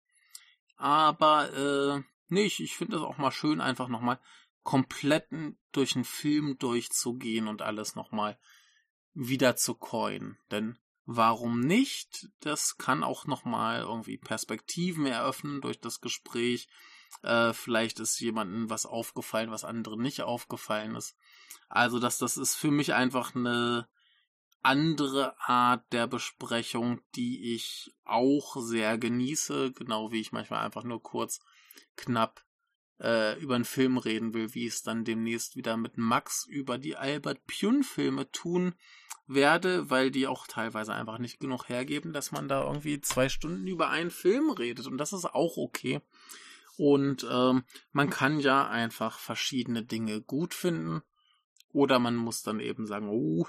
[0.77, 4.19] Aber äh, nee, ich, ich finde das auch mal schön, einfach nochmal
[4.63, 5.27] komplett
[5.71, 8.39] durch einen Film durchzugehen und alles nochmal
[9.13, 10.37] wieder zu coin.
[10.51, 12.29] Denn Warum nicht?
[12.39, 16.69] Das kann auch nochmal irgendwie Perspektiven eröffnen durch das Gespräch.
[17.23, 21.17] Äh, vielleicht ist jemandem was aufgefallen, was anderen nicht aufgefallen ist.
[21.67, 23.87] Also das, das ist für mich einfach eine
[24.63, 31.03] andere Art der Besprechung, die ich auch sehr genieße, genau wie ich manchmal einfach nur
[31.03, 31.41] kurz
[31.95, 32.43] knapp
[32.99, 36.77] äh, über einen Film reden will, wie ich es dann demnächst wieder mit Max über
[36.77, 38.75] die Albert Pune Filme tun
[39.27, 43.67] werde, weil die auch teilweise einfach nicht genug hergeben, dass man da irgendwie zwei Stunden
[43.67, 46.01] über einen Film redet und das ist auch okay.
[46.75, 51.03] Und ähm, man kann ja einfach verschiedene Dinge gut finden
[51.71, 53.47] oder man muss dann eben sagen, oh,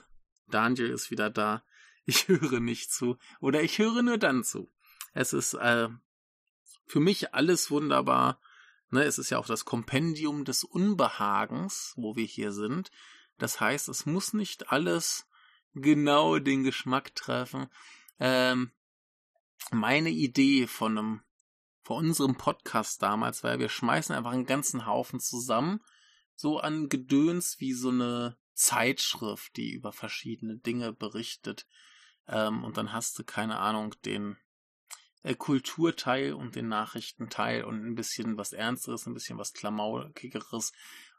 [0.48, 1.64] Daniel ist wieder da,
[2.04, 4.70] ich höre nicht zu oder ich höre nur dann zu.
[5.12, 5.88] Es ist äh,
[6.86, 8.40] für mich alles wunderbar.
[8.90, 12.90] Ne, es ist ja auch das Kompendium des Unbehagens, wo wir hier sind.
[13.38, 15.26] Das heißt, es muss nicht alles
[15.74, 17.66] genau den Geschmack treffen.
[18.20, 18.70] Ähm,
[19.70, 21.22] meine Idee von einem,
[21.82, 25.80] von unserem Podcast damals war, wir schmeißen einfach einen ganzen Haufen zusammen,
[26.36, 31.66] so an Gedöns wie so eine Zeitschrift, die über verschiedene Dinge berichtet.
[32.26, 34.36] Ähm, und dann hast du, keine Ahnung, den
[35.22, 40.72] äh, Kulturteil und den Nachrichtenteil und ein bisschen was Ernsteres, ein bisschen was Klamaukigeres.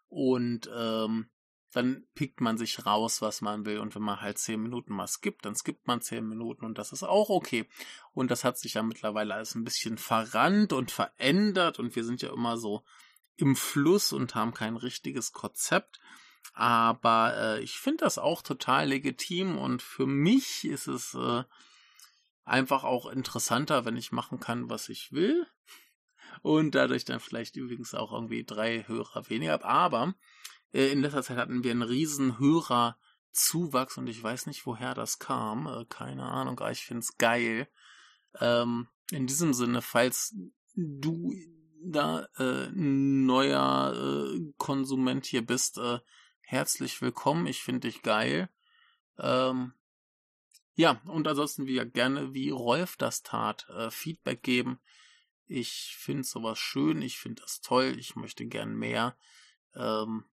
[0.07, 1.30] Und ähm,
[1.76, 3.80] dann pickt man sich raus, was man will.
[3.80, 6.94] Und wenn man halt zehn Minuten mal skippt, dann skippt man zehn Minuten und das
[6.94, 7.68] ist auch okay.
[8.14, 12.22] Und das hat sich ja mittlerweile alles ein bisschen verrannt und verändert und wir sind
[12.22, 12.86] ja immer so
[13.36, 15.99] im Fluss und haben kein richtiges Konzept.
[16.53, 21.43] Aber äh, ich finde das auch total legitim und für mich ist es äh,
[22.43, 25.47] einfach auch interessanter, wenn ich machen kann, was ich will.
[26.41, 29.63] Und dadurch dann vielleicht übrigens auch irgendwie drei Hörer weniger.
[29.65, 30.13] Aber
[30.72, 35.19] äh, in letzter Zeit hatten wir einen riesen Hörerzuwachs und ich weiß nicht, woher das
[35.19, 35.67] kam.
[35.67, 37.67] Äh, keine Ahnung, aber ich finde es geil.
[38.39, 40.35] Ähm, in diesem Sinne, falls
[40.76, 41.34] du
[41.84, 45.99] da äh, neuer äh, Konsument hier bist, äh,
[46.45, 47.47] herzlich willkommen.
[47.47, 48.49] Ich finde dich geil.
[49.17, 49.73] Ähm,
[50.76, 54.80] ja, und ansonsten wie gerne, wie Rolf das tat, äh, Feedback geben.
[55.47, 59.17] Ich finde sowas schön, ich finde das toll, ich möchte gern mehr.
[59.76, 60.26] Ähm,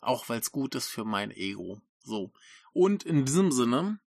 [0.00, 1.80] auch weil es gut ist für mein Ego.
[2.00, 2.32] So.
[2.72, 3.98] Und in diesem Sinne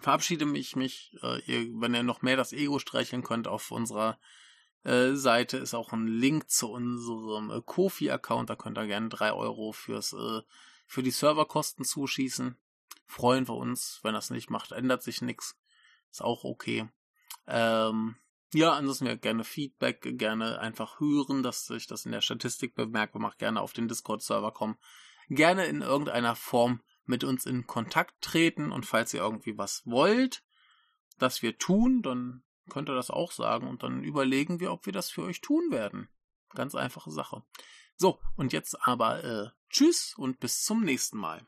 [0.00, 4.18] verabschiede mich, mich äh, ihr, wenn ihr noch mehr das Ego streicheln könnt, auf unserer
[4.84, 8.50] Seite ist auch ein Link zu unserem äh, Kofi-Account.
[8.50, 10.42] Da könnt ihr gerne drei Euro fürs, äh,
[10.86, 12.56] für die Serverkosten zuschießen.
[13.06, 14.00] Freuen wir uns.
[14.02, 15.58] Wenn das nicht macht, ändert sich nichts.
[16.10, 16.88] Ist auch okay.
[17.46, 18.16] Ähm,
[18.54, 23.20] ja, ansonsten ja gerne Feedback, gerne einfach hören, dass ich das in der Statistik bemerkbar
[23.20, 24.78] mache, gerne auf den Discord-Server kommen,
[25.28, 30.42] gerne in irgendeiner Form mit uns in Kontakt treten und falls ihr irgendwie was wollt,
[31.18, 34.92] dass wir tun, dann könnt ihr das auch sagen und dann überlegen wir, ob wir
[34.92, 36.08] das für euch tun werden.
[36.54, 37.42] Ganz einfache Sache.
[37.96, 41.46] So, und jetzt aber äh, tschüss und bis zum nächsten Mal.